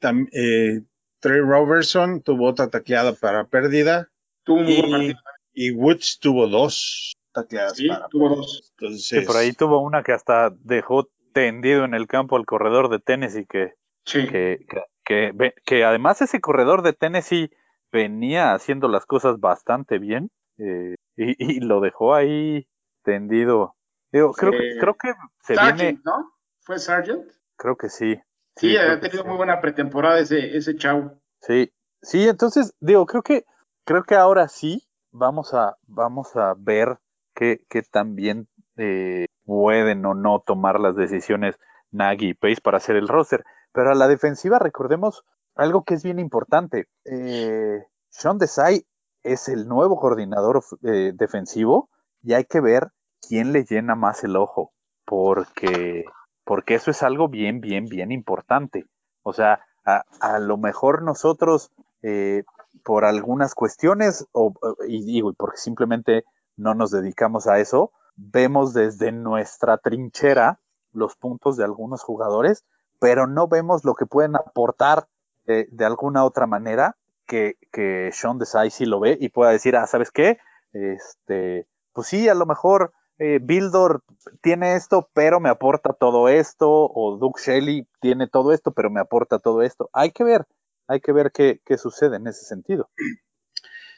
Tam- 0.00 0.28
eh, 0.32 0.82
Trey 1.20 1.40
Robertson 1.40 2.22
tuvo 2.22 2.48
otra 2.48 2.68
tacleada 2.68 3.12
para 3.14 3.44
pérdida. 3.44 4.08
Tuvo 4.44 4.58
un 4.60 4.64
muy 4.64 4.76
buen 4.76 5.02
Y, 5.02 5.14
partido. 5.14 5.20
y 5.54 5.70
Woods 5.72 6.18
tuvo 6.20 6.46
dos 6.48 7.14
tacleadas 7.32 7.76
Sí, 7.76 7.88
para 7.88 8.08
tuvo 8.08 8.24
pérdida. 8.28 8.36
dos. 8.42 8.72
Entonces, 8.78 9.06
Sí, 9.06 9.20
por 9.26 9.36
ahí 9.36 9.52
tuvo 9.52 9.80
una 9.80 10.02
que 10.02 10.12
hasta 10.12 10.50
dejó 10.60 11.08
tendido 11.32 11.84
en 11.84 11.94
el 11.94 12.06
campo 12.06 12.36
al 12.36 12.44
corredor 12.46 12.88
de 12.90 12.98
Tennessee, 13.00 13.46
que, 13.48 13.72
Sí. 14.04 14.26
que, 14.28 14.66
que, 14.68 14.82
que, 15.04 15.30
ve- 15.34 15.54
que 15.64 15.84
además 15.84 16.20
ese 16.22 16.40
corredor 16.40 16.82
de 16.82 16.92
Tennessee 16.92 17.50
venía 17.92 18.52
haciendo 18.54 18.88
las 18.88 19.06
cosas 19.06 19.38
bastante 19.40 19.98
bien 19.98 20.30
eh, 20.58 20.94
y, 21.16 21.56
y 21.56 21.60
lo 21.60 21.80
dejó 21.80 22.14
ahí 22.14 22.66
tendido. 23.04 23.74
Digo, 24.12 24.32
creo, 24.32 24.52
que, 24.52 24.72
Sí. 24.74 24.78
creo 24.78 24.94
que 24.94 25.12
se 25.42 25.54
Sargent, 25.54 25.80
viene, 25.80 26.00
¿no? 26.04 26.32
¿Fue 26.60 26.78
Sargent? 26.78 27.30
creo 27.56 27.76
que 27.76 27.88
sí. 27.88 28.20
Sí, 28.56 28.74
creo 28.76 28.92
ha 28.92 29.00
tenido 29.00 29.22
sí. 29.22 29.28
muy 29.28 29.36
buena 29.38 29.60
pretemporada 29.60 30.18
ese, 30.18 30.56
ese 30.56 30.76
chavo. 30.76 31.18
Sí, 31.40 31.72
sí, 32.02 32.28
entonces 32.28 32.74
digo, 32.80 33.06
creo 33.06 33.22
que 33.22 33.44
creo 33.84 34.04
que 34.04 34.14
ahora 34.14 34.48
sí 34.48 34.82
vamos 35.10 35.54
a 35.54 35.76
vamos 35.86 36.36
a 36.36 36.54
ver 36.56 36.98
qué 37.34 37.64
qué 37.68 37.82
tan 37.82 38.14
bien 38.14 38.48
eh, 38.76 39.26
pueden 39.44 40.04
o 40.06 40.14
no 40.14 40.40
tomar 40.40 40.78
las 40.80 40.96
decisiones 40.96 41.58
Nagy 41.90 42.28
y 42.30 42.34
Pace 42.34 42.60
para 42.62 42.76
hacer 42.78 42.96
el 42.96 43.08
roster. 43.08 43.44
Pero 43.72 43.90
a 43.90 43.94
la 43.94 44.08
defensiva 44.08 44.58
recordemos 44.58 45.24
algo 45.54 45.84
que 45.84 45.94
es 45.94 46.02
bien 46.02 46.18
importante. 46.18 46.88
Eh, 47.04 47.84
Sean 48.10 48.38
Desai 48.38 48.86
es 49.22 49.48
el 49.48 49.66
nuevo 49.68 49.98
coordinador 49.98 50.62
eh, 50.82 51.12
defensivo 51.14 51.88
y 52.22 52.34
hay 52.34 52.44
que 52.44 52.60
ver 52.60 52.88
quién 53.32 53.54
le 53.54 53.64
llena 53.64 53.94
más 53.94 54.24
el 54.24 54.36
ojo, 54.36 54.72
porque 55.06 56.04
porque 56.44 56.74
eso 56.74 56.90
es 56.90 57.02
algo 57.02 57.28
bien 57.28 57.62
bien 57.62 57.86
bien 57.86 58.12
importante. 58.12 58.84
O 59.22 59.32
sea, 59.32 59.64
a, 59.86 60.38
lo 60.38 60.58
mejor 60.58 61.00
nosotros 61.00 61.70
eh, 62.02 62.44
por 62.84 63.06
algunas 63.06 63.54
cuestiones, 63.54 64.26
o, 64.32 64.52
y 64.86 65.02
digo, 65.06 65.32
porque 65.32 65.56
simplemente 65.56 66.24
no 66.58 66.74
nos 66.74 66.90
dedicamos 66.90 67.46
a 67.46 67.58
eso, 67.58 67.90
vemos 68.16 68.74
desde 68.74 69.12
nuestra 69.12 69.78
trinchera 69.78 70.60
los 70.92 71.16
puntos 71.16 71.56
de 71.56 71.64
algunos 71.64 72.02
jugadores, 72.02 72.66
pero 73.00 73.26
no 73.26 73.48
vemos 73.48 73.82
lo 73.82 73.94
que 73.94 74.04
pueden 74.04 74.36
aportar 74.36 75.06
de, 75.46 75.66
alguna 75.80 76.26
otra 76.26 76.46
manera 76.46 76.98
que, 77.26 77.54
que 77.72 78.10
Sean 78.12 78.36
Desai 78.36 78.70
sí 78.70 78.84
lo 78.84 79.00
ve 79.00 79.16
y 79.18 79.30
pueda 79.30 79.52
decir, 79.52 79.74
ah, 79.74 79.86
¿sabes 79.86 80.10
qué? 80.10 80.36
Este, 80.74 81.66
pues 81.94 82.08
sí, 82.08 82.28
a 82.28 82.34
lo 82.34 82.44
mejor 82.44 82.92
eh, 83.18 83.38
Bildor 83.42 84.02
tiene 84.40 84.74
esto, 84.74 85.08
pero 85.12 85.40
me 85.40 85.48
aporta 85.48 85.92
todo 85.92 86.28
esto, 86.28 86.68
o 86.68 87.18
Doug 87.18 87.38
Shelley 87.38 87.86
tiene 88.00 88.26
todo 88.26 88.52
esto, 88.52 88.72
pero 88.72 88.90
me 88.90 89.00
aporta 89.00 89.38
todo 89.38 89.62
esto. 89.62 89.90
Hay 89.92 90.10
que 90.10 90.24
ver, 90.24 90.46
hay 90.86 91.00
que 91.00 91.12
ver 91.12 91.32
qué, 91.32 91.60
sucede 91.78 92.16
en 92.16 92.26
ese 92.26 92.44
sentido. 92.44 92.90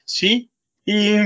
Sí, 0.05 0.51
y 0.85 1.17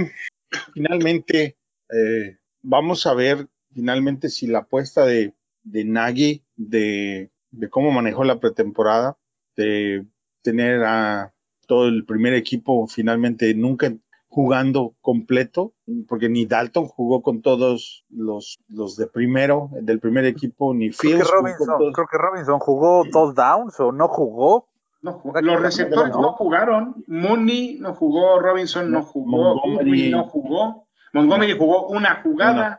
finalmente 0.72 1.58
eh, 1.90 2.38
vamos 2.62 3.06
a 3.06 3.14
ver 3.14 3.48
finalmente 3.74 4.28
si 4.28 4.46
la 4.46 4.60
apuesta 4.60 5.04
de, 5.04 5.34
de 5.62 5.84
Nagy, 5.84 6.44
de, 6.56 7.30
de 7.50 7.70
cómo 7.70 7.90
manejó 7.90 8.24
la 8.24 8.40
pretemporada, 8.40 9.18
de 9.56 10.06
tener 10.42 10.84
a 10.84 11.34
todo 11.66 11.88
el 11.88 12.04
primer 12.04 12.32
equipo 12.32 12.86
finalmente 12.86 13.52
nunca 13.54 13.92
jugando 14.28 14.94
completo, 15.00 15.72
porque 16.06 16.28
ni 16.28 16.44
Dalton 16.44 16.86
jugó 16.86 17.22
con 17.22 17.40
todos 17.40 18.04
los, 18.10 18.58
los 18.68 18.96
de 18.96 19.06
primero, 19.06 19.70
del 19.72 20.00
primer 20.00 20.26
equipo, 20.26 20.74
ni 20.74 20.92
Fields. 20.92 21.28
Creo 21.28 21.42
que 21.42 21.50
Robinson, 21.50 21.92
creo 21.92 22.06
que 22.06 22.18
Robinson 22.18 22.58
jugó 22.58 23.04
dos 23.10 23.34
downs 23.34 23.80
o 23.80 23.90
no 23.90 24.08
jugó. 24.08 24.68
los 25.00 25.60
receptores 25.60 26.14
no 26.14 26.32
jugaron. 26.34 27.02
Mooney 27.06 27.78
no 27.80 27.94
jugó, 27.94 28.38
Robinson 28.38 28.90
no 28.90 29.02
jugó, 29.02 29.54
Montgomery 29.54 30.10
no 30.10 30.24
jugó. 30.24 30.86
Montgomery 31.14 31.56
jugó 31.56 31.88
una 31.88 32.22
jugada. 32.22 32.78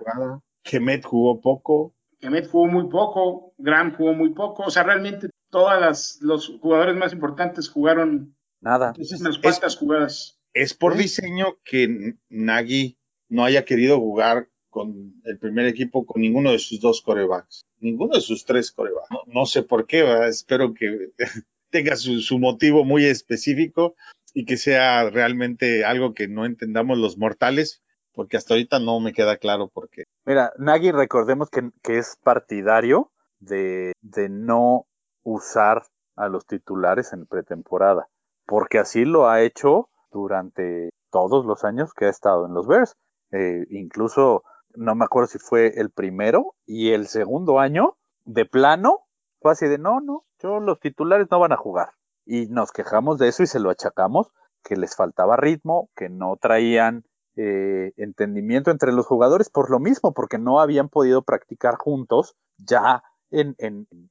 Kemet 0.61 1.03
jugó 1.03 1.41
poco. 1.41 1.93
Kemet 2.19 2.47
jugó 2.47 2.67
muy 2.67 2.87
poco. 2.89 3.53
Graham 3.57 3.95
jugó 3.97 4.13
muy 4.13 4.33
poco. 4.33 4.63
O 4.63 4.69
sea, 4.69 4.83
realmente 4.83 5.29
todos 5.49 6.19
los 6.21 6.59
jugadores 6.61 6.95
más 6.95 7.11
importantes 7.11 7.69
jugaron 7.69 8.35
nada. 8.61 8.93
unas 9.19 9.39
cuantas 9.39 9.75
jugadas 9.75 10.38
es 10.53 10.73
por 10.73 10.95
diseño 10.95 11.57
que 11.63 12.15
Nagy 12.29 12.97
no 13.29 13.45
haya 13.45 13.65
querido 13.65 13.99
jugar 13.99 14.49
con 14.69 15.21
el 15.25 15.37
primer 15.39 15.65
equipo 15.65 16.05
con 16.05 16.21
ninguno 16.21 16.51
de 16.51 16.59
sus 16.59 16.79
dos 16.79 17.01
corebacks, 17.01 17.65
ninguno 17.79 18.15
de 18.15 18.21
sus 18.21 18.45
tres 18.45 18.71
corebacks. 18.71 19.09
No, 19.27 19.45
sé 19.45 19.63
por 19.63 19.87
qué, 19.87 20.27
espero 20.27 20.73
que 20.73 21.11
tenga 21.69 21.95
su, 21.95 22.39
motivo 22.39 22.83
muy 22.85 23.05
específico 23.05 23.95
y 24.33 24.45
que 24.45 24.57
sea 24.57 25.09
realmente 25.09 25.85
algo 25.85 26.13
que 26.13 26.27
no 26.27 26.45
entendamos 26.45 26.97
los 26.97 27.17
mortales, 27.17 27.81
porque 28.13 28.37
hasta 28.37 28.53
ahorita 28.53 28.79
no 28.79 28.99
me 28.99 29.13
queda 29.13 29.37
claro 29.37 29.69
por 29.69 29.89
qué. 29.89 30.03
Mira, 30.25 30.51
Nagy, 30.57 30.91
recordemos 30.91 31.49
que, 31.49 31.71
es 31.97 32.17
partidario 32.23 33.11
de, 33.39 33.93
de 34.01 34.29
no 34.29 34.85
usar 35.23 35.83
a 36.15 36.27
los 36.27 36.45
titulares 36.45 37.13
en 37.13 37.25
pretemporada, 37.25 38.09
porque 38.45 38.77
así 38.77 39.05
lo 39.05 39.29
ha 39.29 39.41
hecho 39.41 39.89
durante 40.11 40.91
todos 41.11 41.45
los 41.45 41.63
años 41.63 41.93
que 41.93 42.05
ha 42.05 42.09
estado 42.09 42.45
en 42.45 42.53
los 42.53 42.67
Bears. 42.67 42.95
Eh, 43.31 43.65
incluso 43.69 44.43
no 44.75 44.95
me 44.95 45.05
acuerdo 45.05 45.27
si 45.27 45.39
fue 45.39 45.79
el 45.79 45.89
primero 45.89 46.55
y 46.65 46.91
el 46.91 47.07
segundo 47.07 47.59
año, 47.59 47.97
de 48.25 48.45
plano, 48.45 49.01
fue 49.41 49.51
así 49.51 49.67
de 49.67 49.77
no, 49.77 50.01
no, 50.01 50.25
yo 50.39 50.59
los 50.59 50.79
titulares 50.79 51.27
no 51.31 51.39
van 51.39 51.51
a 51.51 51.57
jugar. 51.57 51.89
Y 52.25 52.47
nos 52.47 52.71
quejamos 52.71 53.17
de 53.17 53.29
eso 53.29 53.43
y 53.43 53.47
se 53.47 53.59
lo 53.59 53.69
achacamos, 53.69 54.31
que 54.63 54.75
les 54.75 54.95
faltaba 54.95 55.37
ritmo, 55.37 55.89
que 55.95 56.09
no 56.09 56.37
traían 56.37 57.05
eh, 57.35 57.93
entendimiento 57.97 58.69
entre 58.69 58.91
los 58.91 59.07
jugadores 59.07 59.49
por 59.49 59.69
lo 59.71 59.79
mismo, 59.79 60.13
porque 60.13 60.37
no 60.37 60.59
habían 60.59 60.89
podido 60.89 61.23
practicar 61.23 61.75
juntos 61.75 62.35
ya 62.57 63.03
en, 63.31 63.55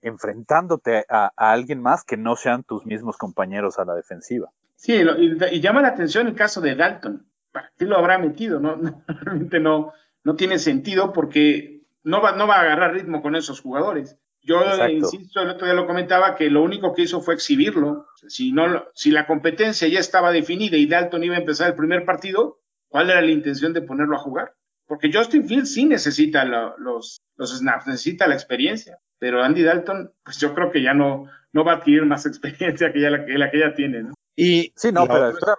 enfrentándote 0.01 1.05
a, 1.09 1.32
alguien 1.36 1.82
más 1.82 2.05
que 2.05 2.16
no 2.16 2.36
sean 2.36 2.64
tus 2.64 2.86
mismos 2.86 3.16
compañeros 3.16 3.78
a 3.78 3.84
la 3.84 3.94
defensiva. 3.94 4.51
Sí, 4.79 4.95
y, 4.95 5.61
llama 5.61 5.83
la 5.83 5.89
atención 5.89 6.29
el 6.29 6.37
caso 6.37 6.61
de 6.61 6.76
Dalton. 6.76 7.26
¿Para 7.51 7.72
qué 7.76 7.85
lo 7.85 7.99
habrá 7.99 8.18
metido? 8.18 8.61
No, 8.61 8.76
realmente 9.09 9.59
no, 9.59 9.93
no 10.22 10.37
tiene 10.37 10.59
sentido 10.59 11.12
porque 11.12 11.83
no 12.05 12.22
va, 12.22 12.37
no 12.37 12.47
va 12.47 12.57
a 12.57 12.61
agarrar 12.61 12.95
ritmo 12.95 13.20
con 13.20 13.35
esos 13.35 13.61
jugadores. 13.61 14.16
Yo 14.41 14.62
insisto, 14.89 15.43
el 15.43 15.51
otro 15.51 15.66
día 15.66 15.74
lo 15.74 15.87
comentaba 15.87 16.37
que 16.37 16.49
lo 16.49 16.62
único 16.62 16.95
que 16.95 17.03
hizo 17.03 17.20
fue 17.20 17.35
exhibirlo. 17.35 18.07
Si, 18.29 18.53
no, 18.53 18.85
si 18.95 19.11
la 19.11 19.26
competencia 19.26 19.89
ya 19.89 19.99
estaba 19.99 20.31
definida 20.31 20.76
y 20.76 20.87
Dalton 20.87 21.24
iba 21.24 21.35
a 21.35 21.41
empezar 21.41 21.68
el 21.68 21.76
primer 21.76 22.05
partido, 22.05 22.61
¿cuál 22.89 23.11
era 23.11 23.20
la 23.20 23.33
intención 23.33 23.72
de 23.72 23.83
ponerlo 23.83 24.16
a 24.16 24.20
jugar? 24.20 24.55
Porque 24.87 25.11
Justin 25.12 25.47
Fields 25.47 25.74
sí 25.74 25.85
necesita 25.87 26.45
los, 26.45 27.20
los 27.37 27.59
snaps, 27.59 27.89
necesita 27.89 28.29
la 28.29 28.35
experiencia, 28.35 28.99
pero 29.18 29.43
Andy 29.43 29.62
Dalton, 29.64 30.12
pues 30.24 30.39
yo 30.39 30.55
creo 30.55 30.70
que 30.70 30.83
ya 30.83 30.95
no, 30.95 31.26
no 31.53 31.64
va 31.64 31.72
a 31.72 31.76
adquirir 31.76 32.07
más 32.07 32.24
experiencia 32.26 32.93
que, 32.93 33.01
ya 33.01 33.11
la, 33.11 33.26
que 33.26 33.37
la 33.37 33.51
que 33.51 33.59
ya 33.59 33.74
tiene. 33.74 34.05
¿no? 34.05 34.14
Y 34.39 34.72
sí, 34.76 34.93
no, 34.93 35.09
pero 35.09 35.30
espérame. 35.30 35.57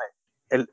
El, 0.49 0.69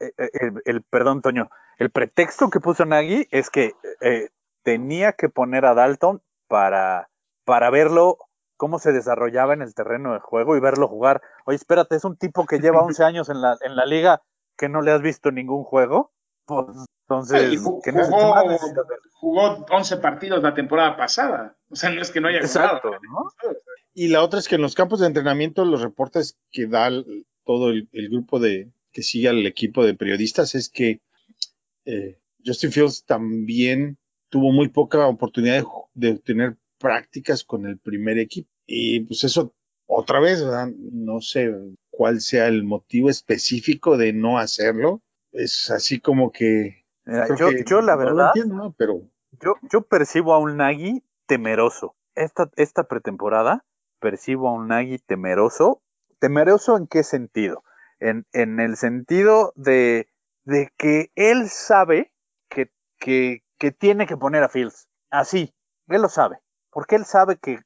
el, 0.65 0.83
perdón, 0.85 1.23
Toño. 1.23 1.51
El 1.77 1.91
pretexto 1.91 2.51
que 2.51 2.61
puso 2.61 2.85
Nagy 2.85 3.27
es 3.33 3.51
que 3.51 3.75
eh, 4.01 4.29
tenía 4.63 5.13
que 5.13 5.29
poner 5.29 5.67
a 5.67 5.75
Dalton 5.75 6.23
para, 6.47 7.11
para 7.45 7.69
verlo 7.71 8.19
cómo 8.57 8.79
se 8.79 8.93
desarrollaba 8.93 9.55
en 9.55 9.63
el 9.63 9.75
terreno 9.75 10.15
de 10.15 10.21
juego 10.21 10.57
y 10.57 10.61
verlo 10.61 10.87
jugar. 10.87 11.21
Oye, 11.47 11.57
espérate, 11.57 11.97
es 11.97 12.05
un 12.05 12.17
tipo 12.17 12.47
que 12.47 12.61
lleva 12.61 12.81
11 12.81 13.03
años 13.05 13.29
en 13.29 13.43
la, 13.43 13.59
en 13.61 13.75
la 13.75 13.85
liga 13.85 14.23
que 14.57 14.69
no 14.69 14.83
le 14.83 14.93
has 14.93 15.03
visto 15.03 15.33
ningún 15.33 15.65
juego. 15.65 16.13
Pues 16.47 16.65
entonces, 17.09 17.61
jugó, 17.61 17.81
jugó, 19.15 19.67
11 19.69 19.97
partidos 19.97 20.45
la 20.45 20.55
temporada 20.55 20.97
pasada. 20.97 21.57
O 21.71 21.75
sea, 21.75 21.91
no 21.91 22.01
es 22.01 22.13
que 22.13 22.21
no 22.21 22.29
haya 22.29 22.39
Exacto, 22.39 22.91
¿no? 22.91 23.51
Y 23.95 24.09
la 24.09 24.23
otra 24.23 24.39
es 24.39 24.47
que 24.47 24.55
en 24.55 24.63
los 24.63 24.77
campos 24.77 25.01
de 25.01 25.09
entrenamiento, 25.09 25.65
los 25.65 25.83
reportes 25.83 26.39
que 26.53 26.69
da 26.69 26.89
todo 27.47 27.71
el, 27.71 27.89
grupo 28.11 28.39
de 28.39 28.71
que 28.93 29.03
sigue 29.03 29.29
al 29.29 29.47
equipo 29.47 29.85
de 29.85 29.95
periodistas 29.95 30.55
es 30.55 30.69
que 30.69 31.01
eh, 31.87 32.19
Justin 32.45 32.73
Fields 32.73 33.05
también 33.05 33.97
tuvo 34.29 34.53
muy 34.53 34.69
poca 34.69 35.07
oportunidad 35.07 35.65
de, 35.95 36.11
obtener 36.11 36.57
prácticas 36.79 37.45
con 37.45 37.67
el 37.67 37.79
primer 37.79 38.19
equipo. 38.19 38.51
Y 38.67 39.01
pues 39.01 39.25
eso, 39.25 39.55
otra 39.87 40.21
vez, 40.21 40.45
no 40.77 41.21
sé 41.21 41.55
cuál 41.91 42.21
sea 42.21 42.49
el 42.49 42.65
motivo 42.65 43.09
específico 43.09 43.97
de 43.97 44.13
no 44.13 44.39
hacerlo. 44.39 45.01
Es 45.33 45.71
así 45.71 46.01
como 46.01 46.33
que... 46.33 46.85
yo, 47.67 47.81
la 47.81 47.97
verdad, 47.97 48.33
Pero... 48.77 49.09
yo, 49.41 49.55
yo 49.71 49.83
percibo 49.83 50.35
a 50.35 50.39
un 50.39 50.57
Nagy 50.57 51.05
temeroso. 51.27 51.95
Esta, 52.17 52.51
esta 52.57 52.85
pretemporada 52.85 53.65
percibo 54.01 54.49
a 54.49 54.53
un 54.55 54.69
Nagy 54.69 54.99
temeroso 54.99 55.83
¿Temeroso 56.19 56.77
en 56.77 56.87
qué 56.87 57.03
sentido? 57.03 57.63
En, 57.99 58.25
el 58.33 58.77
sentido 58.77 59.53
de, 59.55 60.09
que 60.77 61.11
él 61.15 61.49
sabe 61.49 62.13
que, 62.49 63.43
tiene 63.79 64.07
que 64.07 64.17
poner 64.17 64.43
a 64.43 64.49
Fields. 64.49 64.89
Así, 65.11 65.55
él 65.89 66.03
lo 66.03 66.09
sabe. 66.09 66.39
Porque 66.71 66.97
él 66.97 67.05
sabe 67.05 67.39
que, 67.39 67.61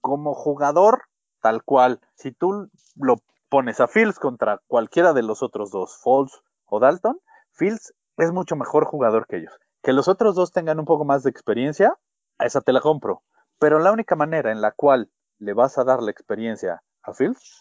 como 0.00 0.34
jugador, 0.34 1.02
tal 1.40 1.62
cual, 1.62 2.00
si 2.14 2.32
tú 2.32 2.68
lo 2.96 3.16
pones 3.48 3.80
a 3.80 3.86
Fields 3.86 4.18
contra 4.18 4.60
cualquiera 4.66 5.12
de 5.12 5.22
los 5.22 5.42
otros 5.42 5.70
dos, 5.70 5.98
Falls 6.02 6.42
o 6.66 6.80
Dalton, 6.80 7.20
Fields 7.52 7.94
es 8.16 8.32
mucho 8.32 8.56
mejor 8.56 8.84
jugador 8.86 9.26
que 9.26 9.36
ellos. 9.36 9.58
Que 9.82 9.92
los 9.92 10.08
otros 10.08 10.34
dos 10.34 10.52
tengan 10.52 10.78
un 10.78 10.86
poco 10.86 11.04
más 11.04 11.22
de 11.22 11.30
experiencia, 11.30 11.96
a 12.38 12.46
esa 12.46 12.60
te 12.60 12.72
la 12.72 12.80
compro. 12.80 13.22
Pero 13.58 13.78
la 13.78 13.92
única 13.92 14.16
manera 14.16 14.50
en 14.50 14.60
la 14.60 14.72
cual 14.72 15.10
le 15.38 15.52
vas 15.52 15.78
a 15.78 15.84
dar 15.84 16.02
la 16.02 16.10
experiencia 16.10 16.82
a 17.04 17.12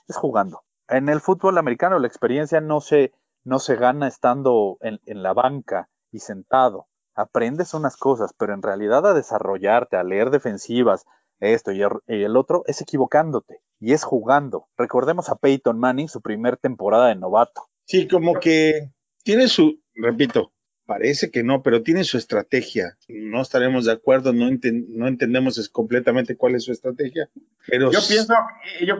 es 0.08 0.16
jugando. 0.16 0.62
En 0.88 1.10
el 1.10 1.22
fútbol 1.22 1.58
americano 1.58 2.00
la 2.00 2.08
experiencia 2.08 2.62
no 2.62 2.82
se, 2.82 3.14
no 3.44 3.60
se 3.60 3.76
gana 3.76 4.08
estando 4.08 4.78
en, 4.82 5.00
la 5.06 5.34
banca 5.34 5.90
y 6.12 6.20
sentado. 6.20 6.88
Aprendes 7.16 7.74
unas 7.74 7.98
cosas, 7.98 8.34
pero 8.38 8.54
en 8.54 8.62
realidad 8.62 9.06
a 9.06 9.14
desarrollarte, 9.14 9.98
a 9.98 10.04
leer 10.04 10.30
defensivas, 10.30 11.06
esto 11.40 11.72
y 11.72 11.82
el 12.08 12.38
otro, 12.38 12.64
es 12.68 12.82
equivocándote 12.82 13.60
y 13.80 13.92
es 13.92 14.04
jugando. 14.04 14.68
Recordemos 14.78 15.30
a 15.30 15.36
Peyton 15.36 15.78
Manning, 15.78 16.08
su 16.08 16.22
primer 16.22 16.58
temporada 16.58 17.08
de 17.08 17.16
novato. 17.16 17.68
Sí, 17.86 18.08
como 18.08 18.36
que 18.36 18.92
tiene 19.24 19.48
su, 19.50 19.82
repito, 19.94 20.53
Parece 20.86 21.32
que 21.32 21.44
no, 21.44 21.64
pero 21.64 21.82
tiene 21.82 22.04
su 22.04 22.18
estrategia. 22.18 22.98
No 23.08 23.42
estaremos 23.42 23.86
de 23.86 23.94
acuerdo, 23.94 24.34
no, 24.34 24.50
no 24.50 25.08
entendemos 25.08 25.58
es 25.58 25.70
completamente 25.70 26.36
cuál 26.36 26.56
es 26.56 26.66
su 26.66 26.74
estrategia. 26.74 27.30
Pero 27.68 27.90
yo 27.92 28.00
pienso, 28.06 28.34
eh, 28.80 28.86
yo 28.86 29.00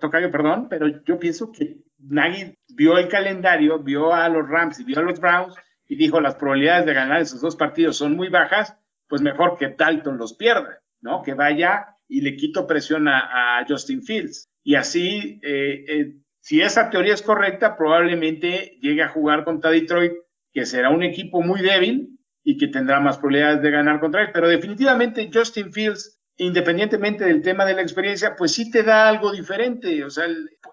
tocayo, 0.00 0.30
perdón, 0.30 0.68
pero 0.70 0.86
yo 1.04 1.18
pienso 1.18 1.52
que 1.52 1.76
Nagy 1.98 2.54
vio 2.68 2.96
el 2.96 3.08
calendario, 3.08 3.78
vio 3.78 4.14
a 4.14 4.28
los 4.30 4.48
Rams 4.48 4.80
y 4.80 4.84
vio 4.84 5.00
a 5.00 5.02
los 5.02 5.20
Browns 5.20 5.54
y 5.86 5.96
dijo 5.96 6.20
las 6.20 6.36
probabilidades 6.36 6.86
de 6.86 6.94
ganar 6.94 7.20
esos 7.20 7.40
dos 7.40 7.56
partidos 7.56 7.96
son 7.96 8.16
muy 8.16 8.28
bajas, 8.28 8.74
pues 9.06 9.20
mejor 9.20 9.58
que 9.58 9.74
Dalton 9.76 10.16
los 10.16 10.34
pierda, 10.34 10.80
¿no? 11.00 11.22
Que 11.22 11.34
vaya 11.34 11.96
y 12.08 12.22
le 12.22 12.36
quito 12.36 12.66
presión 12.66 13.06
a, 13.06 13.64
Justin 13.68 14.02
Fields. 14.02 14.48
Y 14.62 14.76
así, 14.76 15.40
eh, 15.42 15.84
eh, 15.88 16.14
Si 16.40 16.62
esa 16.62 16.88
teoría 16.88 17.12
es 17.12 17.20
correcta, 17.20 17.76
probablemente 17.76 18.78
llegue 18.80 19.02
a 19.02 19.08
jugar 19.08 19.44
contra 19.44 19.70
Detroit, 19.70 20.12
que 20.58 20.66
será 20.66 20.90
un 20.90 21.04
equipo 21.04 21.40
muy 21.40 21.62
débil 21.62 22.18
y 22.42 22.56
que 22.56 22.66
tendrá 22.66 22.98
más 22.98 23.18
probabilidades 23.18 23.62
de 23.62 23.70
ganar 23.70 24.00
contra 24.00 24.22
él. 24.22 24.30
Pero 24.34 24.48
definitivamente 24.48 25.30
Justin 25.32 25.72
Fields, 25.72 26.18
independientemente 26.36 27.24
del 27.24 27.42
tema 27.42 27.64
de 27.64 27.74
la 27.74 27.82
experiencia, 27.82 28.34
pues 28.34 28.54
sí 28.54 28.68
te 28.72 28.82
da 28.82 29.08
algo 29.08 29.30
diferente. 29.30 30.02
O 30.02 30.10
sea, 30.10 30.24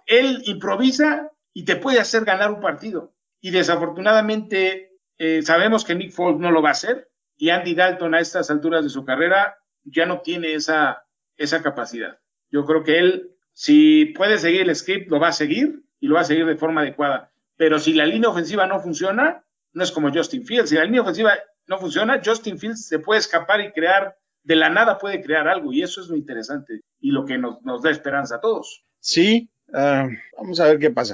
él, 0.07 0.41
improvisa 0.45 1.29
y 1.53 1.65
te 1.65 1.75
puede 1.75 1.99
hacer 1.99 2.25
ganar 2.25 2.51
un 2.51 2.61
partido. 2.61 3.13
Y 3.39 3.51
desafortunadamente 3.51 4.93
eh, 5.19 5.43
sabemos 5.43 5.85
que 5.85 5.93
Nick 5.93 6.13
Foles 6.13 6.39
no 6.39 6.49
lo 6.49 6.63
va 6.63 6.69
a 6.69 6.71
hacer 6.71 7.07
y 7.37 7.51
Andy 7.51 7.75
Dalton 7.75 8.15
a 8.15 8.21
estas 8.21 8.49
alturas 8.49 8.83
de 8.83 8.89
su 8.89 9.05
carrera 9.05 9.55
ya 9.83 10.07
no 10.07 10.21
tiene 10.21 10.55
esa, 10.55 11.05
esa 11.37 11.61
capacidad. 11.61 12.17
Yo 12.49 12.65
creo 12.65 12.83
que 12.83 12.97
él, 12.97 13.35
si 13.53 14.05
puede 14.17 14.39
seguir 14.39 14.61
el 14.61 14.75
script, 14.75 15.11
lo 15.11 15.19
va 15.19 15.27
a 15.27 15.31
seguir 15.31 15.83
y 15.99 16.07
lo 16.07 16.15
va 16.15 16.21
a 16.21 16.25
seguir 16.25 16.47
de 16.47 16.57
forma 16.57 16.81
adecuada. 16.81 17.31
Pero 17.55 17.77
si 17.77 17.93
la 17.93 18.07
línea 18.07 18.29
ofensiva 18.29 18.65
no 18.65 18.79
funciona, 18.79 19.44
no 19.75 19.83
es 19.83 19.91
como 19.91 20.11
Justin 20.11 20.45
Fields. 20.45 20.69
Si 20.69 20.75
la 20.75 20.85
línea 20.85 21.01
ofensiva 21.01 21.33
no 21.67 21.77
funciona, 21.77 22.21
Justin 22.23 22.57
Fields 22.57 22.87
se 22.87 22.97
puede 22.97 23.19
escapar 23.19 23.59
y 23.59 23.71
crear, 23.71 24.17
de 24.41 24.55
la 24.55 24.69
nada 24.69 24.97
puede 24.97 25.21
crear 25.21 25.47
algo. 25.47 25.73
Y 25.73 25.83
eso 25.83 26.01
es 26.01 26.07
lo 26.07 26.15
interesante 26.15 26.81
y 27.01 27.11
lo 27.11 27.25
que 27.25 27.37
nos, 27.37 27.61
da 27.83 27.91
esperanza 27.91 28.37
a 28.37 28.41
todos. 28.41 28.83
Sí, 29.01 29.49
uh, 29.67 30.09
vamos 30.37 30.59
a 30.61 30.67
ver 30.67 30.79
qué 30.79 30.91
pasa. 30.91 31.13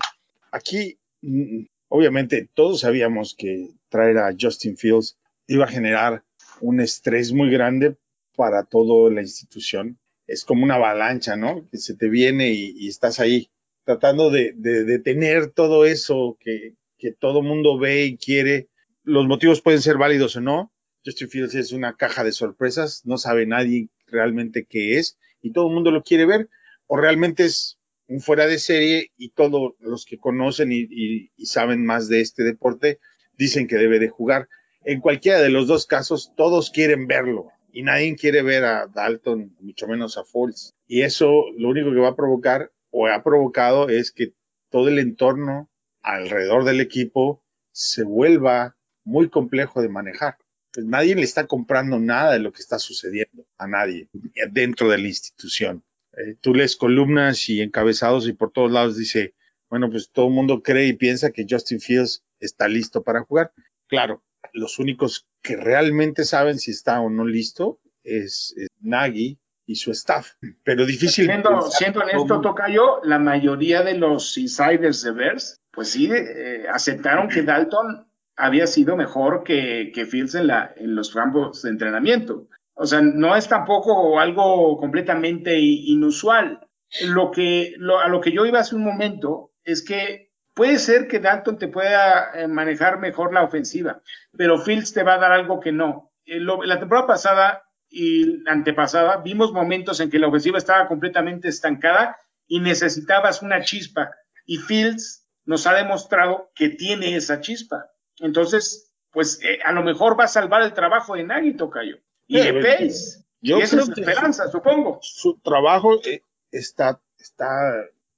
Aquí, 0.51 0.99
mm, 1.22 1.66
obviamente, 1.89 2.49
todos 2.53 2.82
sabíamos 2.82 3.36
que 3.36 3.72
traer 3.89 4.20
a 4.20 4.34
Justin 4.39 4.78
Fields 4.78 5.18
iba 5.47 5.66
a 5.66 5.70
generar 5.70 6.24
un 6.62 6.80
estrés 6.82 7.34
muy 7.34 7.49
grande 7.49 7.97
para 8.36 8.64
toda 8.64 9.12
la 9.12 9.22
institución. 9.22 9.97
Es 10.28 10.45
como 10.45 10.64
una 10.64 10.76
avalancha, 10.76 11.36
¿no? 11.36 11.68
Que 11.72 11.78
se 11.78 11.95
te 11.95 12.09
viene 12.09 12.51
y, 12.53 12.88
estás 12.88 13.20
ahí 13.20 13.49
tratando 13.86 14.30
de, 14.30 14.53
de, 14.55 14.84
de, 14.84 14.99
tener 14.99 15.47
todo 15.47 15.86
eso 15.86 16.38
que, 16.39 16.76
que 17.02 17.12
todo 17.12 17.41
mundo 17.41 17.80
ve 17.80 18.06
y 18.06 18.18
quiere. 18.18 18.70
Los 19.04 19.26
motivos 19.26 19.62
pueden 19.62 19.82
ser 19.82 19.97
válidos 19.97 20.36
o 20.36 20.41
no. 20.41 20.72
Justin 21.04 21.30
Fields 21.30 21.56
es 21.56 21.72
una 21.72 21.97
caja 21.97 22.24
de 22.24 22.32
sorpresas, 22.32 23.02
no 23.06 23.18
sabe 23.18 23.47
nadie 23.47 23.89
realmente 24.06 24.68
qué 24.70 24.99
es 24.99 25.18
y 25.41 25.52
todo 25.52 25.68
el 25.68 25.74
mundo 25.74 25.89
lo 25.89 26.04
quiere 26.04 26.28
ver. 26.28 26.47
O 26.86 26.97
realmente 26.97 27.45
es 27.45 27.80
un 28.08 28.20
fuera 28.20 28.45
de 28.45 28.60
serie 28.60 29.12
y 29.18 29.32
todos 29.32 29.74
los 29.80 30.06
que 30.06 30.20
conocen 30.20 30.72
y, 30.72 31.32
saben 31.43 31.84
más 31.84 32.08
de 32.08 32.22
este 32.22 32.43
deporte 32.43 32.99
dicen 33.36 33.68
que 33.68 33.78
debe 33.78 33.97
de 33.97 34.10
jugar. 34.10 34.47
En 34.84 35.02
cualquiera 35.02 35.41
de 35.41 35.49
los 35.49 35.66
dos 35.66 35.88
casos, 35.88 36.34
todos 36.38 36.70
quieren 36.70 37.08
verlo 37.08 37.47
y 37.74 37.82
nadie 37.82 38.16
quiere 38.16 38.43
ver 38.43 38.64
a 38.66 38.86
Dalton, 38.86 39.56
mucho 39.60 39.88
menos 39.88 40.20
a 40.20 40.24
Foles. 40.24 40.76
Y 40.86 41.02
eso 41.02 41.45
lo 41.58 41.70
único 41.70 41.91
que 41.91 41.99
va 41.99 42.10
a 42.10 42.16
provocar 42.16 42.72
o 42.91 43.08
ha 43.08 43.24
provocado 43.24 43.89
es 43.89 44.12
que 44.12 44.34
todo 44.70 44.88
el 44.88 44.99
entorno 44.99 45.70
alrededor 46.02 46.64
del 46.64 46.82
equipo 46.82 47.43
se 47.72 48.04
vuelva 48.04 48.76
muy 49.04 49.30
complejo 49.30 49.82
de 49.82 49.89
manejar. 49.89 50.38
Pues 50.74 50.86
nadie 50.86 51.16
le 51.16 51.24
está 51.24 51.47
comprando 51.47 51.99
nada 51.99 52.34
de 52.34 52.39
lo 52.39 52.52
que 52.52 52.62
está 52.62 52.80
sucediendo 52.80 53.45
a 53.58 53.68
nadie 53.68 54.08
dentro 54.52 54.89
de 54.89 54.97
la 54.97 55.08
institución. 55.08 55.84
Eh, 56.14 56.36
tú 56.39 56.54
lees 56.54 56.76
columnas 56.76 57.49
y 57.49 57.62
encabezados 57.62 58.28
y 58.28 58.34
por 58.34 58.52
todos 58.52 58.72
lados 58.72 58.97
dice, 58.97 59.34
bueno, 59.70 59.89
pues 59.89 60.12
todo 60.12 60.28
el 60.28 60.34
mundo 60.34 60.62
cree 60.62 60.88
y 60.88 60.93
piensa 60.93 61.32
que 61.32 61.45
Justin 61.49 61.80
Fields 61.80 62.24
está 62.39 62.68
listo 62.68 63.04
para 63.04 63.22
jugar. 63.22 63.54
Claro, 63.88 64.24
los 64.54 64.80
únicos 64.80 65.28
que 65.41 65.56
realmente 65.56 66.26
saben 66.26 66.60
si 66.60 66.72
está 66.72 66.99
o 67.02 67.10
no 67.10 67.26
listo 67.26 67.80
es, 68.04 68.54
es 68.58 68.68
Nagy 68.80 69.39
y 69.66 69.76
su 69.76 69.91
staff, 69.91 70.34
pero 70.64 70.86
difícil. 70.86 71.26
Siendo, 71.26 71.62
siendo 71.62 72.04
en 72.04 72.18
esto, 72.18 72.41
Tocayo, 72.41 72.99
la 73.04 73.20
mayoría 73.20 73.84
de 73.84 73.97
los 73.97 74.38
insiders 74.38 75.04
de 75.04 75.12
Bears, 75.12 75.61
pues 75.72 75.89
sí, 75.89 76.09
eh, 76.11 76.65
aceptaron 76.72 77.30
que 77.30 77.43
Dalton 77.43 78.07
había 78.36 78.67
sido 78.67 78.95
mejor 78.95 79.43
que, 79.43 79.91
que 79.93 80.05
Fields 80.05 80.36
en, 80.36 80.47
la, 80.47 80.74
en 80.76 80.95
los 80.95 81.13
campos 81.13 81.61
de 81.61 81.69
entrenamiento. 81.69 82.47
O 82.74 82.86
sea, 82.86 83.01
no 83.01 83.36
es 83.36 83.47
tampoco 83.47 84.19
algo 84.19 84.78
completamente 84.78 85.57
inusual. 85.59 86.67
Lo 87.03 87.32
que, 87.32 87.76
lo, 87.78 87.99
a 87.99 88.07
lo 88.09 88.19
que 88.19 88.32
yo 88.32 88.45
iba 88.45 88.59
hace 88.59 88.76
un 88.76 88.84
momento 88.84 89.51
es 89.63 89.84
que 89.86 90.32
puede 90.53 90.78
ser 90.80 91.07
que 91.07 91.19
Dalton 91.19 91.57
te 91.57 91.67
pueda 91.67 92.32
eh, 92.34 92.47
manejar 92.47 92.99
mejor 92.99 93.34
la 93.34 93.43
ofensiva, 93.43 94.01
pero 94.36 94.57
Fields 94.57 94.93
te 94.93 95.03
va 95.03 95.13
a 95.13 95.19
dar 95.19 95.32
algo 95.32 95.59
que 95.59 95.72
no. 95.72 96.11
Eh, 96.26 96.39
la 96.39 96.80
temporada 96.80 97.07
pasada 97.07 97.63
y 97.89 98.43
antepasada 98.47 99.17
vimos 99.17 99.53
momentos 99.53 99.99
en 99.99 100.09
que 100.09 100.19
la 100.19 100.28
ofensiva 100.28 100.57
estaba 100.57 100.88
completamente 100.88 101.47
estancada 101.47 102.17
y 102.47 102.59
necesitabas 102.59 103.41
una 103.41 103.61
chispa. 103.61 104.11
Y 104.45 104.57
Fields 104.57 105.20
nos 105.45 105.65
ha 105.67 105.73
demostrado 105.73 106.51
que 106.55 106.69
tiene 106.69 107.15
esa 107.15 107.41
chispa. 107.41 107.91
Entonces, 108.19 108.91
pues 109.11 109.41
eh, 109.43 109.59
a 109.63 109.71
lo 109.71 109.83
mejor 109.83 110.19
va 110.19 110.25
a 110.25 110.27
salvar 110.29 110.61
el 110.61 110.73
trabajo 110.73 111.15
de 111.15 111.23
Nagy, 111.23 111.53
Tocayo. 111.55 111.97
Y 112.27 112.39
de 112.39 112.53
Pace. 112.61 113.23
Yo 113.41 113.57
y 113.57 113.61
esa 113.61 113.71
creo 113.71 113.81
es 113.81 113.85
su 113.87 113.93
que 113.93 114.01
esperanza, 114.01 114.47
supongo. 114.49 114.99
Su 115.01 115.39
trabajo 115.39 115.99
eh, 116.05 116.23
está, 116.51 117.01
está, 117.17 117.47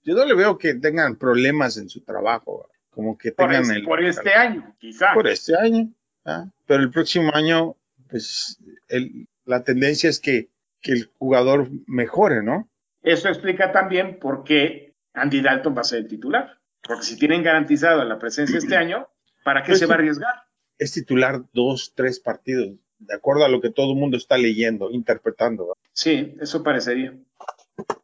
yo 0.04 0.16
no 0.16 0.26
le 0.26 0.36
veo 0.36 0.58
que 0.58 0.76
tengan 0.76 1.16
problemas 1.16 1.78
en 1.78 1.88
su 1.90 2.02
trabajo, 2.02 2.70
como 2.90 3.18
que 3.18 3.32
Por, 3.32 3.48
tengan 3.48 3.64
es- 3.64 3.70
el, 3.70 3.84
por 3.86 4.04
este 4.04 4.34
año, 4.34 4.76
quizá. 4.80 5.14
por 5.14 5.28
este 5.28 5.56
año, 5.58 5.90
¿ah? 6.26 6.46
pero 6.68 6.84
el 6.84 6.92
próximo 6.92 7.32
año, 7.34 7.78
pues 8.10 8.60
el, 8.90 9.28
la 9.46 9.64
tendencia 9.64 10.10
es 10.10 10.20
que, 10.20 10.50
que 10.82 10.92
el 10.92 11.10
jugador 11.18 11.70
mejore, 11.88 12.44
¿no? 12.44 12.70
Eso 13.02 13.30
explica 13.30 13.72
también 13.72 14.20
por 14.20 14.44
qué 14.44 14.94
Andy 15.14 15.42
Dalton 15.42 15.76
va 15.76 15.82
a 15.82 15.86
ser 15.86 16.00
el 16.00 16.08
titular. 16.10 16.60
Porque 16.88 17.04
si 17.04 17.18
tienen 17.18 17.44
garantizada 17.44 18.04
la 18.06 18.20
presencia 18.20 18.58
este 18.58 18.76
año, 18.76 19.08
¿para 19.44 19.64
qué 19.64 19.70
Pues 19.70 19.80
se 19.80 19.86
va 19.86 19.96
a 19.96 19.98
arriesgar? 19.98 20.34
Es 20.78 20.92
titular 20.94 21.44
dos, 21.54 21.94
tres 21.96 22.20
partidos, 22.20 22.76
de 23.00 23.16
acuerdo 23.16 23.46
a 23.46 23.50
lo 23.50 23.62
que 23.62 23.70
todo 23.72 23.92
el 23.94 23.98
mundo 23.98 24.18
está 24.18 24.38
leyendo, 24.38 24.90
interpretando. 24.92 25.64
¿verdad? 25.68 25.82
Sí, 25.94 26.36
eso 26.42 26.64
parecería. 26.64 27.14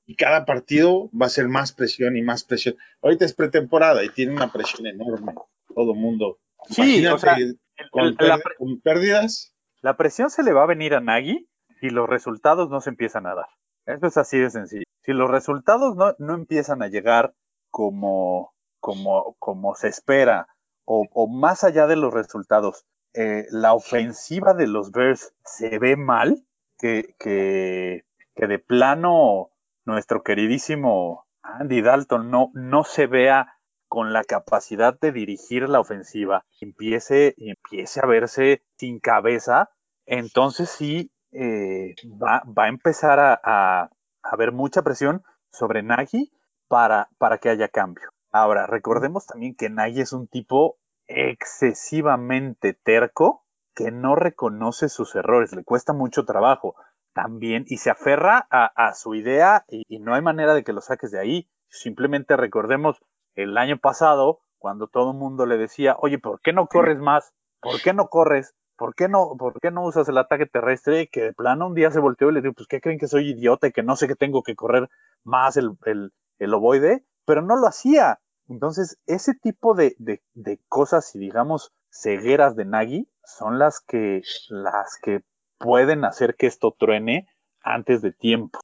Y 0.05 0.15
cada 0.15 0.45
partido 0.45 1.09
va 1.11 1.25
a 1.27 1.29
ser 1.29 1.47
más 1.47 1.71
presión 1.73 2.15
y 2.17 2.21
más 2.21 2.43
presión. 2.43 2.75
Ahorita 3.01 3.25
es 3.25 3.33
pretemporada 3.33 4.03
y 4.03 4.09
tiene 4.09 4.31
una 4.33 4.51
presión 4.51 4.87
enorme, 4.87 5.33
todo 5.75 5.93
el 5.93 5.99
mundo. 5.99 6.39
Sí, 6.69 7.05
o 7.07 7.17
sea, 7.17 7.33
Imagínate, 7.37 7.59
El- 7.77 7.89
con, 7.91 8.05
el- 8.05 8.15
la, 8.19 8.37
pér- 8.37 8.55
con 8.57 8.81
pérdidas, 8.81 9.53
la 9.81 9.95
presión 9.97 10.29
se 10.29 10.43
le 10.43 10.51
va 10.53 10.63
a 10.63 10.67
venir 10.67 10.93
a 10.95 10.99
Nagy 11.01 11.47
y 11.81 11.89
los 11.91 12.09
resultados 12.09 12.69
no 12.69 12.81
se 12.81 12.89
empiezan 12.89 13.25
a 13.27 13.35
dar. 13.35 13.45
Eso 13.85 14.07
es 14.07 14.17
así 14.17 14.37
de 14.37 14.49
sencillo. 14.49 14.83
Si 15.03 15.13
los 15.13 15.29
resultados 15.31 15.95
no, 15.95 16.13
no 16.19 16.33
empiezan 16.35 16.81
a 16.83 16.87
llegar 16.87 17.33
como, 17.71 18.53
como, 18.79 19.35
como 19.39 19.75
se 19.75 19.87
espera, 19.87 20.47
o, 20.85 21.27
más 21.27 21.63
allá 21.63 21.85
de 21.85 21.95
los 21.95 22.13
resultados, 22.13 22.85
eh, 23.13 23.45
la 23.51 23.73
ofensiva 23.73 24.53
de 24.55 24.65
los 24.65 24.91
Bears 24.91 25.33
se 25.45 25.77
ve 25.77 25.95
mal, 25.95 26.43
que, 26.79 27.15
que, 27.19 28.03
de 28.35 28.59
plano 28.59 29.51
nuestro 29.85 30.23
queridísimo 30.23 31.27
Andy 31.43 31.81
Dalton 31.81 32.31
no, 32.31 32.51
no 32.53 32.83
se 32.85 33.05
vea 33.05 33.59
con 33.89 34.13
la 34.13 34.23
capacidad 34.23 34.97
de 34.97 35.11
dirigir 35.11 35.67
la 35.67 35.79
ofensiva, 35.79 36.45
empiece, 36.61 37.35
empiece 37.37 37.99
a 38.01 38.05
verse 38.05 38.63
sin 38.77 38.99
cabeza, 38.99 39.69
entonces 40.05 40.69
sí 40.69 41.11
eh, 41.31 41.95
va, 42.05 42.43
va, 42.45 42.65
a 42.65 42.69
empezar 42.69 43.19
a, 43.19 43.33
a, 43.43 43.81
a, 43.83 43.89
haber 44.23 44.51
mucha 44.51 44.83
presión 44.83 45.23
sobre 45.51 45.83
Nagy 45.83 46.31
para, 46.67 47.09
para 47.17 47.39
que 47.39 47.49
haya 47.49 47.67
cambio. 47.67 48.09
Ahora, 48.31 48.67
recordemos 48.67 49.25
también 49.25 49.55
que 49.55 49.69
Nagy 49.69 50.01
es 50.01 50.13
un 50.13 50.27
tipo 50.27 50.77
excesivamente 51.07 52.73
terco 52.73 53.45
que 53.73 53.91
no 53.91 54.15
reconoce 54.15 54.89
sus 54.89 55.15
errores, 55.15 55.53
le 55.53 55.63
cuesta 55.63 55.93
mucho 55.93 56.25
trabajo 56.25 56.75
también 57.13 57.65
y 57.67 57.77
se 57.77 57.89
aferra 57.89 58.47
a, 58.51 58.93
su 58.93 59.15
idea 59.15 59.65
y, 59.67 59.83
y, 59.87 59.99
no 59.99 60.13
hay 60.13 60.21
manera 60.21 60.53
de 60.53 60.63
que 60.63 60.73
lo 60.73 60.81
saques 60.81 61.11
de 61.11 61.19
ahí. 61.19 61.49
Simplemente 61.67 62.37
recordemos 62.37 63.01
el 63.35 63.57
año 63.57 63.77
pasado 63.77 64.41
cuando 64.57 64.87
todo 64.87 65.11
el 65.11 65.17
mundo 65.17 65.45
le 65.45 65.57
decía, 65.57 65.95
oye, 65.99 66.19
¿por 66.19 66.41
qué 66.41 66.53
no 66.53 66.67
corres 66.67 66.99
más? 66.99 67.33
¿Por 67.61 67.81
qué 67.81 67.93
no 67.93 68.07
corres? 68.07 68.53
¿Por 68.77 68.95
qué 68.95 69.09
no, 69.09 69.35
por 69.37 69.59
qué 69.59 69.71
no 69.71 69.83
usas 69.83 70.07
el 70.07 70.17
ataque 70.17 70.45
terrestre? 70.45 71.09
Que 71.09 71.21
de 71.21 71.33
plano 71.33 71.67
un 71.67 71.75
día 71.75 71.91
se 71.91 71.99
volteó 71.99 72.29
y 72.29 72.33
le 72.33 72.41
dijo, 72.41 72.53
pues, 72.53 72.67
¿qué 72.67 72.79
creen 72.79 72.99
que 72.99 73.07
soy 73.07 73.31
idiota 73.31 73.67
y 73.67 73.71
que 73.71 73.83
no 73.83 73.95
sé 73.95 74.07
que 74.07 74.15
tengo 74.15 74.43
que 74.43 74.55
correr 74.55 74.89
más 75.23 75.57
el, 75.57 75.71
el, 75.85 76.13
el 76.37 76.53
ovoide? 76.53 77.03
Pero 77.29 77.43
no 77.43 77.57
lo 77.57 77.67
hacía. 77.67 78.19
Entonces, 78.47 78.97
ese 79.05 79.35
tipo 79.35 79.75
de, 79.75 79.95
de, 79.99 80.23
de 80.33 80.59
cosas 80.67 81.13
y 81.13 81.19
digamos 81.19 81.71
cegueras 81.91 82.55
de 82.55 82.65
Nagy 82.65 83.07
son 83.23 83.59
las 83.59 83.81
que, 83.81 84.23
las 84.49 84.97
que 84.99 85.21
pueden 85.59 86.05
hacer 86.05 86.33
que 86.33 86.47
esto 86.47 86.75
truene 86.75 87.27
antes 87.61 88.01
de 88.01 88.13
tiempo. 88.13 88.59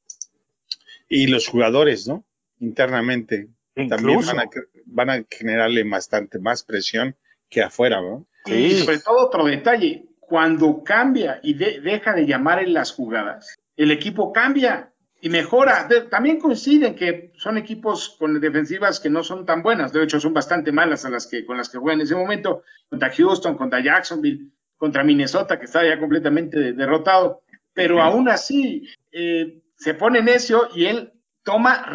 Y 1.07 1.27
los 1.27 1.47
jugadores, 1.47 2.07
¿no? 2.07 2.25
Internamente. 2.59 3.49
Incluso. 3.75 3.97
También 3.97 4.25
van 4.25 4.39
a, 4.39 4.49
van 4.85 5.09
a, 5.11 5.25
generarle 5.29 5.83
bastante 5.87 6.39
más 6.39 6.63
presión 6.63 7.15
que 7.49 7.61
afuera, 7.61 8.01
¿no? 8.01 8.25
Sí. 8.45 8.53
Y 8.53 8.71
sobre 8.79 8.97
todo 8.97 9.27
otro 9.27 9.45
detalle, 9.45 10.07
cuando 10.19 10.83
cambia 10.83 11.39
y 11.43 11.53
de, 11.53 11.81
deja 11.81 12.13
de 12.13 12.25
llamar 12.25 12.63
en 12.63 12.73
las 12.73 12.91
jugadas, 12.93 13.55
el 13.77 13.91
equipo 13.91 14.33
cambia. 14.33 14.91
Y 15.21 15.29
mejora. 15.29 15.87
también 16.09 16.39
coinciden 16.39 16.95
que 16.95 17.31
son 17.37 17.57
equipos 17.57 18.15
con 18.19 18.39
defensivas 18.39 18.99
que 18.99 19.09
no 19.09 19.23
son 19.23 19.45
tan 19.45 19.63
buenas, 19.63 19.91
de 19.91 20.03
hecho 20.03 20.19
son 20.19 20.33
bastante 20.33 20.71
malas 20.71 21.05
a 21.05 21.09
las 21.09 21.27
que, 21.27 21.45
con 21.45 21.57
las 21.57 21.69
que 21.69 21.77
juegan 21.77 21.99
en 21.99 22.05
ese 22.05 22.15
momento, 22.15 22.63
contra 22.89 23.11
Houston, 23.11 23.55
contra 23.55 23.83
Jacksonville, 23.83 24.51
contra 24.77 25.03
Minnesota, 25.03 25.57
que 25.57 25.65
está 25.65 25.85
ya 25.85 25.99
completamente 25.99 26.73
derrotado, 26.73 27.41
pero 27.73 28.01
aún 28.01 28.29
así 28.29 28.87
eh, 29.11 29.61
se 29.75 29.93
pone 29.93 30.21
necio 30.21 30.69
y 30.73 30.85
él 30.85 31.13
toma, 31.43 31.91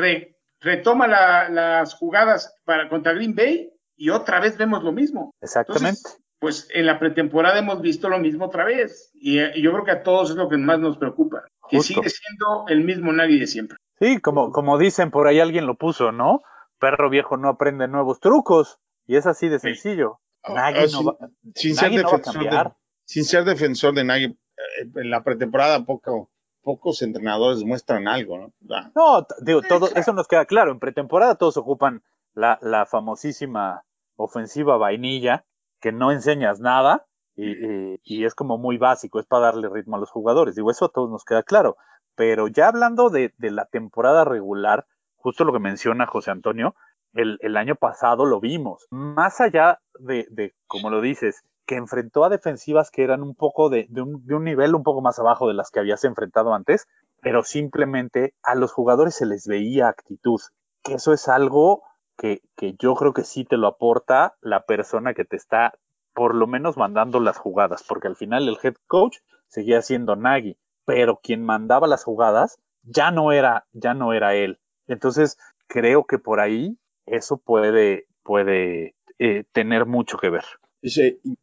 retoma 0.61 1.07
las 1.07 1.95
jugadas 1.95 2.55
para, 2.64 2.89
contra 2.89 3.12
Green 3.12 3.35
Bay 3.35 3.73
y 3.97 4.11
otra 4.11 4.41
vez 4.41 4.57
vemos 4.57 4.83
lo 4.83 4.93
mismo. 4.93 5.35
Exactamente. 5.41 6.01
Pues 6.41 6.68
en 6.72 6.86
la 6.86 6.99
pretemporada 6.99 7.59
hemos 7.59 7.80
visto 7.82 8.09
lo 8.09 8.18
mismo 8.18 8.47
otra 8.47 8.64
vez 8.64 9.12
y, 9.14 9.36
yo 9.61 9.72
creo 9.72 9.84
que 9.84 9.91
a 9.91 10.03
todos 10.03 10.30
es 10.30 10.36
lo 10.36 10.49
que 10.49 10.57
más 10.57 10.80
nos 10.80 10.97
preocupa, 10.97 11.45
que 11.68 11.80
sigue 11.80 12.09
siendo 12.09 12.64
el 12.68 12.82
mismo 12.82 13.12
nadie 13.12 13.38
de 13.38 13.47
siempre. 13.47 13.76
Sí, 14.01 14.20
como, 14.20 14.51
como 14.51 14.78
dicen 14.78 15.11
por 15.11 15.28
ahí 15.28 15.38
alguien 15.38 15.66
lo 15.66 15.76
puso, 15.76 16.11
¿no? 16.11 16.41
Perro 16.78 17.11
viejo 17.11 17.36
no 17.36 17.51
aprende 17.51 17.86
nuevos 17.86 18.20
trucos 18.20 18.78
y 19.07 19.16
es 19.16 19.26
así 19.26 19.49
de 19.49 19.59
sencillo. 19.59 20.18
Nagy 20.49 20.93
no, 20.93 21.05
va, 21.05 21.16
sin, 21.55 21.76
ser 21.76 21.91
defensor 21.93 22.43
de, 22.43 22.70
sin 23.05 23.24
ser 23.24 23.45
defensor 23.45 23.95
de 23.95 24.05
Nagy, 24.05 24.24
eh, 24.24 24.36
en 24.97 25.11
la 25.11 25.22
pretemporada 25.22 25.84
poco, 25.84 26.30
pocos 26.62 27.03
entrenadores 27.03 27.62
muestran 27.62 28.09
algo, 28.09 28.38
¿no? 28.38 28.53
No, 28.95 29.26
digo, 29.43 29.61
todo, 29.61 29.91
eso 29.95 30.14
nos 30.14 30.26
queda 30.26 30.47
claro. 30.47 30.72
En 30.72 30.78
pretemporada 30.78 31.34
todos 31.34 31.59
ocupan 31.59 32.03
la, 32.32 32.59
la 32.62 32.86
famosísima 32.86 33.84
ofensiva 34.16 34.78
vainilla, 34.78 35.45
que 35.81 35.93
no 35.93 36.12
enseñas 36.12 36.61
nada 36.61 37.07
y, 37.37 37.99
y, 38.03 38.24
es 38.24 38.35
como 38.35 38.59
muy 38.59 38.76
básico, 38.76 39.18
es 39.18 39.26
para 39.26 39.47
darle 39.47 39.68
ritmo 39.68 39.97
a 39.97 39.99
los 40.01 40.11
jugadores. 40.11 40.55
Digo, 40.55 40.70
eso 40.70 40.87
a 40.87 40.91
todos 40.91 41.11
nos 41.11 41.24
queda 41.24 41.43
claro. 41.43 41.76
Pero 42.14 42.49
ya 42.49 42.68
hablando 42.68 43.09
de, 43.09 43.33
de 43.39 43.51
la 43.51 43.64
temporada 43.64 44.24
regular, 44.24 44.87
justo 45.16 45.45
lo 45.45 45.53
que 45.53 45.59
menciona 45.59 46.07
José 46.07 46.31
Antonio, 46.33 46.74
el, 47.14 47.39
el 47.41 47.57
año 47.57 47.76
pasado 47.76 48.26
lo 48.26 48.41
vimos. 48.41 48.87
Más 48.91 49.41
allá 49.41 49.81
de, 49.99 50.26
de, 50.31 50.55
como 50.66 50.91
lo 50.91 51.01
dices, 51.01 51.43
que 51.66 51.76
enfrentó 51.76 52.24
a 52.24 52.28
defensivas 52.28 52.91
que 52.91 53.05
eran 53.05 53.22
un 53.22 53.35
poco 53.35 53.70
de, 53.70 53.87
de, 53.89 54.03
un, 54.03 54.26
de, 54.26 54.35
un, 54.35 54.45
nivel 54.45 54.74
un 54.74 54.83
poco 54.83 55.01
más 55.01 55.18
abajo 55.18 55.49
de 55.49 55.55
las 55.55 55.70
que 55.70 55.81
habías 55.81 56.05
enfrentado 56.05 56.53
antes, 56.53 56.89
pero 57.22 57.43
simplemente 57.43 58.35
a 58.43 58.55
los 58.55 58.72
jugadores 58.72 59.14
se 59.14 59.26
les 59.26 59.47
veía 59.47 59.89
actitud, 59.89 60.41
que 60.83 60.95
eso 60.95 61.12
es 61.12 61.28
algo 61.28 61.83
que, 62.21 62.43
yo 62.79 62.95
creo 62.95 63.14
que 63.14 63.25
sí 63.25 63.45
te 63.45 63.57
lo 63.57 63.66
aporta 63.66 64.35
la 64.43 64.66
persona 64.66 65.14
que 65.14 65.25
te 65.25 65.37
está 65.37 65.73
por 66.12 66.35
lo 66.35 66.47
menos 66.47 66.77
mandando 66.77 67.18
las 67.18 67.39
jugadas, 67.39 67.83
porque 67.87 68.09
al 68.09 68.16
final 68.16 68.47
el 68.47 68.59
head 68.62 68.75
coach 68.87 69.18
seguía 69.49 69.81
siendo 69.81 70.16
Nagy, 70.16 70.57
pero 70.85 71.21
quien 71.23 71.43
mandaba 71.45 71.87
las 71.87 72.05
jugadas 72.05 72.59
ya 72.83 73.11
no 73.11 73.33
era, 73.33 73.66
ya 73.73 73.95
no 73.95 74.12
era 74.12 74.35
él. 74.35 74.59
Entonces, 74.87 75.39
creo 75.66 76.05
que 76.05 76.18
por 76.18 76.41
ahí 76.41 76.77
eso 77.07 77.39
puede, 77.39 78.07
puede 78.23 78.95
eh, 79.18 79.45
tener 79.53 79.87
mucho 79.87 80.18
que 80.18 80.31
ver. 80.31 80.45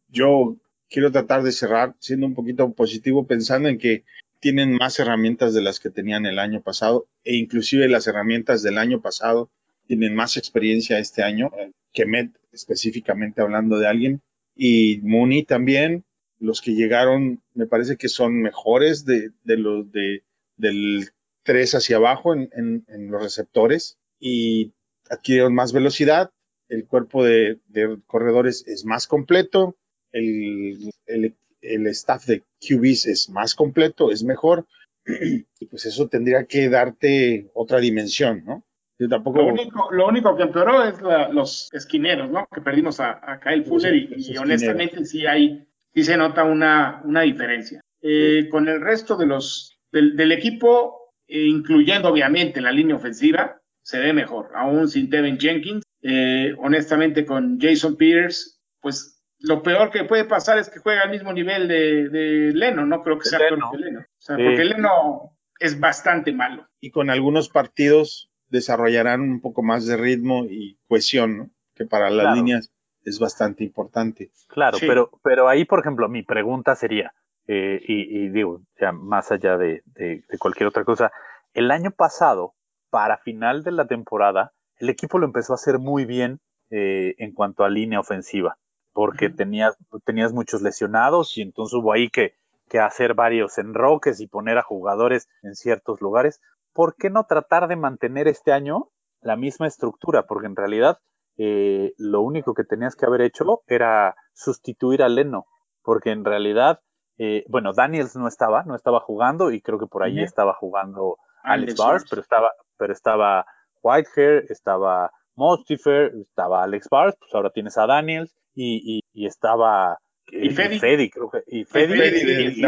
Yo 0.08 0.56
quiero 0.88 1.10
tratar 1.10 1.42
de 1.42 1.52
cerrar 1.52 1.94
siendo 1.98 2.26
un 2.26 2.34
poquito 2.34 2.72
positivo, 2.72 3.26
pensando 3.26 3.68
en 3.68 3.78
que 3.78 4.04
tienen 4.38 4.76
más 4.76 5.00
herramientas 5.00 5.54
de 5.54 5.62
las 5.62 5.80
que 5.80 5.90
tenían 5.90 6.24
el 6.26 6.38
año 6.38 6.60
pasado 6.60 7.08
e 7.24 7.34
inclusive 7.36 7.88
las 7.88 8.06
herramientas 8.06 8.62
del 8.62 8.78
año 8.78 9.00
pasado 9.00 9.50
tienen 9.88 10.14
más 10.14 10.36
experiencia 10.36 10.98
este 10.98 11.22
año 11.22 11.50
eh, 11.58 11.72
que 11.92 12.06
Met, 12.06 12.30
específicamente 12.52 13.40
hablando 13.40 13.78
de 13.78 13.88
alguien, 13.88 14.22
y 14.54 15.00
Mooney 15.02 15.44
también. 15.44 16.04
Los 16.38 16.60
que 16.60 16.74
llegaron 16.74 17.42
me 17.54 17.66
parece 17.66 17.96
que 17.96 18.08
son 18.08 18.40
mejores 18.40 19.04
de, 19.04 19.32
de 19.42 19.56
los 19.56 19.90
de, 19.90 20.22
del 20.56 21.08
3 21.42 21.74
hacia 21.74 21.96
abajo 21.96 22.32
en, 22.32 22.48
en, 22.52 22.84
en, 22.86 23.10
los 23.10 23.20
receptores 23.20 23.98
y 24.20 24.72
adquirieron 25.10 25.52
más 25.52 25.72
velocidad, 25.72 26.30
el 26.68 26.86
cuerpo 26.86 27.24
de, 27.24 27.58
de 27.66 27.98
corredores 28.06 28.64
es 28.68 28.84
más 28.84 29.06
completo, 29.08 29.76
el, 30.12 30.90
el, 31.06 31.34
el, 31.60 31.86
staff 31.88 32.26
de 32.26 32.44
QBs 32.60 33.06
es 33.06 33.30
más 33.30 33.54
completo, 33.54 34.10
es 34.10 34.22
mejor, 34.22 34.66
y 35.06 35.66
pues 35.66 35.86
eso 35.86 36.08
tendría 36.08 36.44
que 36.44 36.68
darte 36.68 37.50
otra 37.54 37.80
dimensión, 37.80 38.44
¿no? 38.44 38.64
Yo 38.98 39.08
tampoco... 39.08 39.38
Lo 39.38 39.46
único, 39.46 39.88
lo 39.92 40.08
único 40.08 40.36
que 40.36 40.42
empeoró 40.42 40.82
es 40.84 41.00
la, 41.00 41.28
los 41.28 41.68
esquineros, 41.72 42.30
¿no? 42.30 42.48
Que 42.52 42.60
perdimos 42.60 42.98
a, 43.00 43.20
a 43.22 43.38
Kyle 43.38 43.64
Fuller 43.64 43.94
y, 43.94 44.08
y 44.16 44.36
honestamente 44.36 45.04
sí 45.04 45.26
hay, 45.26 45.66
sí 45.94 46.02
se 46.02 46.16
nota 46.16 46.42
una, 46.44 47.00
una 47.04 47.22
diferencia. 47.22 47.80
Eh, 48.02 48.48
con 48.50 48.68
el 48.68 48.80
resto 48.80 49.16
de 49.16 49.26
los, 49.26 49.78
del, 49.92 50.16
del 50.16 50.32
equipo, 50.32 51.14
eh, 51.26 51.46
incluyendo 51.46 52.08
obviamente 52.08 52.60
la 52.60 52.72
línea 52.72 52.96
ofensiva, 52.96 53.60
se 53.82 54.00
ve 54.00 54.12
mejor, 54.12 54.50
aún 54.54 54.88
sin 54.88 55.08
Tevin 55.08 55.38
Jenkins. 55.38 55.82
Eh, 56.02 56.54
honestamente, 56.58 57.24
con 57.24 57.58
Jason 57.60 57.96
Peters, 57.96 58.60
pues 58.80 59.24
lo 59.40 59.62
peor 59.62 59.90
que 59.90 60.04
puede 60.04 60.24
pasar 60.24 60.58
es 60.58 60.68
que 60.68 60.78
juega 60.78 61.02
al 61.02 61.10
mismo 61.10 61.32
nivel 61.32 61.68
de, 61.68 62.08
de 62.08 62.52
Leno, 62.52 62.84
no 62.84 63.02
creo 63.02 63.18
que 63.18 63.28
sea 63.28 63.38
peor 63.38 63.60
que 63.70 63.78
Leno. 63.78 64.00
O 64.00 64.04
sea, 64.18 64.36
sí. 64.36 64.42
porque 64.44 64.64
Leno 64.64 65.38
es 65.58 65.78
bastante 65.80 66.32
malo. 66.32 66.68
Y 66.80 66.90
con 66.90 67.10
algunos 67.10 67.48
partidos 67.48 68.27
desarrollarán 68.48 69.20
un 69.20 69.40
poco 69.40 69.62
más 69.62 69.86
de 69.86 69.96
ritmo 69.96 70.44
y 70.44 70.78
cohesión, 70.88 71.38
¿no? 71.38 71.50
que 71.74 71.84
para 71.86 72.10
las 72.10 72.24
claro. 72.24 72.36
líneas 72.36 72.72
es 73.04 73.18
bastante 73.18 73.64
importante. 73.64 74.30
Claro, 74.48 74.78
sí. 74.78 74.86
pero, 74.86 75.10
pero 75.22 75.48
ahí, 75.48 75.64
por 75.64 75.80
ejemplo, 75.80 76.08
mi 76.08 76.22
pregunta 76.22 76.74
sería, 76.74 77.14
eh, 77.46 77.80
y, 77.86 78.18
y, 78.18 78.28
digo, 78.28 78.62
ya 78.80 78.92
más 78.92 79.30
allá 79.32 79.56
de, 79.56 79.82
de, 79.86 80.24
de 80.28 80.38
cualquier 80.38 80.68
otra 80.68 80.84
cosa, 80.84 81.12
el 81.54 81.70
año 81.70 81.90
pasado, 81.90 82.54
para 82.90 83.18
final 83.18 83.62
de 83.62 83.72
la 83.72 83.86
temporada, 83.86 84.52
el 84.78 84.90
equipo 84.90 85.18
lo 85.18 85.26
empezó 85.26 85.52
a 85.52 85.56
hacer 85.56 85.78
muy 85.78 86.04
bien 86.04 86.40
eh, 86.70 87.14
en 87.18 87.32
cuanto 87.32 87.64
a 87.64 87.70
línea 87.70 88.00
ofensiva, 88.00 88.58
porque 88.92 89.26
uh 89.26 89.30
-huh. 89.30 89.36
tenías, 89.36 89.76
tenías 90.04 90.32
muchos 90.32 90.62
lesionados 90.62 91.36
y 91.38 91.42
entonces 91.42 91.74
hubo 91.74 91.92
ahí 91.92 92.10
que, 92.10 92.34
que 92.68 92.78
hacer 92.78 93.14
varios 93.14 93.58
enroques 93.58 94.20
y 94.20 94.26
poner 94.26 94.58
a 94.58 94.62
jugadores 94.62 95.28
en 95.42 95.54
ciertos 95.54 96.00
lugares. 96.00 96.40
¿Por 96.78 96.94
qué 96.94 97.10
no 97.10 97.24
tratar 97.24 97.66
de 97.66 97.74
mantener 97.74 98.28
este 98.28 98.52
año 98.52 98.90
la 99.20 99.34
misma 99.34 99.66
estructura? 99.66 100.28
Porque 100.28 100.46
en 100.46 100.54
realidad 100.54 100.98
eh, 101.36 101.92
lo 101.98 102.20
único 102.22 102.54
que 102.54 102.62
tenías 102.62 102.94
que 102.94 103.04
haber 103.04 103.22
hecho 103.22 103.42
era 103.66 104.14
sustituir 104.32 105.02
a 105.02 105.08
Leno, 105.08 105.46
porque 105.82 106.12
en 106.12 106.24
realidad, 106.24 106.78
eh, 107.18 107.42
bueno, 107.48 107.72
Daniels 107.74 108.14
no 108.14 108.28
estaba, 108.28 108.62
no 108.62 108.76
estaba 108.76 109.00
jugando 109.00 109.50
y 109.50 109.60
creo 109.60 109.80
que 109.80 109.88
por 109.88 110.04
ahí 110.04 110.22
estaba 110.22 110.54
jugando 110.54 111.16
Alex 111.42 111.74
Bars, 111.74 112.04
pero 112.08 112.22
estaba, 112.22 112.52
pero 112.76 112.92
estaba 112.92 113.44
Whitehair, 113.82 114.44
estaba 114.48 115.10
Mostifer, 115.34 116.12
estaba 116.20 116.62
Alex 116.62 116.86
Bars, 116.88 117.16
pues 117.18 117.34
ahora 117.34 117.50
tienes 117.50 117.76
a 117.76 117.88
Daniels 117.88 118.32
y, 118.54 118.98
y, 118.98 119.00
y 119.12 119.26
estaba 119.26 119.98
y 120.28 120.50
Fedi. 120.50 120.76
y 120.76 120.78
Fedi, 120.78 121.10
creo 121.10 121.28
que 121.28 121.42
y 121.44 121.64
Fedi, 121.64 121.98
Fedi 121.98 122.62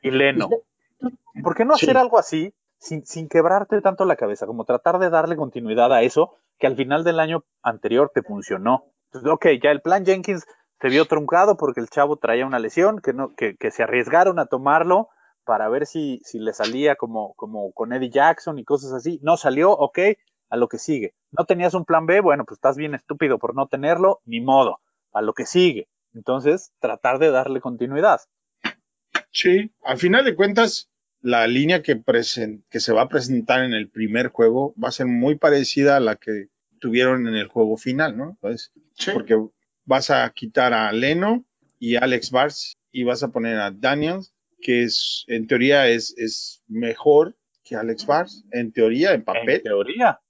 y, 0.00 0.08
y, 0.08 0.10
Leno. 0.10 0.48
¿Por 1.42 1.54
qué 1.54 1.66
no 1.66 1.74
hacer 1.74 1.96
sí. 1.96 1.96
algo 1.98 2.18
así 2.18 2.54
sin, 2.82 3.06
sin 3.06 3.28
quebrarte 3.28 3.80
tanto 3.80 4.04
la 4.04 4.16
cabeza? 4.16 4.46
Como 4.46 4.64
tratar 4.64 4.98
de 4.98 5.08
darle 5.08 5.36
continuidad 5.36 5.92
a 5.92 6.02
eso 6.02 6.36
que 6.58 6.66
al 6.66 6.76
final 6.76 7.04
del 7.04 7.20
año 7.20 7.44
anterior 7.62 8.10
te 8.12 8.22
funcionó. 8.22 8.86
Entonces, 9.06 9.30
ok, 9.30 9.46
ya 9.62 9.70
el 9.70 9.80
plan 9.80 10.04
Jenkins 10.04 10.44
se 10.80 10.88
vio 10.88 11.04
truncado 11.04 11.56
porque 11.56 11.80
el 11.80 11.88
chavo 11.88 12.16
traía 12.16 12.46
una 12.46 12.58
lesión, 12.58 13.00
que, 13.00 13.12
no, 13.12 13.34
que, 13.34 13.56
que 13.56 13.70
se 13.70 13.84
arriesgaron 13.84 14.38
a 14.38 14.46
tomarlo 14.46 15.08
para 15.44 15.68
ver 15.68 15.86
si, 15.86 16.20
si 16.24 16.38
le 16.38 16.52
salía 16.52 16.96
como, 16.96 17.34
como 17.34 17.72
con 17.72 17.92
Eddie 17.92 18.10
Jackson 18.10 18.58
y 18.58 18.64
cosas 18.64 18.92
así. 18.92 19.20
No 19.22 19.36
salió, 19.36 19.70
ok, 19.70 19.98
a 20.50 20.56
lo 20.56 20.68
que 20.68 20.78
sigue. 20.78 21.14
No 21.30 21.44
tenías 21.44 21.74
un 21.74 21.84
plan 21.84 22.06
B, 22.06 22.20
bueno, 22.20 22.44
pues 22.44 22.58
estás 22.58 22.76
bien 22.76 22.94
estúpido 22.94 23.38
por 23.38 23.54
no 23.54 23.68
tenerlo, 23.68 24.20
ni 24.24 24.40
modo, 24.40 24.80
a 25.12 25.22
lo 25.22 25.34
que 25.34 25.46
sigue. 25.46 25.88
Entonces, 26.14 26.72
tratar 26.80 27.18
de 27.18 27.30
darle 27.30 27.60
continuidad. 27.60 28.20
Sí, 29.30 29.72
al 29.82 29.98
final 29.98 30.24
de 30.24 30.34
cuentas, 30.34 30.90
la 31.22 31.46
línea 31.46 31.82
que, 31.82 32.00
que 32.68 32.80
se 32.80 32.92
va 32.92 33.02
a 33.02 33.08
presentar 33.08 33.64
en 33.64 33.72
el 33.72 33.88
primer 33.88 34.28
juego 34.28 34.74
va 34.82 34.88
a 34.88 34.92
ser 34.92 35.06
muy 35.06 35.36
parecida 35.36 35.96
a 35.96 36.00
la 36.00 36.16
que 36.16 36.48
tuvieron 36.80 37.28
en 37.28 37.34
el 37.34 37.46
juego 37.46 37.76
final, 37.76 38.16
¿no? 38.16 38.30
Entonces, 38.30 38.72
sí. 38.94 39.12
Porque 39.12 39.36
vas 39.84 40.10
a 40.10 40.28
quitar 40.30 40.74
a 40.74 40.92
Leno 40.92 41.44
y 41.78 41.96
Alex 41.96 42.30
Bars 42.30 42.76
y 42.90 43.04
vas 43.04 43.22
a 43.22 43.28
poner 43.30 43.58
a 43.58 43.70
Daniels, 43.70 44.34
que 44.60 44.82
es, 44.82 45.24
en 45.28 45.46
teoría 45.46 45.88
es, 45.88 46.14
es 46.18 46.62
mejor 46.66 47.36
que 47.64 47.76
Alex 47.76 48.04
Bars, 48.06 48.44
en 48.50 48.72
teoría, 48.72 49.12
en 49.14 49.24
papel. 49.24 49.56
En 49.56 49.62
teoría. 49.62 50.20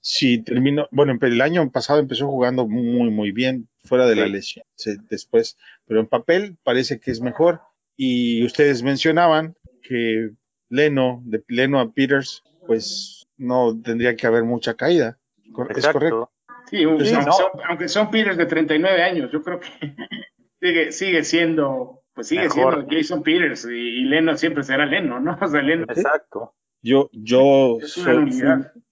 Sí, 0.00 0.42
terminó, 0.42 0.88
bueno, 0.90 1.16
el 1.20 1.40
año 1.40 1.70
pasado 1.70 2.00
empezó 2.00 2.26
jugando 2.26 2.66
muy, 2.66 3.10
muy 3.10 3.30
bien, 3.30 3.68
fuera 3.84 4.06
de 4.06 4.14
sí. 4.14 4.20
la 4.20 4.26
lesión, 4.26 4.66
después, 5.08 5.56
pero 5.86 6.00
en 6.00 6.08
papel 6.08 6.56
parece 6.64 6.98
que 6.98 7.12
es 7.12 7.20
mejor. 7.20 7.60
Y 7.96 8.44
ustedes 8.44 8.82
mencionaban 8.82 9.54
que 9.82 10.30
Leno, 10.68 11.22
de 11.24 11.42
Leno 11.48 11.80
a 11.80 11.92
Peters, 11.92 12.42
pues 12.66 13.26
no 13.36 13.78
tendría 13.82 14.16
que 14.16 14.26
haber 14.26 14.44
mucha 14.44 14.74
caída. 14.74 15.18
Exacto. 15.44 15.78
¿Es 15.78 15.86
correcto? 15.88 16.30
Sí, 16.70 16.86
un, 16.86 17.04
sí 17.04 17.12
aunque, 17.14 17.26
no. 17.26 17.32
son, 17.32 17.50
aunque, 17.68 17.88
son, 17.88 18.10
Peters 18.10 18.36
de 18.36 18.46
39 18.46 19.02
años, 19.02 19.30
yo 19.32 19.42
creo 19.42 19.60
que 19.60 19.68
sigue, 20.60 20.92
sigue 20.92 21.24
siendo 21.24 22.02
pues 22.14 22.28
sigue 22.28 22.42
Mejor. 22.42 22.74
siendo 22.74 22.96
Jason 22.96 23.22
Peters 23.22 23.64
y, 23.64 23.68
y 23.78 24.04
Leno 24.04 24.36
siempre 24.36 24.62
será 24.62 24.86
Leno, 24.86 25.20
¿no? 25.20 25.36
O 25.40 25.48
sea, 25.48 25.62
Leno 25.62 25.84
Exacto. 25.88 26.54
Yo, 26.82 27.10
yo 27.12 27.78
soy- 27.84 28.30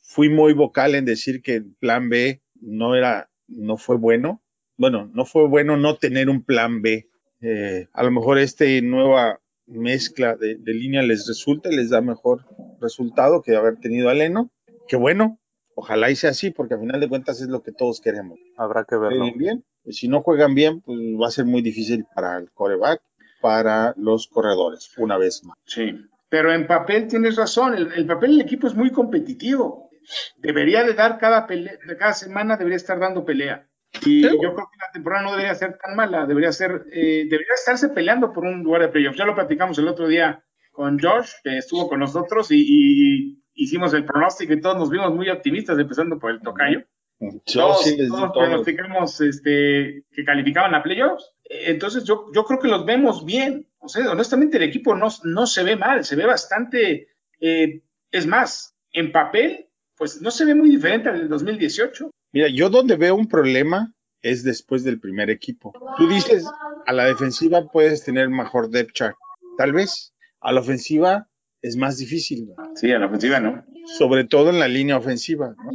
fui 0.02 0.28
muy 0.28 0.52
vocal 0.52 0.94
en 0.94 1.04
decir 1.04 1.42
que 1.42 1.56
el 1.56 1.74
plan 1.78 2.08
B 2.08 2.40
no 2.60 2.94
era, 2.94 3.30
no 3.48 3.76
fue 3.76 3.96
bueno. 3.96 4.42
Bueno, 4.76 5.10
no 5.12 5.24
fue 5.24 5.48
bueno 5.48 5.76
no 5.76 5.96
tener 5.96 6.28
un 6.28 6.42
plan 6.44 6.82
B. 6.82 7.08
Eh, 7.42 7.88
a 7.92 8.02
lo 8.02 8.10
mejor 8.10 8.38
este 8.38 8.80
nueva 8.82 9.39
mezcla 9.70 10.36
de, 10.36 10.56
de 10.56 10.74
línea 10.74 11.02
les 11.02 11.26
resulta 11.26 11.70
y 11.70 11.76
les 11.76 11.90
da 11.90 12.00
mejor 12.00 12.44
resultado 12.80 13.42
que 13.42 13.56
haber 13.56 13.76
tenido 13.76 14.08
a 14.08 14.14
Leno. 14.14 14.50
Que 14.88 14.96
bueno, 14.96 15.38
ojalá 15.74 16.10
y 16.10 16.16
sea 16.16 16.30
así, 16.30 16.50
porque 16.50 16.74
al 16.74 16.80
final 16.80 17.00
de 17.00 17.08
cuentas 17.08 17.40
es 17.40 17.48
lo 17.48 17.62
que 17.62 17.72
todos 17.72 18.00
queremos. 18.00 18.38
Habrá 18.56 18.84
que 18.84 18.96
verlo. 18.96 19.26
Bien. 19.36 19.64
Pues 19.82 19.96
si 19.96 20.08
no 20.08 20.22
juegan 20.22 20.54
bien, 20.54 20.80
pues 20.82 20.98
va 20.98 21.28
a 21.28 21.30
ser 21.30 21.46
muy 21.46 21.62
difícil 21.62 22.04
para 22.14 22.36
el 22.38 22.50
coreback, 22.50 23.00
para 23.40 23.94
los 23.96 24.28
corredores, 24.28 24.92
una 24.98 25.16
vez 25.16 25.42
más. 25.44 25.56
Sí, 25.64 25.94
pero 26.28 26.52
en 26.52 26.66
papel 26.66 27.06
tienes 27.08 27.36
razón, 27.36 27.74
el, 27.74 27.92
el 27.92 28.06
papel 28.06 28.32
del 28.32 28.42
equipo 28.42 28.66
es 28.66 28.74
muy 28.74 28.90
competitivo. 28.90 29.90
Debería 30.36 30.82
de 30.82 30.94
dar 30.94 31.18
cada 31.18 31.46
pelea, 31.46 31.74
cada 31.98 32.12
semana 32.12 32.56
debería 32.56 32.76
estar 32.76 32.98
dando 32.98 33.24
pelea. 33.24 33.69
Y 34.04 34.22
yo 34.22 34.38
creo 34.38 34.54
que 34.54 34.78
la 34.78 34.92
temporada 34.92 35.24
no 35.24 35.30
debería 35.32 35.54
ser 35.54 35.78
tan 35.78 35.96
mala, 35.96 36.26
debería 36.26 36.52
ser, 36.52 36.86
eh, 36.92 37.26
debería 37.28 37.54
estarse 37.54 37.88
peleando 37.88 38.32
por 38.32 38.44
un 38.44 38.62
lugar 38.62 38.82
de 38.82 38.88
playoffs. 38.88 39.18
Ya 39.18 39.24
lo 39.24 39.34
platicamos 39.34 39.78
el 39.78 39.88
otro 39.88 40.08
día 40.08 40.44
con 40.70 40.98
Josh, 40.98 41.30
que 41.42 41.58
estuvo 41.58 41.88
con 41.88 42.00
nosotros 42.00 42.50
y, 42.50 42.64
y 42.66 43.42
hicimos 43.54 43.92
el 43.92 44.04
pronóstico 44.04 44.52
y 44.52 44.60
todos 44.60 44.76
nos 44.78 44.90
vimos 44.90 45.14
muy 45.14 45.28
optimistas, 45.28 45.78
empezando 45.78 46.18
por 46.18 46.30
el 46.30 46.40
tocayo. 46.40 46.82
Yo 47.18 47.40
todos, 47.66 47.84
sí 47.84 47.98
todos 48.08 48.32
todo. 48.32 48.44
pronosticamos 48.44 49.20
este, 49.20 50.04
que 50.10 50.24
calificaban 50.24 50.74
a 50.74 50.82
playoffs. 50.82 51.34
Entonces 51.44 52.04
yo, 52.04 52.26
yo 52.32 52.44
creo 52.44 52.58
que 52.58 52.68
los 52.68 52.86
vemos 52.86 53.24
bien. 53.26 53.66
O 53.78 53.88
sea, 53.88 54.10
honestamente 54.10 54.56
el 54.56 54.62
equipo 54.62 54.94
no, 54.94 55.08
no 55.24 55.46
se 55.46 55.62
ve 55.62 55.76
mal, 55.76 56.04
se 56.04 56.16
ve 56.16 56.26
bastante... 56.26 57.08
eh, 57.40 57.82
es 58.12 58.26
más, 58.26 58.76
en 58.92 59.12
papel, 59.12 59.68
pues 59.96 60.20
no 60.20 60.30
se 60.30 60.44
ve 60.44 60.54
muy 60.54 60.68
diferente 60.70 61.08
al 61.08 61.18
del 61.18 61.28
2018. 61.28 62.10
Mira, 62.32 62.48
yo 62.48 62.70
donde 62.70 62.96
veo 62.96 63.14
un 63.14 63.28
problema 63.28 63.92
es 64.22 64.44
después 64.44 64.84
del 64.84 65.00
primer 65.00 65.30
equipo. 65.30 65.72
Tú 65.96 66.08
dices, 66.08 66.44
a 66.86 66.92
la 66.92 67.04
defensiva 67.06 67.66
puedes 67.70 68.04
tener 68.04 68.28
mejor 68.28 68.70
depth 68.70 68.92
chart. 68.92 69.16
Tal 69.58 69.72
vez. 69.72 70.12
A 70.40 70.52
la 70.52 70.60
ofensiva 70.60 71.28
es 71.60 71.76
más 71.76 71.98
difícil, 71.98 72.46
¿no? 72.46 72.54
Sí, 72.74 72.90
a 72.92 72.98
la 72.98 73.06
ofensiva 73.06 73.40
no. 73.40 73.62
sobre 73.98 74.24
todo 74.24 74.48
en 74.50 74.58
la 74.58 74.68
línea 74.68 74.96
ofensiva. 74.96 75.54
¿no? 75.62 75.70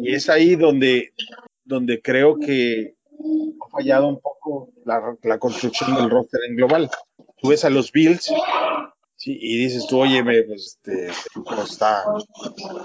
Y 0.00 0.14
es 0.14 0.28
ahí 0.28 0.56
donde, 0.56 1.12
donde 1.64 2.00
creo 2.02 2.38
que 2.38 2.96
ha 3.64 3.70
fallado 3.70 4.08
un 4.08 4.20
poco 4.20 4.72
la, 4.84 5.00
la 5.22 5.38
construcción 5.38 5.94
del 5.94 6.10
roster 6.10 6.40
en 6.48 6.56
global. 6.56 6.90
Tú 7.40 7.48
ves 7.50 7.64
a 7.64 7.70
los 7.70 7.92
Bills 7.92 8.32
sí, 9.16 9.38
y 9.40 9.58
dices 9.58 9.86
tú, 9.86 10.00
oye, 10.00 10.24
pues, 10.24 10.78
este, 10.84 11.06
está 11.62 12.02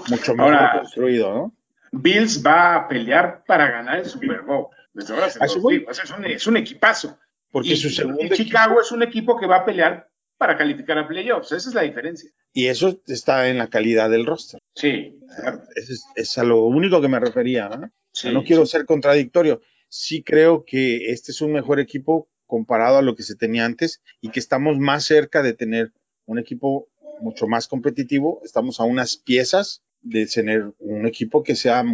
mucho 0.08 0.34
mejor 0.34 0.54
Ahora- 0.54 0.78
construido, 0.80 1.34
¿no? 1.34 1.54
Bills 1.92 2.44
va 2.44 2.74
a 2.76 2.88
pelear 2.88 3.44
para 3.46 3.70
ganar 3.70 3.98
el 3.98 4.06
Super 4.06 4.42
Bowl. 4.42 4.66
Desde 4.92 5.14
ahora 5.14 5.30
se 5.30 5.38
Ah, 5.40 5.46
los 5.46 5.54
digo. 5.66 5.90
Es, 5.90 6.10
un, 6.10 6.24
es 6.26 6.46
un 6.46 6.56
equipazo. 6.56 7.18
Porque 7.50 7.70
y, 7.70 7.76
su 7.76 7.88
segundo 7.90 8.22
y 8.22 8.26
equipo- 8.26 8.34
Chicago 8.36 8.80
es 8.80 8.92
un 8.92 9.02
equipo 9.02 9.38
que 9.38 9.46
va 9.46 9.56
a 9.58 9.64
pelear 9.64 10.08
para 10.36 10.56
calificar 10.56 10.98
a 10.98 11.08
playoffs. 11.08 11.52
Esa 11.52 11.68
es 11.68 11.74
la 11.74 11.82
diferencia. 11.82 12.30
y 12.52 12.66
eso 12.66 13.00
está 13.06 13.48
en 13.48 13.58
la 13.58 13.68
calidad 13.68 14.10
del 14.10 14.26
roster. 14.26 14.60
Sí, 14.74 15.18
claro. 15.40 15.62
Eso 15.74 15.92
es, 15.92 16.04
es 16.14 16.38
a 16.38 16.44
lo 16.44 16.64
único 16.64 17.00
que 17.00 17.08
me 17.08 17.18
refería. 17.20 17.68
sea, 17.70 17.90
Sí, 18.12 18.32
no 18.32 18.42
quiero 18.44 18.66
sí. 18.66 18.72
ser 18.72 18.84
contradictorio. 18.86 19.60
Sí 19.88 20.22
creo 20.22 20.64
que 20.64 21.10
este 21.12 21.32
es 21.32 21.40
un 21.40 21.52
mejor 21.52 21.80
equipo 21.80 22.28
comparado 22.46 22.98
a 22.98 23.02
lo 23.02 23.14
que 23.14 23.22
se 23.22 23.36
tenía 23.36 23.64
antes 23.64 24.02
y 24.20 24.30
que 24.30 24.40
estamos 24.40 24.78
más 24.78 25.04
cerca 25.04 25.42
de 25.42 25.54
tener 25.54 25.92
un 26.26 26.38
equipo 26.38 26.88
mucho 27.20 27.46
más 27.46 27.66
competitivo. 27.68 28.40
Estamos 28.44 28.80
a 28.80 28.84
unas 28.84 29.16
piezas 29.16 29.82
de 30.00 30.26
tener 30.26 30.72
un 30.78 31.06
equipo 31.06 31.42
que 31.42 31.54
sea 31.54 31.84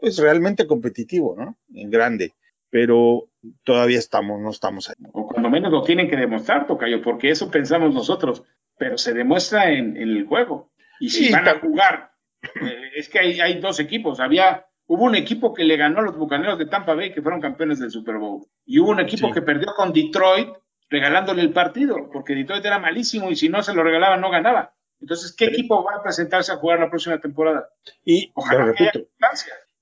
pues 0.00 0.18
realmente 0.18 0.66
competitivo, 0.66 1.34
¿no? 1.38 1.56
En 1.74 1.90
grande. 1.90 2.34
Pero 2.70 3.28
todavía 3.64 3.98
estamos, 3.98 4.40
no 4.40 4.50
estamos 4.50 4.88
ahí. 4.90 4.96
o 5.12 5.26
cuando 5.26 5.48
menos 5.48 5.70
lo 5.72 5.82
tienen 5.82 6.10
que 6.10 6.16
demostrar, 6.16 6.66
Tocayo, 6.66 7.00
porque 7.02 7.30
eso 7.30 7.50
pensamos 7.50 7.94
nosotros, 7.94 8.42
pero 8.76 8.98
se 8.98 9.14
demuestra 9.14 9.70
en, 9.70 9.96
en 9.96 10.08
el 10.10 10.26
juego. 10.26 10.72
Y 11.00 11.10
si 11.10 11.26
Sí, 11.26 11.32
van 11.32 11.48
a 11.48 11.60
jugar, 11.60 12.10
eh, 12.42 12.90
es 12.96 13.08
que 13.08 13.18
hay, 13.20 13.40
hay 13.40 13.60
dos 13.60 13.78
equipos. 13.80 14.18
Había, 14.20 14.66
hubo 14.86 15.04
un 15.04 15.14
equipo 15.14 15.54
que 15.54 15.64
le 15.64 15.76
ganó 15.76 16.00
a 16.00 16.02
los 16.02 16.16
Bucaneros 16.18 16.58
de 16.58 16.66
Tampa 16.66 16.94
Bay, 16.94 17.12
que 17.12 17.22
fueron 17.22 17.40
campeones 17.40 17.78
del 17.78 17.90
Super 17.90 18.16
Bowl, 18.18 18.46
y 18.64 18.78
hubo 18.80 18.90
un 18.90 19.00
equipo 19.00 19.28
Sí. 19.28 19.34
que 19.34 19.42
perdió 19.42 19.68
con 19.76 19.92
Detroit 19.92 20.48
regalándole 20.90 21.42
el 21.42 21.52
partido, 21.52 22.10
porque 22.12 22.34
Detroit 22.34 22.64
era 22.64 22.78
malísimo 22.78 23.30
y 23.30 23.36
si 23.36 23.48
no 23.48 23.62
se 23.62 23.74
lo 23.74 23.82
regalaba 23.82 24.16
no 24.18 24.30
ganaba. 24.30 24.74
Entonces, 25.00 25.32
¿qué 25.32 25.46
equipo 25.46 25.84
va 25.84 25.96
a 25.96 26.02
presentarse 26.02 26.52
a 26.52 26.56
jugar 26.56 26.80
la 26.80 26.88
próxima 26.90 27.20
temporada? 27.20 27.68
Y, 28.04 28.30
Ojalá 28.34 28.72
que 28.74 28.84
haya 28.84 28.92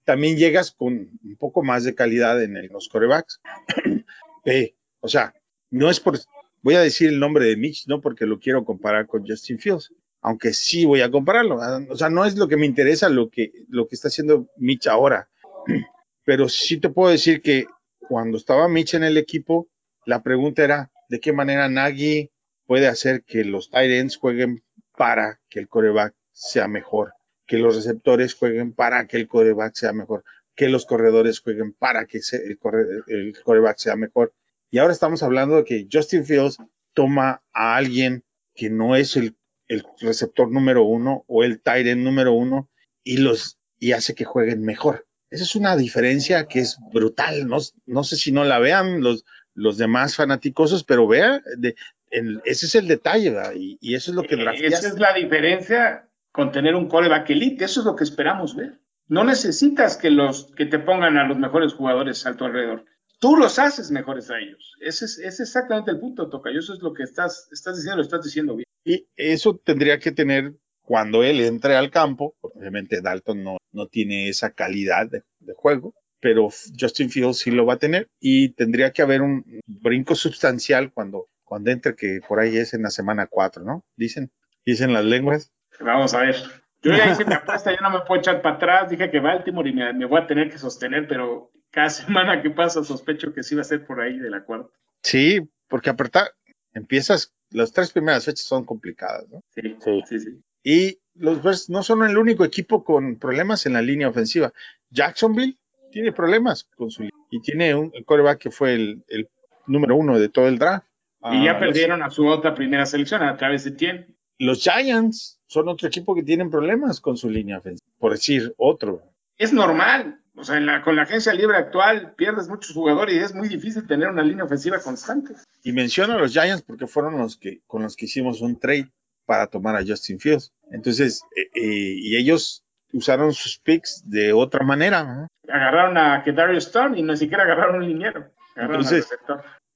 también 0.05 0.37
llegas 0.37 0.71
con 0.73 0.93
un 0.93 1.37
poco 1.39 1.62
más 1.62 1.85
de 1.85 1.95
calidad 1.95 2.43
en 2.43 2.57
el- 2.57 2.67
los 2.69 2.89
corebacks. 2.89 3.41
Eh, 4.47 4.75
o 5.01 5.09
sea, 5.09 5.33
no 5.71 5.89
es 5.89 6.01
por, 6.01 6.19
voy 6.61 6.75
a 6.75 6.81
decir 6.83 7.09
el 7.09 7.19
nombre 7.19 7.47
de 7.47 7.57
Mitch, 7.57 7.87
no 7.87 8.03
porque 8.03 8.27
lo 8.27 8.39
quiero 8.39 8.62
comparar 8.67 9.07
con 9.07 9.27
Justin 9.27 9.59
Fields, 9.59 9.91
aunque 10.21 10.53
sí 10.53 10.85
voy 10.85 11.01
a 11.01 11.11
compararlo. 11.11 11.62
ah, 11.62 11.81
O 11.89 11.97
sea, 11.97 12.11
no 12.11 12.27
es 12.27 12.37
lo 12.37 12.47
que 12.47 12.59
me 12.59 12.67
interesa 12.67 13.09
lo 13.09 13.31
que, 13.31 13.53
lo 13.71 13.89
que 13.89 13.95
está 13.95 14.09
haciendo 14.09 14.47
Mitch 14.59 14.87
ahora, 14.87 15.31
pero 16.25 16.51
sí 16.51 16.79
te 16.79 16.91
puedo 16.91 17.11
decir 17.11 17.41
que 17.41 17.65
cuando 18.07 18.37
estaba 18.37 18.69
Mitch 18.69 18.93
en 18.93 19.05
el 19.05 19.17
equipo, 19.17 19.69
la 20.05 20.23
pregunta 20.23 20.62
era 20.62 20.93
de 21.09 21.21
qué 21.21 21.33
manera 21.33 21.69
Nagy 21.71 22.31
puede 22.67 22.87
hacer 22.87 23.23
que 23.25 23.45
los 23.45 23.71
ends 23.73 24.17
jueguen 24.17 24.62
para 24.97 25.40
que 25.49 25.61
el 25.61 25.68
coreback 25.68 26.14
sea 26.32 26.68
mejor, 26.68 27.12
que 27.47 27.59
los 27.59 27.76
receptores 27.76 28.34
jueguen 28.34 28.72
para 28.72 29.07
que 29.07 29.16
el 29.16 29.28
coreback 29.28 29.74
sea 29.74 29.92
mejor, 29.92 30.24
que 30.55 30.68
los 30.68 30.86
corredores 30.86 31.40
jueguen 31.40 31.72
para 31.72 32.07
que 32.07 32.18
el, 32.18 32.59
corre- 32.59 33.03
el 33.09 33.34
coreback 33.42 33.78
sea 33.78 33.97
mejor. 33.97 34.32
Y 34.70 34.78
ahora 34.78 34.92
estamos 34.92 35.22
hablando 35.22 35.57
de 35.57 35.64
que 35.64 35.88
Justin 35.90 36.24
Fields 36.24 36.59
toma 36.95 37.42
a 37.53 37.76
alguien 37.76 38.24
que 38.55 38.70
no 38.70 38.97
es 38.97 39.16
el, 39.16 39.36
el 39.68 39.84
receptor 40.01 40.51
número 40.51 40.84
uno 40.84 41.24
o 41.26 41.42
el 41.45 41.61
tight 41.61 41.97
número 41.97 42.32
uno 42.32 42.70
y 43.03 43.18
los 43.18 43.59
y 43.78 43.92
hace 43.92 44.14
que 44.14 44.24
jueguen 44.24 44.62
mejor. 44.62 45.07
Esa 45.30 45.42
es 45.45 45.57
una 45.57 45.76
diferencia 45.76 46.47
que 46.47 46.61
es 46.61 46.78
brutal. 46.92 47.47
No, 47.49 47.59
no 47.86 48.05
sé 48.05 48.16
si 48.16 48.30
no 48.32 48.45
la 48.45 48.59
vean 48.61 49.03
los, 49.03 49.24
los 49.53 49.76
demás 49.76 50.14
fanáticosos, 50.16 50.84
pero 50.84 51.07
vea, 51.09 51.42
de- 51.59 51.74
el- 52.19 52.41
ese 52.45 52.67
es 52.67 52.75
el 52.75 52.89
detalle, 52.89 53.31
¿verdad? 53.31 53.53
Y, 53.57 53.79
y 53.81 53.95
eso 53.95 54.11
es 54.11 54.15
lo 54.17 54.23
que 54.23 54.35
Eh, 54.35 54.39
Esa 54.39 54.45
drafteaste. 54.45 54.87
es 54.89 54.99
la 54.99 55.12
diferencia 55.15 56.09
con 56.33 56.53
tener 56.53 56.75
un 56.75 56.89
coreback 56.89 57.31
elite. 57.31 57.65
Eso 57.65 57.81
es 57.81 57.87
lo 57.87 57.97
que 57.97 58.05
esperamos 58.05 58.57
ver. 58.57 58.81
No 59.09 59.23
necesitas 59.25 59.97
que, 59.97 60.11
los, 60.11 60.53
que 60.57 60.67
te 60.67 60.79
pongan 60.79 61.19
a 61.19 61.27
los 61.29 61.39
mejores 61.39 61.75
jugadores 61.75 62.25
a 62.27 62.37
tu 62.37 62.45
alrededor. 62.45 62.85
Tú 63.21 63.37
los 63.37 63.59
haces 63.59 63.91
mejores 63.91 64.31
a 64.31 64.39
ellos. 64.39 64.75
Ese 64.81 65.05
es, 65.05 65.19
ese 65.19 65.29
es 65.29 65.41
exactamente 65.41 65.91
el 65.91 66.01
punto, 66.01 66.29
Tocayo. 66.29 66.59
Eso 66.59 66.75
es 66.75 66.81
lo 66.83 66.93
que 66.93 67.03
estás, 67.05 67.49
estás 67.53 67.77
diciendo, 67.77 67.97
lo 67.99 68.03
estás 68.03 68.25
diciendo 68.25 68.57
bien. 68.57 68.65
Y 68.85 69.07
eso 69.17 69.57
tendría 69.65 69.99
que 69.99 70.12
tener 70.12 70.55
cuando 70.83 71.23
él 71.23 71.41
entre 71.41 71.77
al 71.77 71.91
campo. 71.91 72.35
Obviamente 72.41 73.01
Dalton 73.01 73.43
no, 73.43 73.57
no 73.73 73.87
tiene 73.89 74.29
esa 74.29 74.51
calidad 74.53 75.09
de, 75.11 75.23
de 75.39 75.55
juego, 75.55 75.95
pero 76.21 76.49
Justin 76.79 77.09
Fields 77.11 77.39
sí 77.39 77.51
lo 77.51 77.65
va 77.67 77.75
a 77.75 77.79
tener 77.79 78.09
y 78.21 78.51
tendría 78.51 78.93
que 78.93 79.03
haber 79.03 79.23
un 79.23 79.45
brinco 79.67 80.15
sustancial 80.15 80.93
cuando, 80.93 81.29
cuando 81.45 81.70
entre, 81.70 81.95
que 81.95 82.20
por 82.26 82.40
ahí 82.40 82.57
es 82.57 82.74
en 82.74 82.82
la 82.82 82.90
semana 82.90 83.26
4, 83.26 83.62
¿no? 83.64 83.84
Dicen, 83.97 84.30
dicen 84.64 84.92
las 84.92 85.05
lenguas. 85.05 85.53
Vamos 85.80 86.14
a 86.14 86.20
ver. 86.20 86.36
Yo 86.82 86.92
ya 86.92 87.11
hice 87.11 87.24
mi 87.26 87.34
apuesta, 87.34 87.70
ya 87.72 87.80
no 87.80 87.90
me 87.90 88.01
puedo 88.07 88.20
echar 88.20 88.42
para 88.42 88.57
atrás. 88.57 88.90
Dije 88.90 89.11
que 89.11 89.20
Baltimore 89.20 89.68
y 89.68 89.72
me, 89.72 89.92
me 89.92 90.07
voy 90.07 90.20
a 90.20 90.26
tener 90.26 90.51
que 90.51 90.59
sostener, 90.59 91.07
pero 91.09 91.51
cada 91.70 91.90
semana 91.90 92.42
que 92.42 92.51
pasa 92.51 92.84
sospecho 92.84 93.32
que 93.32 93.42
sí 93.42 93.55
va 93.55 93.62
a 93.62 93.64
ser 93.64 93.86
por 93.86 94.01
ahí 94.01 94.18
de 94.18 94.30
la 94.30 94.45
cuarta. 94.45 94.70
Sí, 95.03 95.40
porque 95.68 95.90
apretar, 95.90 96.28
empiezas, 96.72 97.34
las 97.51 97.72
tres 97.72 97.92
primeras 97.92 98.24
fechas 98.24 98.47
son 98.47 98.64
complicadas, 98.64 99.28
¿no? 99.28 99.40
Sí, 99.51 99.76
Sí. 99.80 100.03
sí, 100.09 100.18
sí. 100.20 100.42
Y 100.66 100.99
los 101.14 101.42
Bears 101.42 101.68
no 101.68 101.82
son 101.82 102.03
el 102.05 102.16
único 102.16 102.42
equipo 102.45 102.84
con 102.84 103.18
problemas 103.18 103.66
en 103.66 103.74
la 103.74 103.82
línea 103.82 104.09
ofensiva. 104.09 104.53
Jacksonville 104.90 105.59
tiene 105.92 106.11
problemas 106.12 106.64
con 106.76 106.90
su 106.90 107.03
línea 107.03 107.14
y 107.30 107.40
tiene 107.40 107.74
un 107.74 107.92
coreback 108.07 108.38
que 108.38 108.51
fue 108.51 108.74
el, 108.74 109.05
el 109.09 109.28
número 109.66 109.95
uno 109.95 110.18
de 110.18 110.28
todo 110.30 110.49
el 110.49 110.59
draft. 110.59 110.86
Y 111.33 111.45
ya 111.45 111.53
Ah, 111.53 111.59
perdieron 111.59 112.03
a 112.03 112.11
su 112.11 112.27
otra 112.27 112.55
primera 112.55 112.85
selección 112.87 113.22
a 113.22 113.37
través 113.37 113.64
de 113.64 113.70
Tien. 113.72 114.16
Los, 114.39 114.62
Giants 114.62 115.41
son 115.47 115.68
otro 115.68 115.89
equipo 115.89 116.14
que 116.14 116.22
tienen 116.22 116.51
problemas 116.51 117.01
con 117.01 117.16
su 117.16 117.31
línea 117.31 117.59
ofensiva, 117.59 117.89
por 117.99 118.12
decir 118.12 118.53
otro. 118.59 119.03
Es 119.39 119.53
normal. 119.53 120.20
O 120.37 120.43
sea, 120.43 120.57
en 120.57 120.66
la- 120.66 120.83
con 120.83 120.97
la 120.97 121.03
agencia 121.03 121.33
libre 121.33 121.57
actual 121.57 122.14
pierdes 122.16 122.49
muchos 122.49 122.75
jugadores 122.75 123.14
y 123.14 123.18
es 123.20 123.35
muy 123.35 123.49
difícil 123.49 123.87
tener 123.87 124.09
una 124.09 124.22
línea 124.25 124.45
ofensiva 124.45 124.81
constante. 124.81 125.35
Y 125.62 125.72
menciono 125.72 126.14
a 126.14 126.18
los 126.18 126.33
Giants 126.33 126.62
porque 126.62 126.89
fueron 126.89 127.16
los 127.18 127.37
que 127.37 127.61
con 127.66 127.83
los 127.83 127.95
que 127.97 128.07
hicimos 128.07 128.41
un 128.41 128.59
trade 128.59 128.91
para 129.27 129.47
tomar 129.47 129.77
a 129.77 129.85
Justin 129.87 130.18
Fields. 130.18 130.53
Entonces, 130.72 131.22
eh, 131.37 131.43
eh, 131.55 131.95
y 131.97 132.16
ellos 132.16 132.64
usaron 132.93 133.33
sus 133.33 133.59
picks 133.59 134.03
de 134.11 134.33
otra 134.33 134.64
manera. 134.64 135.05
¿no? 135.05 135.29
Agarraron 135.49 135.97
a 135.97 136.22
Kedario 136.25 136.59
Stone 136.59 136.99
y 136.99 137.03
ni 137.05 137.16
siquiera 137.16 137.45
agarraron 137.45 137.77
un 137.77 137.87
liniero. 137.89 138.29
Agarraron 138.57 138.83
Entonces-. 138.83 139.09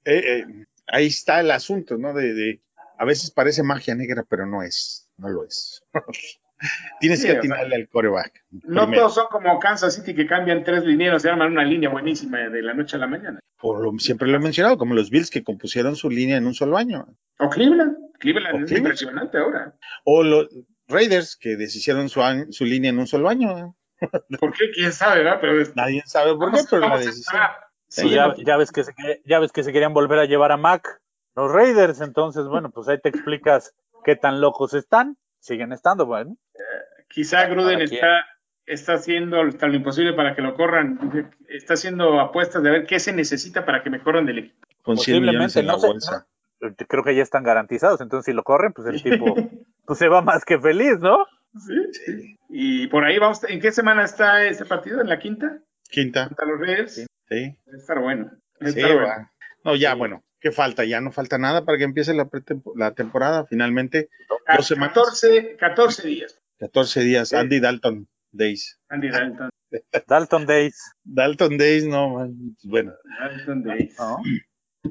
Eh, 0.05 0.39
eh, 0.41 0.65
ahí 0.89 1.07
está 1.07 1.41
el 1.41 1.51
asunto, 1.51 1.97
¿no? 1.99 2.13
De, 2.15 2.35
de, 2.35 2.63
a 2.99 3.05
veces 3.05 3.31
parece 3.31 3.63
magia 3.63 3.95
negra, 3.95 4.25
pero 4.29 4.47
no 4.47 4.63
es, 4.63 5.09
no 5.17 5.29
lo 5.29 5.45
es. 5.45 5.83
Tienes 7.01 7.21
Sí, 7.21 7.29
que 7.29 7.37
atinarle 7.37 7.77
al 7.77 7.89
coreback. 7.89 8.45
No 8.51 8.83
primero. 8.83 9.03
todos 9.03 9.15
son 9.15 9.27
como 9.31 9.61
Kansas 9.61 9.95
City 9.95 10.13
que 10.13 10.27
cambian 10.27 10.65
tres 10.65 10.83
linieros 10.85 11.25
y 11.25 11.29
arman 11.29 11.53
una 11.53 11.63
línea 11.65 11.89
buenísima 11.89 12.39
de 12.49 12.63
la 12.63 12.75
noche 12.75 12.97
a 12.97 12.99
la 12.99 13.07
mañana. 13.07 13.39
Por 13.61 13.81
lo- 13.81 13.97
siempre 14.01 14.27
lo 14.27 14.37
he 14.37 14.41
mencionado, 14.41 14.77
como 14.77 14.95
los 14.95 15.09
Bills 15.11 15.31
que 15.31 15.45
compusieron 15.45 15.95
su 15.95 16.11
línea 16.11 16.37
en 16.37 16.47
un 16.49 16.55
solo 16.55 16.77
año. 16.77 17.07
O 17.39 17.49
Cleveland. 17.49 17.97
Cleveland 18.19 18.55
O 18.55 18.59
es 18.59 18.65
Cleveland. 18.65 18.87
impresionante 18.87 19.39
ahora. 19.39 19.77
O 20.05 20.25
los 20.25 20.49
Raiders 20.89 21.37
que 21.37 21.57
deshicieron 21.57 22.09
su, 22.09 22.21
línea 22.65 22.91
en 22.91 22.99
un 22.99 23.07
solo 23.07 23.29
año. 23.29 23.77
¿Por 24.41 24.53
qué? 24.53 24.71
¿Quién 24.75 24.93
sabe, 24.93 25.23
verdad? 25.23 25.39
Pero 25.41 25.61
es- 25.61 25.77
Nadie 25.77 26.03
sabe 26.07 26.35
por 26.35 26.51
qué, 26.53 26.61
pero 26.69 26.89
la 26.89 26.95
a 26.95 26.99
decisión. 26.99 27.41
Sí, 27.89 28.03
sí, 28.03 28.11
ya, 28.11 28.57
ves 28.57 28.71
que 28.71 28.85
se, 28.85 28.93
ya 29.25 29.39
ves 29.39 29.53
que 29.53 29.63
se 29.63 29.73
querían 29.73 29.95
volver 29.95 30.19
a 30.19 30.27
llevar 30.27 30.53
a 30.53 30.57
Mac 30.57 31.01
los 31.39 31.53
Raiders, 31.53 32.01
entonces, 32.01 32.47
bueno, 32.47 32.71
pues 32.71 32.89
ahí 32.89 32.99
te 33.01 33.11
explicas 33.11 33.73
qué 34.05 34.17
tan 34.17 34.41
locos 34.41 34.75
están. 34.75 35.17
Siguen 35.39 35.73
estando, 35.73 36.05
bueno. 36.05 36.37
Quizá 37.09 37.47
Gruden 37.47 37.81
está, 37.81 38.27
está 38.67 38.95
haciendo 38.95 39.41
hasta 39.43 39.69
lo 39.69 39.77
imposible 39.77 40.15
para 40.15 40.35
que 40.35 40.43
lo 40.43 40.57
corran. 40.57 41.31
Está 41.49 41.75
haciendo 41.75 42.19
apuestas 42.19 42.63
de 42.65 42.71
ver 42.71 42.87
qué 42.87 42.99
se 42.99 43.13
necesita 43.13 43.65
para 43.65 43.85
que 43.85 43.91
me 43.91 44.03
corran 44.03 44.27
del 44.27 44.39
equipo. 44.39 44.67
Con 44.83 44.97
100 44.97 45.21
millones 45.21 45.55
Posiblemente, 45.55 45.61
en 45.61 45.67
la 45.69 45.73
no 45.75 45.79
sé, 45.79 45.87
bolsa. 45.87 46.27
Creo 46.89 47.05
que 47.05 47.15
ya 47.15 47.23
están 47.23 47.45
garantizados, 47.45 48.01
entonces 48.01 48.27
si 48.27 48.33
lo 48.33 48.43
corren, 48.43 48.73
pues 48.73 48.89
el 48.89 49.01
tipo 49.01 49.37
pues 49.87 49.97
se 49.97 50.09
va 50.09 50.23
más 50.23 50.45
que 50.45 50.59
feliz, 50.59 50.99
¿no? 50.99 51.25
Sí. 51.57 52.37
Y 52.49 52.89
por 52.89 53.05
ahí 53.05 53.17
vamos. 53.21 53.45
¿En 53.45 53.61
qué 53.61 53.71
semana 53.71 54.03
está 54.03 54.45
ese 54.45 54.65
partido? 54.65 55.01
¿En 55.01 55.09
la 55.09 55.21
quinta? 55.21 55.61
Quinta. 55.89 56.27
¿Contra 56.27 56.47
los 56.47 56.59
Raiders? 56.59 56.95
Sí. 56.97 57.07
A 57.31 57.77
estar 57.77 58.01
bueno. 58.01 58.31
A 58.61 58.65
Sí, 58.71 58.79
estar 58.81 58.93
bueno. 58.93 59.07
va. 59.09 59.33
No, 59.65 59.77
ya, 59.77 59.95
bueno, 59.95 60.25
¿qué 60.41 60.51
falta? 60.53 60.85
Ya 60.85 61.01
no 61.01 61.13
falta 61.13 61.39
nada 61.39 61.65
para 61.65 61.79
que 61.79 61.85
empiece 61.85 62.15
la, 62.15 62.29
la 62.77 62.95
temporada. 62.95 63.45
Finalmente, 63.47 64.09
Ca- 64.47 64.57
Dos 64.57 64.67
semanas. 64.67 64.95
14, 64.95 65.57
14 65.57 66.09
días. 66.09 66.41
14 66.59 67.01
días. 67.01 67.29
Sí. 67.29 67.37
Andy 67.37 67.61
Dalton 67.61 68.09
Days. 68.33 68.81
Andy 68.89 69.11
Dalton. 69.11 69.51
Dalton 70.07 70.47
Days. 70.47 70.81
Dalton 71.05 71.59
Days, 71.59 71.85
no, 71.87 72.09
man. 72.15 72.35
bueno. 72.65 72.93
Dalton 73.21 73.63
Days. 73.65 73.97
¿No? 73.99 74.17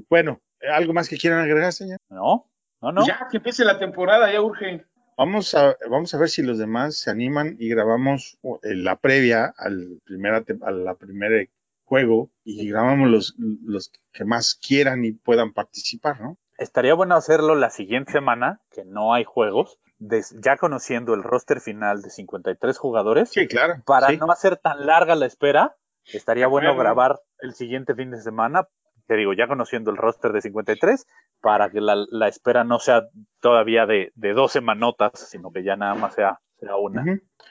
Bueno, 0.10 0.42
¿algo 0.72 0.94
más 0.94 1.10
que 1.10 1.18
quieran 1.18 1.40
agregar, 1.40 1.74
señor? 1.74 1.98
No, 2.10 2.50
no, 2.82 2.92
no. 2.92 3.08
Ya 3.08 3.28
que 3.32 3.38
empiece 3.38 3.66
la 3.66 3.80
temporada, 3.80 4.32
ya 4.32 4.42
urge. 4.42 4.86
Vamos 5.18 5.56
a, 5.56 5.76
vamos 5.90 6.14
a 6.14 6.20
ver 6.20 6.30
si 6.30 6.44
los 6.44 6.60
demás 6.60 6.98
se 7.00 7.10
animan 7.10 7.56
y 7.58 7.70
grabamos 7.70 8.38
la 8.62 8.96
previa 8.98 9.52
al 9.58 10.00
primera, 10.06 10.44
a 10.62 10.72
la 10.72 10.94
primer 10.96 11.50
juego 11.88 12.30
y 12.44 12.70
grabamos 12.70 13.10
los, 13.10 13.36
los 13.64 13.92
que 14.12 14.26
más 14.26 14.56
quieran 14.56 15.06
y 15.06 15.14
puedan 15.14 15.54
participar, 15.54 16.20
¿no? 16.22 16.38
Estaría 16.58 16.94
bueno 16.94 17.16
hacerlo 17.16 17.56
la 17.56 17.70
siguiente 17.70 18.12
semana, 18.12 18.62
que 18.72 18.84
no 18.84 19.14
hay 19.14 19.24
juegos, 19.24 19.80
des- 20.00 20.36
ya 20.44 20.58
conociendo 20.58 21.14
el 21.14 21.24
roster 21.24 21.62
final 21.62 22.02
de 22.02 22.10
53 22.10 22.78
jugadores. 22.78 23.30
Sí, 23.30 23.48
claro. 23.48 23.76
Para 23.86 24.08
sí. 24.10 24.18
no 24.18 24.30
hacer 24.32 24.58
tan 24.58 24.86
larga 24.86 25.16
la 25.16 25.28
espera, 25.28 25.76
estaría 26.12 26.48
bueno 26.48 26.76
grabar 26.76 27.20
el 27.40 27.54
siguiente 27.54 27.96
fin 27.96 28.12
de 28.12 28.22
semana, 28.22 28.68
te 29.08 29.16
digo, 29.16 29.34
ya 29.34 29.48
conociendo 29.48 29.90
el 29.92 29.98
roster 29.98 30.34
de 30.34 30.42
53, 30.42 31.06
para 31.40 31.70
que 31.70 31.80
la, 31.80 31.96
la 32.10 32.28
espera 32.28 32.64
no 32.66 32.80
sea 32.80 33.04
todavía 33.40 33.86
de, 33.86 34.12
de 34.16 34.34
dos 34.34 34.52
semanotas, 34.52 35.12
sino 35.30 35.52
que 35.52 35.64
ya 35.64 35.78
nada 35.78 35.96
más 35.96 36.16
sea, 36.16 36.40
sea 36.60 36.76
una. 36.76 37.04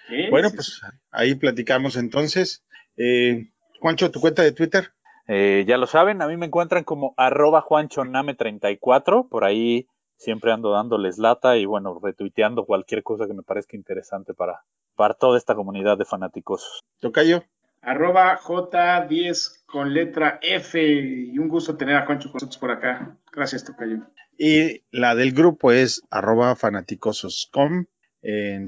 Sí, 0.09 0.29
Bueno, 0.31 0.51
sí, 0.51 0.57
pues 0.57 0.81
ahí 1.11 1.35
platicamos 1.37 1.97
entonces. 1.97 2.65
Eh, 2.99 3.51
Juancho, 3.81 4.11
tu 4.11 4.21
cuenta 4.21 4.43
de 4.43 4.53
Twitter. 4.53 4.93
Eh, 5.29 5.65
ya 5.67 5.77
lo 5.77 5.87
saben, 5.87 6.23
a 6.23 6.29
mí 6.29 6.37
me 6.37 6.47
encuentran 6.47 6.85
como 6.85 7.15
arroba 7.17 7.63
juanchoname34, 7.63 9.29
por 9.29 9.45
ahí 9.45 9.89
siempre 10.17 10.53
ando 10.53 10.71
dándoles 10.71 11.19
lata 11.19 11.57
y 11.57 11.67
bueno, 11.67 11.99
retuiteando 12.03 12.65
cualquier 12.65 13.03
cosa 13.03 13.27
que 13.27 13.35
me 13.35 13.43
parezca 13.43 13.77
interesante 13.77 14.35
para, 14.35 14.63
para 14.95 15.15
toda 15.15 15.37
esta 15.37 15.55
comunidad 15.55 15.99
de 15.99 16.05
fanáticos. 16.05 16.85
Tocayo. 17.01 17.45
Arroba 17.83 18.39
J10 18.39 19.65
con 19.67 19.95
letra 19.95 20.39
F. 20.43 20.83
Y 20.83 21.39
un 21.39 21.49
gusto 21.49 21.77
tener 21.77 21.97
a 21.97 22.07
Juancho 22.07 22.31
con 22.31 22.37
nosotros 22.37 22.59
por 22.59 22.71
acá. 22.71 23.17
Gracias, 23.33 23.65
Tocayo. 23.65 23.99
Y 24.39 24.83
la 24.91 25.15
del 25.15 25.33
grupo 25.33 25.71
es 25.71 26.03
arroba 26.11 26.57
fanaticosos.com. 26.57 27.87
En, 28.29 28.67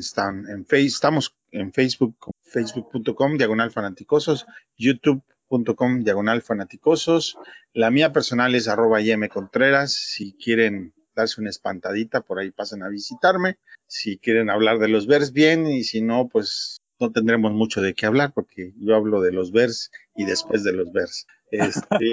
en 0.48 0.64
face, 0.66 0.86
estamos 0.86 1.34
en 1.50 1.72
Facebook, 1.72 2.30
facebook.com, 2.42 3.36
diagonal 3.36 3.72
fanaticosos, 3.72 4.46
youtube.com, 4.76 6.04
diagonal 6.04 6.42
fanaticosos. 6.42 7.36
La 7.72 7.90
mía 7.90 8.12
personal 8.12 8.54
es 8.54 8.68
arroba 8.68 9.00
YM 9.00 9.26
Contreras. 9.26 9.92
Si 9.92 10.34
quieren 10.34 10.94
darse 11.16 11.40
una 11.40 11.50
espantadita, 11.50 12.20
por 12.20 12.38
ahí 12.38 12.52
pasan 12.52 12.84
a 12.84 12.88
visitarme. 12.88 13.58
Si 13.88 14.18
quieren 14.18 14.48
hablar 14.48 14.78
de 14.78 14.86
los 14.86 15.08
vers, 15.08 15.32
bien, 15.32 15.66
y 15.66 15.82
si 15.82 16.02
no, 16.02 16.28
pues 16.28 16.80
no 17.00 17.10
tendremos 17.10 17.50
mucho 17.52 17.82
de 17.82 17.94
qué 17.94 18.06
hablar, 18.06 18.30
porque 18.32 18.74
yo 18.78 18.94
hablo 18.94 19.20
de 19.20 19.32
los 19.32 19.50
vers 19.50 19.90
y 20.14 20.24
después 20.24 20.62
de 20.62 20.72
los 20.72 20.92
vers. 20.92 21.26
Este, 21.50 22.10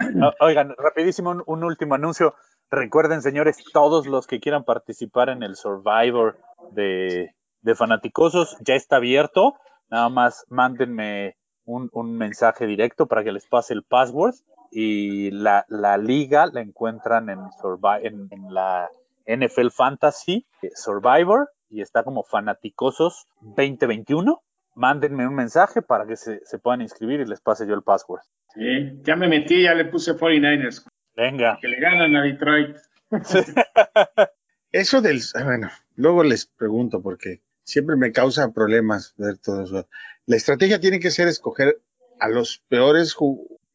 Oigan, 0.40 0.74
rapidísimo 0.76 1.40
un 1.46 1.62
último 1.62 1.94
anuncio. 1.94 2.34
Recuerden, 2.70 3.22
señores, 3.22 3.56
todos 3.72 4.06
los 4.06 4.26
que 4.26 4.40
quieran 4.40 4.64
participar 4.64 5.30
en 5.30 5.42
el 5.42 5.56
Survivor 5.56 6.38
de, 6.72 7.34
de 7.62 7.74
Fanaticosos, 7.74 8.56
ya 8.60 8.74
está 8.74 8.96
abierto. 8.96 9.54
Nada 9.90 10.08
más 10.10 10.44
mándenme 10.48 11.36
un, 11.64 12.16
mensaje 12.16 12.66
directo 12.66 13.06
para 13.06 13.24
que 13.24 13.32
les 13.32 13.46
pase 13.46 13.74
el 13.74 13.84
password. 13.84 14.34
Y 14.70 15.30
la, 15.30 15.64
liga 15.98 16.46
la 16.52 16.60
encuentran 16.60 17.30
en, 17.30 17.38
Survi- 17.62 18.00
en, 18.02 18.28
en 18.30 18.52
la 18.52 18.90
NFL 19.26 19.68
Fantasy 19.70 20.46
eh, 20.60 20.70
Survivor 20.74 21.50
y 21.70 21.80
está 21.80 22.02
como 22.02 22.22
Fanaticosos 22.22 23.26
2021. 23.40 24.42
Mándenme 24.74 25.26
un 25.26 25.34
mensaje 25.34 25.80
para 25.82 26.06
que 26.06 26.16
se, 26.16 26.40
se 26.44 26.58
puedan 26.58 26.82
inscribir 26.82 27.20
y 27.20 27.24
les 27.24 27.40
pase 27.40 27.66
yo 27.66 27.74
el 27.74 27.82
password. 27.82 28.20
Sí, 28.54 29.00
ya 29.02 29.16
me 29.16 29.28
metí, 29.28 29.62
ya 29.62 29.74
le 29.74 29.86
puse 29.86 30.14
49ers. 30.14 30.84
Venga. 31.18 31.58
Que 31.60 31.66
le 31.68 31.80
ganan 31.80 32.14
a 32.16 32.22
Detroit. 32.22 32.76
Eso 34.72 35.00
del, 35.00 35.20
ah, 35.34 35.44
bueno, 35.44 35.68
luego 35.96 36.22
les 36.22 36.46
pregunto 36.46 37.02
porque 37.02 37.40
siempre 37.64 37.96
me 37.96 38.12
causa 38.12 38.52
problemas 38.52 39.14
ver 39.16 39.38
todo 39.38 39.64
eso. 39.64 39.88
La 40.26 40.36
estrategia 40.36 40.78
tiene 40.78 41.00
que 41.00 41.10
ser 41.10 41.26
escoger 41.26 41.80
a 42.20 42.28
los 42.28 42.62
peores 42.68 43.16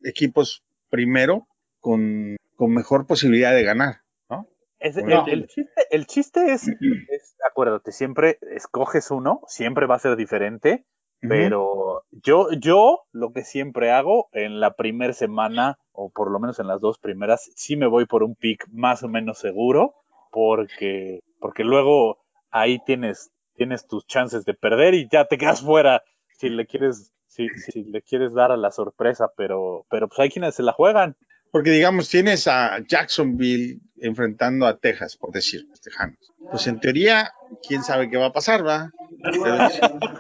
equipos 0.03 0.63
primero 0.89 1.47
con, 1.79 2.37
con 2.55 2.73
mejor 2.73 3.07
posibilidad 3.07 3.53
de 3.53 3.63
ganar, 3.63 4.01
¿no? 4.29 4.47
Es- 4.79 4.97
el, 4.97 5.05
No. 5.07 5.25
el 5.27 5.47
chiste, 5.47 5.81
el 5.91 6.05
chiste 6.07 6.53
es, 6.53 6.67
es, 7.09 7.35
acuérdate, 7.49 7.91
siempre 7.91 8.37
escoges 8.55 9.09
uno, 9.11 9.41
siempre 9.47 9.87
va 9.87 9.95
a 9.95 9.99
ser 9.99 10.15
diferente, 10.15 10.85
pero 11.28 12.03
yo, 12.11 12.51
yo 12.51 13.01
lo 13.11 13.32
que 13.32 13.43
siempre 13.43 13.91
hago 13.91 14.30
en 14.34 14.59
la 14.59 14.76
primera 14.76 15.13
semana, 15.13 15.78
o 15.91 16.09
por 16.09 16.32
lo 16.32 16.39
menos 16.39 16.59
en 16.59 16.67
las 16.67 16.82
dos 16.82 16.97
primeras, 16.97 17.51
sí 17.55 17.76
me 17.76 17.88
voy 17.88 18.05
por 18.05 18.24
un 18.24 18.36
pick 18.36 18.67
más 18.71 19.03
o 19.03 19.07
menos 19.07 19.39
seguro, 19.39 19.95
porque, 20.32 21.21
porque 21.39 21.63
luego 21.63 22.19
ahí 22.51 22.80
tienes, 22.86 23.32
tienes 23.55 23.88
tus 23.88 24.05
chances 24.07 24.45
de 24.45 24.53
perder 24.53 24.93
y 24.93 25.07
ya 25.11 25.26
te 25.26 25.38
quedas 25.38 25.61
fuera 25.61 26.03
si 26.38 26.49
le 26.49 26.65
quieres, 26.65 27.13
si, 27.28 27.47
si 27.49 27.84
le 27.84 28.01
quieres 28.01 28.34
dar 28.34 28.51
a 28.51 28.57
la 28.57 28.71
sorpresa, 28.71 29.32
pero, 29.38 29.86
pero 29.89 30.07
pues 30.07 30.19
hay 30.19 30.30
quienes 30.30 30.55
se 30.55 30.63
la 30.63 30.74
juegan. 30.74 31.15
Porque 31.51 31.69
digamos, 31.69 32.09
tienes 32.09 32.47
a 32.47 32.80
Jacksonville 32.88 33.80
enfrentando 33.97 34.65
a 34.65 34.80
Texas, 34.80 35.15
por 35.15 35.32
decir, 35.32 35.65
los 35.69 35.80
tejanos. 35.82 36.17
Pues 36.49 36.65
en 36.65 36.80
teoría, 36.80 37.32
quién 37.67 37.84
sabe 37.84 38.09
qué 38.09 38.17
va 38.17 38.28
a 38.28 38.34
pasar, 38.34 38.65
¿va? 38.65 38.91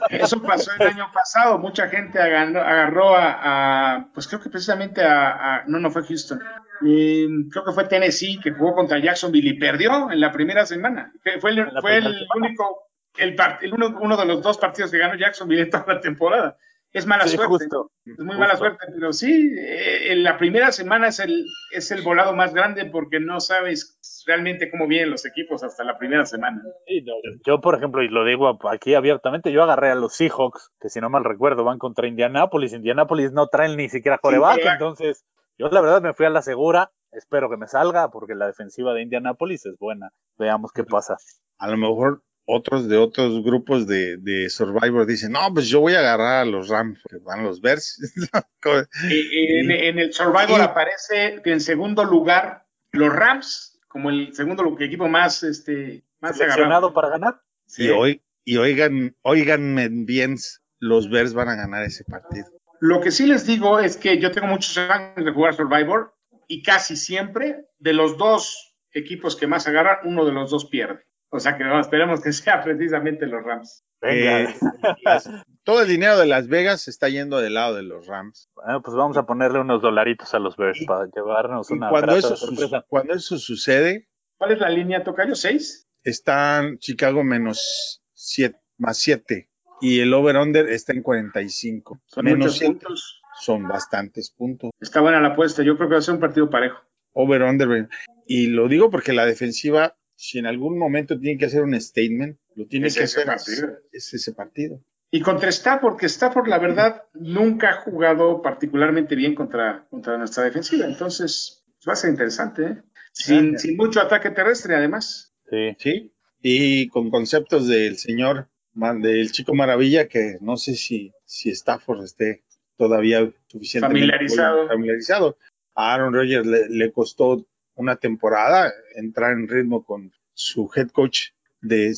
Eso 0.09 0.41
pasó 0.41 0.71
el 0.79 0.87
año 0.87 1.09
pasado. 1.13 1.57
Mucha 1.59 1.87
gente 1.89 2.19
agarró, 2.19 2.61
agarró 2.61 3.15
a, 3.15 3.95
a- 3.95 4.07
pues 4.13 4.27
creo 4.27 4.41
que 4.41 4.49
precisamente 4.49 5.03
a, 5.03 5.31
a- 5.57 5.63
no, 5.67 5.79
no 5.79 5.91
fue 5.91 6.03
Houston. 6.05 6.39
Eh, 6.85 7.27
creo 7.51 7.63
que 7.65 7.71
fue 7.71 7.85
Tennessee 7.85 8.39
que 8.41 8.51
jugó 8.51 8.73
contra 8.75 8.99
Jacksonville 8.99 9.49
y 9.49 9.59
perdió 9.59 10.11
en 10.11 10.19
la 10.19 10.31
primera 10.31 10.65
semana. 10.65 11.11
Fue 11.39 11.51
el, 11.51 11.69
fue 11.81 11.97
el 11.97 12.27
único, 12.35 12.89
el, 13.17 13.35
part- 13.35 13.59
el 13.61 13.73
uno, 13.73 13.97
uno 14.01 14.17
de 14.17 14.25
los 14.25 14.41
dos 14.41 14.57
partidos 14.57 14.91
que 14.91 14.97
ganó 14.97 15.15
Jacksonville 15.15 15.61
en 15.63 15.69
toda 15.69 15.85
la 15.87 16.01
temporada. 16.01 16.57
Es 16.93 17.05
mala 17.07 17.23
Sí, 17.27 17.35
suerte. 17.35 17.49
justo. 17.65 17.91
Es 18.05 18.19
muy 18.19 18.37
mala 18.37 18.55
suerte, 18.55 18.85
pero 18.93 19.11
sí, 19.13 19.51
eh, 19.57 20.11
en 20.13 20.23
la 20.23 20.37
primera 20.37 20.71
semana 20.71 21.07
es 21.07 21.19
el, 21.19 21.45
es 21.71 21.89
el 21.91 22.03
volado 22.03 22.33
más 22.35 22.53
grande 22.53 22.85
porque 22.85 23.19
no 23.19 23.39
sabes 23.39 23.99
realmente 24.27 24.69
cómo 24.69 24.87
vienen 24.87 25.09
los 25.09 25.25
equipos 25.25 25.63
hasta 25.63 25.83
la 25.83 25.97
primera 25.97 26.25
semana. 26.25 26.61
Sí, 26.87 27.01
no, 27.01 27.13
Yo, 27.45 27.59
por 27.61 27.75
ejemplo, 27.75 28.03
y 28.03 28.09
lo 28.09 28.23
digo 28.25 28.59
aquí 28.69 28.93
abiertamente, 28.93 29.51
yo 29.51 29.63
agarré 29.63 29.89
a 29.89 29.95
los 29.95 30.13
Seahawks, 30.15 30.71
que 30.79 30.89
si 30.89 31.01
no 31.01 31.09
mal 31.09 31.23
recuerdo 31.23 31.63
van 31.63 31.79
contra 31.79 32.07
Indianapolis. 32.07 32.73
Indianapolis 32.73 33.31
no 33.31 33.47
traen 33.47 33.75
ni 33.75 33.89
siquiera 33.89 34.19
coreback, 34.19 34.59
entonces 34.63 35.25
yo 35.57 35.69
la 35.69 35.81
verdad 35.81 36.01
me 36.01 36.13
fui 36.13 36.25
a 36.25 36.29
la 36.29 36.41
segura. 36.41 36.91
Espero 37.11 37.49
que 37.49 37.57
me 37.57 37.67
salga 37.67 38.09
porque 38.09 38.33
la 38.35 38.47
defensiva 38.47 38.93
de 38.93 39.01
Indianapolis 39.03 39.65
es 39.65 39.77
buena. 39.77 40.09
Veamos 40.37 40.71
qué 40.73 40.83
pasa. 40.83 41.17
a 41.57 41.67
lo 41.69 41.77
mejor 41.77 42.21
otros 42.45 42.87
de 42.87 42.97
otros 42.97 43.43
grupos 43.43 43.87
de, 43.87 44.17
de 44.17 44.49
Survivor 44.49 45.05
dicen, 45.05 45.31
no, 45.31 45.53
pues 45.53 45.67
yo 45.67 45.79
voy 45.79 45.93
a 45.93 45.99
agarrar 45.99 46.41
a 46.41 46.45
los 46.45 46.69
Rams, 46.69 46.99
que 47.09 47.17
van 47.17 47.43
los 47.43 47.61
Bears. 47.61 47.99
en, 49.09 49.71
en, 49.71 49.99
el 49.99 50.13
Survivor 50.13 50.61
aparece 50.61 51.41
en 51.43 51.59
segundo 51.61 52.03
lugar 52.03 52.65
los 52.91 53.13
Rams, 53.13 53.79
como 53.87 54.09
el 54.09 54.33
segundo 54.33 54.75
equipo 54.79 55.07
más, 55.07 55.43
este, 55.43 56.03
más 56.19 56.37
seleccionado 56.37 56.93
para 56.93 57.09
ganar. 57.09 57.41
Sí. 57.65 57.85
Y, 57.85 57.89
hoy, 57.89 58.21
y 58.43 58.57
oigan, 58.57 59.15
oigan 59.21 60.05
bien, 60.05 60.37
los 60.79 61.09
Bears 61.09 61.33
van 61.33 61.49
a 61.49 61.55
ganar 61.55 61.83
ese 61.83 62.03
partido. 62.03 62.47
Lo 62.79 62.99
que 62.99 63.11
sí 63.11 63.25
les 63.25 63.45
digo 63.45 63.79
es 63.79 63.95
que 63.95 64.19
yo 64.19 64.31
tengo 64.31 64.47
muchos 64.47 64.77
años 64.77 65.23
de 65.23 65.31
jugar 65.31 65.55
Survivor 65.55 66.13
y 66.47 66.61
casi 66.61 66.97
siempre 66.97 67.65
de 67.79 67.93
los 67.93 68.17
dos 68.17 68.75
equipos 68.91 69.35
que 69.35 69.47
más 69.47 69.67
agarran, 69.67 69.99
uno 70.03 70.25
de 70.25 70.33
los 70.33 70.51
dos 70.51 70.65
pierde. 70.65 71.05
O 71.33 71.39
sea 71.39 71.57
que 71.57 71.63
esperemos 71.79 72.21
que 72.21 72.31
sea 72.31 72.63
precisamente 72.63 73.25
los 73.25 73.43
Rams. 73.43 73.83
Eh, 74.03 74.47
todo 75.63 75.81
el 75.81 75.87
dinero 75.87 76.19
de 76.19 76.27
Las 76.27 76.47
Vegas 76.47 76.87
está 76.87 77.09
yendo 77.09 77.39
del 77.39 77.55
lado 77.55 77.75
de 77.75 77.81
los 77.81 78.05
Rams. 78.05 78.49
Bueno, 78.53 78.83
pues 78.83 78.95
vamos 78.95 79.17
a 79.17 79.25
ponerle 79.25 79.59
unos 79.59 79.81
dolaritos 79.81 80.31
a 80.35 80.39
los 80.39 80.55
Bears 80.57 80.85
para 80.85 81.07
llevarnos 81.07 81.71
una 81.71 81.89
cuando 81.89 82.15
eso, 82.15 82.35
sorpresa. 82.35 82.85
Cuando 82.87 83.13
eso 83.15 83.37
sucede. 83.37 84.07
¿Cuál 84.37 84.51
es 84.51 84.59
la 84.59 84.69
línea, 84.69 85.03
Tocayo? 85.03 85.33
¿Seis? 85.33 85.87
Están 86.03 86.77
Chicago 86.77 87.23
menos 87.23 88.03
siete, 88.13 88.59
más 88.77 88.99
siete. 88.99 89.49
Y 89.81 90.01
el 90.01 90.13
over-under 90.13 90.69
está 90.69 90.93
en 90.93 91.01
45. 91.01 91.99
Son 92.05 92.25
menos 92.25 92.59
puntos. 92.59 93.21
Son 93.41 93.67
bastantes 93.67 94.29
puntos. 94.29 94.69
Está 94.79 95.01
buena 95.01 95.19
la 95.19 95.29
apuesta. 95.29 95.63
Yo 95.63 95.77
creo 95.77 95.89
que 95.89 95.95
va 95.95 95.99
a 95.99 96.03
ser 96.03 96.13
un 96.13 96.19
partido 96.19 96.49
parejo. 96.49 96.79
Over-under. 97.13 97.89
Y 98.27 98.47
lo 98.47 98.67
digo 98.67 98.91
porque 98.91 99.13
la 99.13 99.25
defensiva 99.25 99.95
si 100.15 100.39
en 100.39 100.45
algún 100.45 100.77
momento 100.77 101.19
tiene 101.19 101.37
que 101.37 101.45
hacer 101.45 101.63
un 101.63 101.79
statement, 101.79 102.37
lo 102.55 102.65
tiene 102.67 102.89
que 102.89 103.03
hacer. 103.03 103.25
Partido. 103.25 103.77
Es 103.91 104.13
ese 104.13 104.33
partido. 104.33 104.81
Y 105.11 105.21
contra 105.21 105.49
Stafford, 105.49 105.97
que 105.97 106.07
Stafford, 106.07 106.47
la 106.47 106.57
verdad, 106.57 107.03
nunca 107.13 107.69
ha 107.69 107.81
jugado 107.81 108.41
particularmente 108.41 109.15
bien 109.15 109.35
contra, 109.35 109.85
contra 109.89 110.17
nuestra 110.17 110.43
defensiva. 110.43 110.87
Entonces, 110.87 111.63
va 111.87 111.93
a 111.93 111.95
ser 111.95 112.09
interesante, 112.09 112.63
¿eh? 112.63 112.83
Sin, 113.11 113.59
sin, 113.59 113.77
mucho 113.77 114.01
ataque 114.01 114.31
terrestre, 114.31 114.75
además. 114.75 115.35
Sí. 115.49 115.75
Sí. 115.77 116.13
Y 116.41 116.87
con 116.87 117.11
conceptos 117.11 117.67
del 117.67 117.97
señor, 117.97 118.49
del 118.73 119.31
chico 119.31 119.53
maravilla, 119.53 120.07
que 120.07 120.37
no 120.41 120.57
sé 120.57 120.73
si, 120.73 121.11
si 121.25 121.51
Stafford 121.51 122.03
esté 122.03 122.43
todavía 122.75 123.31
suficientemente 123.47 124.07
familiarizado. 124.07 124.67
familiarizado. 124.67 125.37
A 125.75 125.93
Aaron 125.93 126.13
Rodgers 126.13 126.47
le, 126.47 126.69
le 126.69 126.91
costó 126.91 127.45
una 127.75 127.95
temporada, 127.95 128.71
entrar 128.95 129.33
en 129.33 129.47
ritmo 129.47 129.83
con 129.83 130.11
su 130.33 130.69
head 130.75 130.89
coach 130.89 131.29
de 131.61 131.93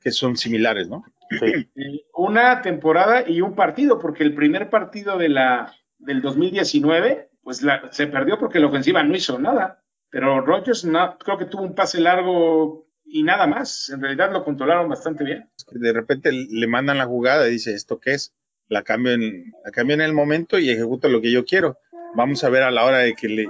que 0.00 0.10
son 0.10 0.36
similares, 0.36 0.88
¿no? 0.88 1.04
Una 2.14 2.62
temporada 2.62 3.28
y 3.28 3.40
un 3.40 3.56
partido, 3.56 3.98
porque 3.98 4.22
el 4.22 4.34
primer 4.34 4.70
partido 4.70 5.18
de 5.18 5.28
la 5.28 5.74
del 5.98 6.22
2019, 6.22 7.30
pues 7.42 7.62
la, 7.62 7.90
se 7.90 8.06
perdió 8.06 8.38
porque 8.38 8.60
la 8.60 8.68
ofensiva 8.68 9.02
no 9.02 9.16
hizo 9.16 9.38
nada. 9.38 9.82
Pero 10.10 10.40
Rogers 10.40 10.84
no, 10.84 11.18
creo 11.18 11.36
que 11.36 11.46
tuvo 11.46 11.62
un 11.62 11.74
pase 11.74 12.00
largo 12.00 12.86
y 13.04 13.24
nada 13.24 13.46
más. 13.48 13.90
En 13.90 14.00
realidad 14.00 14.32
lo 14.32 14.44
controlaron 14.44 14.88
bastante 14.88 15.24
bien. 15.24 15.50
De 15.72 15.92
repente 15.92 16.30
le 16.32 16.66
mandan 16.68 16.98
la 16.98 17.06
jugada 17.06 17.48
y 17.48 17.52
dice, 17.52 17.74
¿esto 17.74 17.98
qué 17.98 18.12
es? 18.12 18.32
La 18.68 18.82
cambio 18.82 19.12
en, 19.12 19.52
la 19.64 19.72
cambio 19.72 19.94
en 19.94 20.02
el 20.02 20.12
momento 20.12 20.58
y 20.58 20.70
ejecuto 20.70 21.08
lo 21.08 21.20
que 21.20 21.32
yo 21.32 21.44
quiero 21.44 21.78
vamos 22.16 22.42
a 22.42 22.48
ver 22.48 22.62
a 22.62 22.70
la 22.70 22.84
hora 22.84 22.98
de 22.98 23.14
que 23.14 23.28
le, 23.28 23.46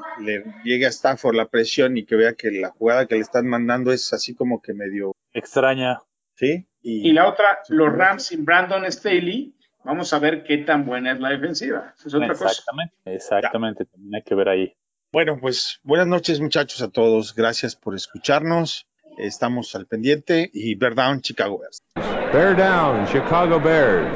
llegue 0.64 0.86
a 0.86 0.90
Stafford 0.90 1.36
la 1.36 1.48
presión 1.48 1.96
y 1.96 2.04
que 2.04 2.16
vea 2.16 2.34
que 2.34 2.50
la 2.50 2.70
jugada 2.70 3.06
que 3.06 3.14
le 3.14 3.20
están 3.22 3.46
mandando 3.46 3.92
es 3.92 4.12
así 4.12 4.34
como 4.34 4.60
que 4.60 4.74
medio 4.74 5.12
extraña. 5.32 6.00
Sí. 6.34 6.66
Y, 6.82 7.12
la 7.12 7.28
otra, 7.28 7.60
los 7.68 7.92
Rams 7.92 8.24
sin 8.24 8.44
Brandon 8.44 8.84
Staley, 8.92 9.54
vamos 9.82 10.12
a 10.12 10.18
ver 10.20 10.44
qué 10.44 10.58
tan 10.58 10.84
buena 10.84 11.12
es 11.12 11.20
la 11.20 11.30
defensiva. 11.30 11.94
es 11.96 12.14
otra 12.14 12.28
exactamente, 12.28 12.94
cosa. 13.02 13.16
exactamente, 13.16 13.84
también 13.86 14.14
hay 14.14 14.22
que 14.22 14.34
ver 14.34 14.48
ahí. 14.48 14.72
Bueno, 15.12 15.38
pues 15.40 15.80
buenas 15.82 16.06
noches 16.06 16.40
muchachos 16.40 16.82
a 16.82 16.90
todos, 16.90 17.34
gracias 17.34 17.74
por 17.74 17.94
escucharnos. 17.94 18.86
Estamos 19.18 19.74
al 19.74 19.86
pendiente 19.86 20.50
y 20.52 20.74
Bear 20.74 20.94
Down 20.94 21.22
Chicago 21.22 21.58
Bears. 21.58 21.82
Bear 22.32 22.56
Down 22.56 23.06
Chicago 23.06 23.58
Bears. 23.58 24.14